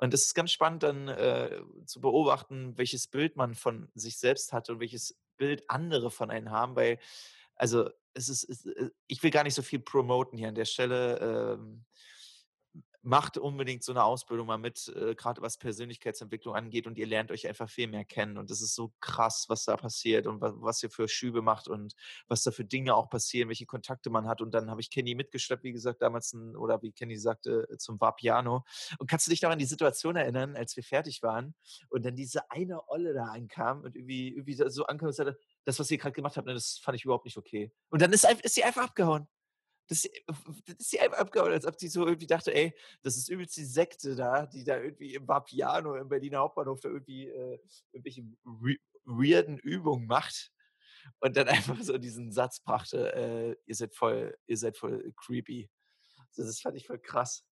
Und 0.00 0.14
es 0.14 0.24
ist 0.24 0.34
ganz 0.34 0.50
spannend 0.50 0.82
dann 0.82 1.08
äh, 1.08 1.60
zu 1.84 2.00
beobachten, 2.00 2.76
welches 2.78 3.06
Bild 3.06 3.36
man 3.36 3.54
von 3.54 3.90
sich 3.94 4.18
selbst 4.18 4.52
hat 4.52 4.70
und 4.70 4.80
welches 4.80 5.18
Bild 5.36 5.68
andere 5.68 6.10
von 6.10 6.30
einem 6.30 6.50
haben, 6.50 6.74
weil, 6.74 6.98
also 7.54 7.90
es 8.14 8.30
ist, 8.30 8.44
es, 8.48 8.64
äh, 8.64 8.90
ich 9.08 9.22
will 9.22 9.30
gar 9.30 9.44
nicht 9.44 9.54
so 9.54 9.60
viel 9.60 9.78
promoten 9.78 10.38
hier 10.38 10.48
an 10.48 10.54
der 10.54 10.64
Stelle. 10.64 11.18
Ähm, 11.58 11.84
macht 13.02 13.38
unbedingt 13.38 13.82
so 13.82 13.92
eine 13.92 14.04
Ausbildung 14.04 14.46
mal 14.46 14.58
mit, 14.58 14.88
äh, 14.94 15.14
gerade 15.14 15.40
was 15.40 15.58
Persönlichkeitsentwicklung 15.58 16.54
angeht 16.54 16.86
und 16.86 16.98
ihr 16.98 17.06
lernt 17.06 17.30
euch 17.30 17.48
einfach 17.48 17.68
viel 17.68 17.88
mehr 17.88 18.04
kennen 18.04 18.36
und 18.36 18.50
das 18.50 18.60
ist 18.60 18.74
so 18.74 18.92
krass, 19.00 19.46
was 19.48 19.64
da 19.64 19.76
passiert 19.76 20.26
und 20.26 20.40
was, 20.40 20.52
was 20.56 20.82
ihr 20.82 20.90
für 20.90 21.08
Schübe 21.08 21.42
macht 21.42 21.68
und 21.68 21.94
was 22.28 22.42
da 22.42 22.50
für 22.50 22.64
Dinge 22.64 22.94
auch 22.94 23.08
passieren, 23.08 23.48
welche 23.48 23.66
Kontakte 23.66 24.10
man 24.10 24.28
hat. 24.28 24.40
Und 24.40 24.52
dann 24.52 24.70
habe 24.70 24.80
ich 24.80 24.90
Kenny 24.90 25.14
mitgeschleppt, 25.14 25.64
wie 25.64 25.72
gesagt, 25.72 26.02
damals 26.02 26.32
ein, 26.32 26.56
oder 26.56 26.82
wie 26.82 26.92
Kenny 26.92 27.16
sagte, 27.16 27.66
zum 27.78 28.00
Vapiano. 28.00 28.64
Und 28.98 29.08
kannst 29.08 29.26
du 29.26 29.30
dich 29.30 29.42
noch 29.42 29.50
an 29.50 29.58
die 29.58 29.64
Situation 29.64 30.16
erinnern, 30.16 30.56
als 30.56 30.76
wir 30.76 30.82
fertig 30.82 31.22
waren 31.22 31.54
und 31.88 32.04
dann 32.04 32.16
diese 32.16 32.50
eine 32.50 32.88
Olle 32.88 33.14
da 33.14 33.26
ankam 33.26 33.82
und 33.82 33.96
irgendwie, 33.96 34.28
irgendwie 34.28 34.54
so 34.54 34.84
ankam 34.86 35.08
und 35.08 35.14
sagte, 35.14 35.38
das, 35.64 35.78
was 35.78 35.90
ihr 35.90 35.98
gerade 35.98 36.12
gemacht 36.12 36.36
habt, 36.36 36.46
ne, 36.46 36.54
das 36.54 36.78
fand 36.82 36.96
ich 36.96 37.04
überhaupt 37.04 37.24
nicht 37.24 37.36
okay. 37.36 37.72
Und 37.90 38.02
dann 38.02 38.12
ist, 38.12 38.26
ist 38.42 38.54
sie 38.54 38.64
einfach 38.64 38.84
abgehauen 38.84 39.28
das, 39.90 40.08
das 40.66 40.76
ist 40.78 41.00
einfach 41.00 41.18
abgehauen, 41.18 41.52
als 41.52 41.66
ob 41.66 41.76
die 41.76 41.88
so 41.88 42.06
irgendwie 42.06 42.28
dachte, 42.28 42.54
ey, 42.54 42.72
das 43.02 43.16
ist 43.16 43.28
übelst 43.28 43.56
die 43.56 43.64
Sekte 43.64 44.14
da, 44.14 44.46
die 44.46 44.62
da 44.62 44.80
irgendwie 44.80 45.14
im 45.14 45.26
Vapiano 45.26 45.96
im 45.96 46.08
Berliner 46.08 46.38
Hauptbahnhof 46.38 46.80
da 46.80 46.88
irgendwie 46.88 47.28
äh, 47.28 47.58
irgendwelche 47.92 48.24
weirden 49.04 49.58
Übungen 49.58 50.06
macht 50.06 50.52
und 51.18 51.36
dann 51.36 51.48
einfach 51.48 51.82
so 51.82 51.98
diesen 51.98 52.30
Satz 52.30 52.60
brachte, 52.60 53.12
äh, 53.14 53.56
ihr 53.66 53.74
seid 53.74 53.94
voll, 53.94 54.38
ihr 54.46 54.56
seid 54.56 54.78
voll 54.78 55.12
creepy. 55.16 55.68
Also 56.28 56.44
das 56.44 56.60
fand 56.60 56.76
ich 56.76 56.86
voll 56.86 57.00
krass. 57.00 57.44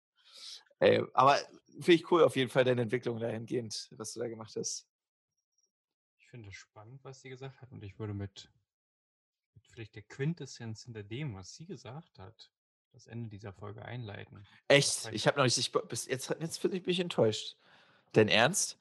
Ey, 0.80 1.04
aber 1.14 1.38
finde 1.80 1.94
ich 1.94 2.12
cool 2.12 2.24
auf 2.24 2.36
jeden 2.36 2.52
Fall 2.52 2.64
deine 2.64 2.84
Entwicklung 2.84 3.20
dahingehend, 3.20 3.90
was 3.98 4.14
du 4.14 4.20
da 4.20 4.28
gemacht 4.28 4.56
hast. 4.56 4.88
Ich 6.20 6.30
finde 6.30 6.50
es 6.50 6.56
spannend, 6.56 7.04
was 7.04 7.22
sie 7.22 7.30
gesagt 7.30 7.60
hat 7.62 7.72
und 7.72 7.84
ich 7.84 7.98
würde 7.98 8.14
mit 8.14 8.52
vielleicht 9.78 9.96
der 9.96 10.02
Quintessenz 10.02 10.86
hinter 10.86 11.04
dem, 11.04 11.36
was 11.36 11.54
sie 11.54 11.68
gesagt 11.68 12.18
hat, 12.18 12.50
das 12.94 13.06
Ende 13.06 13.30
dieser 13.30 13.54
Folge 13.54 13.86
einleiten. 13.86 14.44
Echt? 14.68 15.08
Ich 15.12 15.28
habe 15.28 15.38
noch 15.38 15.44
nicht 15.44 15.60
ich 15.60 15.72
bis 15.72 16.08
jetzt 16.08 16.36
jetzt 16.40 16.62
bin 16.64 16.74
ich 16.74 17.00
enttäuscht. 17.00 17.58
Dein 18.14 18.28
Ernst? 18.28 18.80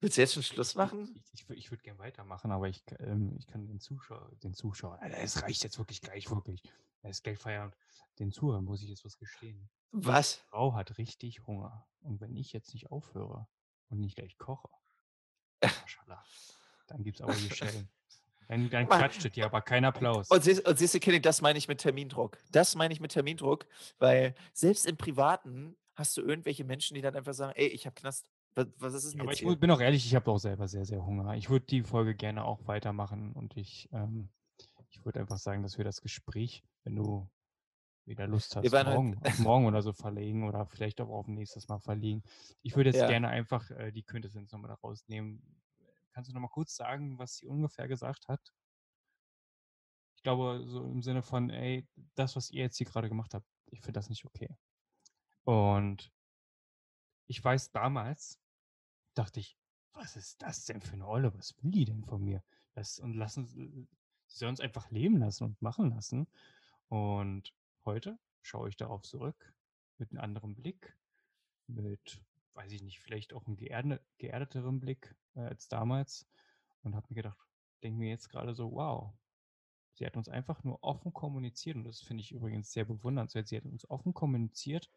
Willst 0.00 0.16
du 0.16 0.22
jetzt 0.22 0.34
schon 0.34 0.42
Schluss 0.42 0.74
machen? 0.74 1.22
ich 1.32 1.48
ich 1.48 1.50
ich 1.50 1.70
würde 1.70 1.84
gern 1.84 1.98
weitermachen, 1.98 2.50
aber 2.50 2.68
ich 2.68 2.82
ähm, 2.98 3.36
ich 3.38 3.46
kann 3.46 3.64
den 3.68 3.78
Zuschauer 3.78 4.28
den 4.42 4.54
Zuschauern 4.54 4.98
Alter, 4.98 5.18
es 5.18 5.40
reicht 5.40 5.62
jetzt 5.62 5.78
wirklich 5.78 6.00
gleich, 6.00 6.28
wirklich. 6.28 6.60
Es 7.02 7.18
ist 7.18 7.22
gleich 7.22 7.38
Feierabend. 7.38 7.76
Den 8.18 8.32
Zuhörern 8.32 8.64
muss 8.64 8.82
ich 8.82 8.88
jetzt 8.88 9.04
was 9.04 9.18
gestehen. 9.18 9.70
Was? 9.92 10.34
Frau 10.50 10.74
hat 10.74 10.98
richtig 10.98 11.46
Hunger. 11.46 11.86
Und 12.00 12.20
wenn 12.20 12.34
ich 12.34 12.52
jetzt 12.52 12.74
nicht 12.74 12.90
aufhöre 12.90 13.46
und 13.88 14.00
nicht 14.00 14.16
gleich 14.16 14.36
koche, 14.36 14.68
dann 16.88 17.04
gibt's 17.04 17.20
aber 17.20 17.34
hier 17.34 17.54
Schellen. 17.54 17.88
Dann 18.48 18.70
dann 18.70 18.88
klatscht 18.88 19.24
es 19.24 19.34
hier, 19.34 19.46
aber 19.46 19.62
kein 19.62 19.84
Applaus. 19.84 20.28
Und 20.30 20.42
siehst 20.44 20.66
und 20.66 20.78
siehst 20.78 20.94
du, 20.94 21.00
Kenny, 21.00 21.20
das 21.20 21.42
meine 21.42 21.58
ich 21.58 21.68
mit 21.68 21.80
Termindruck. 21.80 22.38
Das 22.50 22.74
meine 22.74 22.92
ich 22.94 23.00
mit 23.00 23.12
Termindruck, 23.12 23.66
weil 23.98 24.34
selbst 24.54 24.86
im 24.86 24.96
Privaten 24.96 25.76
hast 25.94 26.16
du 26.16 26.22
irgendwelche 26.22 26.64
Menschen, 26.64 26.94
die 26.94 27.02
dann 27.02 27.14
einfach 27.16 27.34
sagen: 27.34 27.52
„Ey, 27.56 27.68
ich 27.68 27.86
habe 27.86 27.94
Knast. 27.94 28.30
Wa 28.54 28.66
was 28.78 28.94
ist 28.94 29.14
'n 29.14 29.20
Aber 29.20 29.32
jetzt 29.32 29.38
ich 29.40 29.40
hier?“ 29.40 29.56
bin 29.60 29.70
auch 29.70 29.80
ehrlich, 29.80 30.06
ich 30.06 30.14
habe 30.14 30.30
auch 30.30 30.38
selber 30.38 30.68
sehr, 30.68 30.84
sehr 30.84 31.04
Hunger. 31.04 31.34
Ich 31.36 31.50
würde 31.50 31.66
die 31.66 31.82
Folge 31.82 32.14
gerne 32.14 32.44
auch 32.44 32.66
weitermachen 32.66 33.32
und 33.32 33.56
ich, 33.56 33.88
ähm 33.92 34.30
ich 34.90 35.04
würde 35.04 35.20
einfach 35.20 35.38
sagen, 35.38 35.62
dass 35.62 35.78
wir 35.78 35.84
das 35.84 36.02
Gespräch, 36.02 36.64
wenn 36.84 36.96
du 36.96 37.30
wieder 38.06 38.26
Lust 38.28 38.56
hast, 38.56 38.76
heute 38.76 38.82
morgen 38.82 39.18
auf 39.22 39.38
morgen 39.38 39.66
oder 39.66 39.82
so 39.82 39.92
verlegen 39.94 40.48
oder 40.48 40.66
vielleicht 40.66 41.00
auch 41.00 41.10
auf 41.10 41.28
nächstes 41.28 41.68
Mal 41.68 41.80
verlegen. 41.80 42.22
Ich 42.62 42.76
würde 42.76 42.90
jetzt 42.90 43.04
Ja. 43.04 43.06
gerne 43.06 43.28
einfach, 43.28 43.70
äh, 43.70 43.92
die 43.92 44.04
Quintessenz 44.04 44.52
noch 44.52 44.60
mal 44.60 44.68
da 44.68 44.74
rausnehmen. 44.74 45.61
Kannst 46.14 46.28
du 46.30 46.34
noch 46.34 46.40
mal 46.42 46.48
kurz 46.48 46.76
sagen, 46.76 47.18
was 47.18 47.36
sie 47.36 47.46
ungefähr 47.46 47.88
gesagt 47.88 48.28
hat? 48.28 48.52
Ich 50.18 50.22
glaube, 50.22 50.62
so 50.68 50.84
im 50.84 51.02
Sinne 51.02 51.22
von: 51.22 51.50
„Ey, 51.50 51.88
das, 52.14 52.36
was 52.36 52.50
ihr 52.50 52.62
jetzt 52.62 52.76
hier 52.76 52.86
grade 52.86 53.08
gemacht 53.08 53.34
habt, 53.34 53.46
ich 53.72 53.80
finde 53.80 53.98
das 53.98 54.08
nicht 54.08 54.24
okay.“ 54.24 54.56
Und 55.44 56.10
ich 57.30 57.42
weiß, 57.42 57.70
damals 57.72 58.40
dachte 59.14 59.40
ich: 59.40 59.58
„Was 59.94 60.16
ist 60.16 60.42
das 60.42 60.66
denn 60.66 60.82
für 60.82 60.96
'ne 60.96 61.06
Olle? 61.08 61.34
Was 61.34 61.56
will 61.62 61.70
die 61.72 61.84
denn 61.86 62.04
von 62.04 62.22
mir?“ 62.24 62.44
Das 62.74 62.98
und 63.00 63.14
lassen 63.14 63.44
s 63.46 63.52
sie 63.54 64.38
soll 64.38 64.48
uns 64.50 64.60
einfach 64.60 64.90
leben 64.90 65.18
lassen 65.18 65.44
und 65.44 65.62
machen 65.62 65.90
lassen. 65.90 66.28
Und 66.88 67.54
heute 67.84 68.18
schaue 68.42 68.68
ich 68.70 68.76
darauf 68.76 69.02
zurück 69.02 69.54
mit 69.98 70.12
'n 70.12 70.18
anderem 70.18 70.54
Blick, 70.56 70.98
mit, 71.68 72.22
weiß 72.54 72.72
ich 72.72 72.82
nicht, 72.82 73.00
vielleicht 73.00 73.32
auch 73.34 73.46
'n 73.48 73.56
geerde 73.56 74.04
geerdeteren 74.18 74.80
Blick, 74.80 75.16
äh, 75.34 75.40
als 75.40 75.68
damals 75.68 76.28
und 76.82 76.94
habe 76.96 77.06
mir 77.10 77.16
gedacht 77.16 77.38
denke 77.82 77.98
mir 77.98 78.10
jetzt 78.10 78.30
grade 78.30 78.54
so: 78.54 78.72
„Wow, 78.72 79.14
sie 79.94 80.06
hat 80.06 80.16
uns 80.16 80.28
einfach 80.28 80.64
nur 80.64 80.82
offen 80.84 81.12
kommuniziert.“ 81.14 81.76
Und 81.76 81.84
das 81.84 82.00
finde 82.02 82.22
ich 82.22 82.32
übrigens 82.32 82.72
sehr 82.72 82.84
bewundernswert. 82.86 83.48
Sie 83.48 83.56
hat 83.58 83.64
uns 83.66 83.88
offen 83.90 84.14
kommuniziert, 84.14 84.90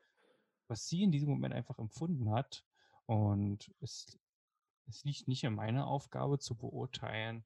was 0.68 0.88
sie 0.88 1.04
in 1.04 1.12
diesem 1.12 1.30
Moment 1.30 1.54
einfach 1.56 1.80
empfunden 1.80 2.32
hat. 2.32 2.66
Und 3.08 3.76
es 3.82 4.20
es 4.88 5.04
liegt 5.06 5.28
nicht 5.30 5.44
in 5.46 5.56
meiner 5.56 5.88
Aufgabe 5.88 6.40
zu 6.40 6.58
beurteilen, 6.58 7.46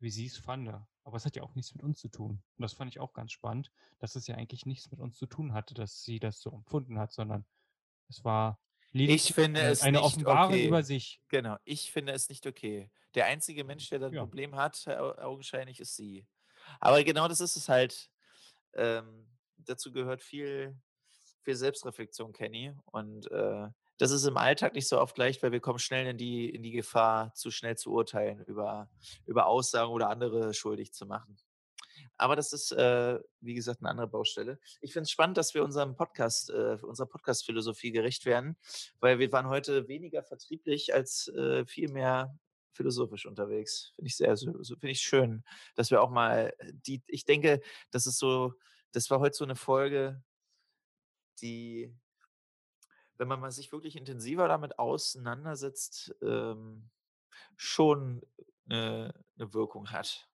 wie 0.00 0.10
sie's 0.10 0.36
fande. 0.38 0.88
Aber 1.04 1.16
es 1.16 1.24
hat 1.26 1.36
ja 1.36 1.42
auch 1.42 1.54
nichts 1.54 1.74
mit 1.74 1.82
uns 1.84 2.00
zu 2.00 2.08
tun. 2.08 2.42
Und 2.56 2.62
das 2.62 2.74
fand 2.74 2.90
ich 2.90 3.00
auch 3.00 3.12
ganz 3.14 3.32
spannend, 3.32 3.72
dass 3.98 4.16
es 4.16 4.26
ja 4.26 4.36
eigentlich 4.36 4.66
nichts 4.66 4.90
mit 4.90 5.00
uns 5.00 5.16
zu 5.18 5.26
tun 5.26 5.52
hatte, 5.54 5.74
dass 5.74 6.02
sie 6.04 6.18
das 6.20 6.40
so 6.40 6.50
empfunden 6.52 6.98
hat, 6.98 7.12
sondern 7.12 7.46
es 8.08 8.24
war 8.24 8.60
Ich 9.04 9.32
finde 9.34 9.62
eine 9.62 9.70
es 9.70 9.88
eine 9.88 10.02
nicht 10.02 10.02
Offenbarung 10.02 10.26
okay. 10.26 10.64
über 10.64 10.82
sich. 10.82 11.20
Genau, 11.28 11.56
ich 11.64 11.92
finde 11.92 12.12
es 12.12 12.28
nicht 12.28 12.46
okay. 12.46 12.90
Der 13.14 13.26
einzige 13.26 13.64
Mensch, 13.64 13.88
der 13.90 13.98
da 13.98 14.06
'n 14.08 14.12
Ja. 14.12 14.26
Problem 14.26 14.56
hat, 14.56 14.86
au 14.88 15.12
augenscheinlich 15.18 15.80
ist 15.80 15.96
sie. 15.96 16.26
Aber 16.80 17.02
genau 17.04 17.28
das 17.28 17.40
ist 17.40 17.56
es 17.56 17.68
halt. 17.68 18.10
Ähm, 18.74 19.28
dazu 19.58 19.92
gehört 19.92 20.22
viel 20.22 20.80
viel 21.42 21.56
Selbstreflexion, 21.56 22.32
Kenny. 22.32 22.74
Und, 22.86 23.30
äh, 23.32 23.68
das 23.98 24.10
ist 24.12 24.26
im 24.26 24.36
Alltag 24.38 24.74
nicht 24.74 24.88
so 24.88 25.00
oft 25.00 25.18
leicht, 25.18 25.42
weil 25.42 25.52
wir 25.52 25.60
kommen 25.60 25.78
schnell 25.80 26.06
in 26.08 26.18
die 26.18 26.50
in 26.50 26.62
die 26.62 26.72
Gefahr, 26.72 27.34
zu 27.34 27.50
schnell 27.52 27.76
zu 27.78 27.92
urteilen 27.92 28.40
über 28.44 28.90
über 29.26 29.46
Aussagen 29.46 29.92
oder 29.92 30.10
andere 30.10 30.54
schuldig 30.54 30.92
zu 30.94 31.06
machen. 31.06 31.36
Aber 32.18 32.36
das 32.36 32.52
ist, 32.52 32.72
äh, 32.72 33.18
wie 33.40 33.54
gesagt, 33.54 33.82
'ne 33.82 33.88
andere 33.90 34.08
Baustelle. 34.08 34.58
Ich 34.80 34.92
finde 34.92 35.04
es 35.04 35.10
spannend, 35.10 35.36
dass 35.36 35.54
wir 35.54 35.64
unserem 35.64 35.96
Podcast 35.96 36.50
äh, 36.50 36.78
unserer 36.82 37.06
Podcast-Philosophie 37.08 37.92
gerecht 37.92 38.24
werden, 38.26 38.56
weil 39.00 39.18
wir 39.18 39.30
waren 39.32 39.48
heute 39.48 39.88
weniger 39.88 40.22
vertrieblich 40.22 40.94
als, 40.94 41.28
äh, 41.28 41.66
viel 41.66 41.90
mehr 41.90 42.38
philosophisch 42.72 43.26
unterwegs. 43.26 43.92
Finde 43.96 44.08
ich 44.08 44.16
sehr 44.16 44.36
finde 44.36 44.90
ich 44.90 45.00
schön, 45.00 45.44
dass 45.76 45.90
wir 45.90 46.02
auch 46.02 46.10
mal, 46.10 46.54
äh, 46.58 46.72
die 46.74 47.02
ich 47.06 47.24
denke, 47.24 47.60
das 47.90 48.06
ist 48.06 48.18
so 48.18 48.54
das 48.92 49.10
war 49.10 49.20
heute 49.20 49.36
so 49.36 49.44
'ne 49.44 49.56
Folge 49.56 50.22
die 51.42 51.96
wenn 53.20 53.28
man 53.28 53.40
mal 53.40 53.50
sich 53.50 53.72
wirklich 53.72 53.96
intensiver 53.96 54.48
damit 54.48 54.78
auseinandersetzt, 54.78 56.14
ähm, 56.22 56.90
schon 57.56 58.22
'ne 58.66 59.14
'ne 59.36 59.54
Wirkung 59.54 59.90
hat. 59.92 60.28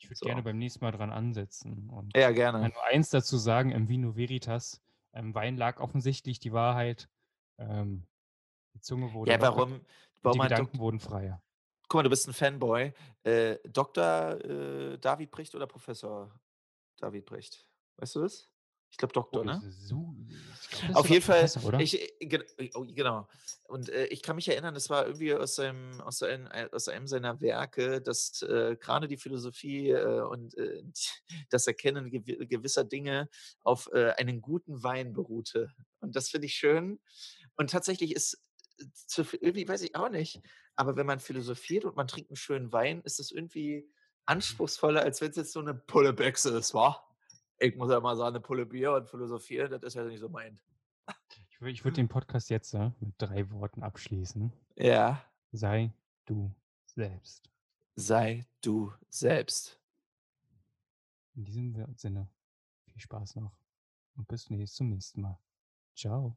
Ich 0.00 0.08
würde 0.10 0.20
gerne 0.20 0.42
So. 0.42 0.44
beim 0.44 0.58
nächsten 0.58 0.84
Mal 0.84 0.92
dran 0.92 1.10
ansetzen 1.10 1.90
und 1.90 2.14
Ja, 2.14 2.30
kann 2.60 2.70
gerne. 2.70 2.72
nur 2.72 2.84
eins 2.84 3.10
dazu 3.10 3.36
sagen, 3.36 3.72
im 3.72 3.88
Vino 3.88 4.16
Veritas, 4.16 4.80
im 5.12 5.34
Wein 5.34 5.56
lag 5.56 5.80
offensichtlich 5.80 6.38
die 6.38 6.52
Wahrheit. 6.52 7.08
Ähm, 7.58 8.06
die 8.74 8.80
Zunge 8.80 9.12
wurde 9.14 9.32
Ja, 9.32 9.40
warum 9.40 9.84
warum 10.22 10.40
die 10.40 10.40
Gedanken 10.40 10.78
wurden 10.80 11.00
freier. 11.00 11.42
Guck 11.88 11.98
mal, 12.00 12.02
du 12.02 12.10
bist 12.10 12.28
'n 12.28 12.34
Fanboy. 12.34 12.92
Äh, 13.22 13.58
Doktor, 13.68 14.44
äh, 14.44 14.98
David 14.98 15.30
Precht 15.30 15.54
oder 15.54 15.66
Professor 15.66 16.38
David 16.98 17.26
Precht? 17.26 17.70
Weißt 17.96 18.16
du 18.16 18.20
das? 18.22 18.48
Ich 18.92 18.96
glaube 18.98 19.12
Oh, 19.32 19.38
Doktor, 19.38 19.44
das 19.44 19.58
ne? 19.58 19.64
das 20.86 20.90
ist 20.90 20.94
Auf 20.94 21.08
jeden 21.10 21.22
Fall, 21.24 21.52
Professor, 21.60 21.62
ich, 21.76 22.00
äh, 22.20 22.70
oh, 22.74 22.84
genau. 22.86 23.28
Und, 23.64 23.88
äh, 23.90 24.06
ich 24.06 24.22
kann 24.22 24.36
mich 24.36 24.48
erinnern, 24.48 24.74
das 24.74 24.90
war 24.90 25.06
irgendwie 25.06 25.34
aus 25.34 25.54
seinem 25.54 26.00
aus 26.00 26.22
ein 26.22 26.48
ei 26.50 26.70
aus 26.72 26.88
einem 26.88 27.06
seiner 27.06 27.40
Werke, 27.40 28.00
dass, 28.00 28.42
äh, 28.42 28.76
grade 28.78 29.08
die 29.08 29.16
Philosophie, 29.18 29.90
äh, 29.90 30.20
und, 30.22 30.56
äh, 30.56 30.82
das 31.50 31.66
Erkennen 31.66 32.10
gewi 32.10 32.46
gewisser 32.46 32.84
Dinge 32.84 33.28
auf, 33.62 33.88
äh, 33.92 34.12
einen 34.18 34.40
guten 34.40 34.82
Wein 34.82 35.12
beruhte. 35.12 35.70
Und 36.00 36.16
das 36.16 36.28
finde 36.30 36.46
ich 36.46 36.54
schön. 36.54 37.00
Und 37.56 37.70
tatsächlich 37.70 38.14
ist 38.14 38.42
zu 38.94 39.22
irgendwie 39.40 39.68
weiß 39.68 39.82
ich 39.82 39.96
auch 39.96 40.08
nicht, 40.10 40.40
aber 40.76 40.96
wenn 40.96 41.06
man 41.06 41.20
philosophiert 41.20 41.84
und 41.84 41.96
man 41.96 42.06
trinkt 42.08 42.30
'n 42.30 42.36
schönen 42.36 42.72
Wein, 42.72 43.02
ist 43.02 43.20
es 43.20 43.30
irgendwie 43.32 43.90
anspruchsvoller, 44.26 45.02
als 45.02 45.20
wenn's 45.20 45.36
jetzt 45.36 45.52
so 45.52 45.60
'ne 45.62 45.74
Pulle 45.74 46.12
Becks 46.14 46.44
ist, 46.46 46.74
wa? 46.74 47.07
Ich 47.60 47.74
muss 47.76 47.90
ja 47.90 47.98
mal 48.00 48.16
sagen, 48.16 48.34
'ne 48.34 48.40
Pulle 48.40 48.66
Bier 48.66 48.92
und 48.92 49.08
philosophieren, 49.08 49.70
das 49.72 49.82
ist 49.82 49.94
ja 49.94 50.04
nicht 50.04 50.20
so 50.20 50.28
meins. 50.28 50.64
Ich 51.50 51.60
ich 51.60 51.84
würde 51.84 51.96
den 51.96 52.08
Podcast 52.08 52.50
jetzt, 52.50 52.74
äh, 52.74 52.90
mit 53.00 53.14
3 53.18 53.50
Worten 53.50 53.82
abschließen. 53.82 54.52
Ja. 54.76 55.28
Sei 55.52 55.92
du 56.26 56.54
selbst. 56.84 57.50
Sei 57.96 58.46
du 58.60 58.92
selbst. 59.08 59.78
In 61.36 61.44
diesem 61.44 61.94
Sinne, 61.96 62.28
viel 62.86 63.00
Spaß 63.00 63.36
noch 63.36 63.58
und 64.16 64.28
bis 64.28 64.44
zum 64.44 64.56
nächsten 64.90 65.20
Mal. 65.22 65.38
Tschau. 65.94 66.36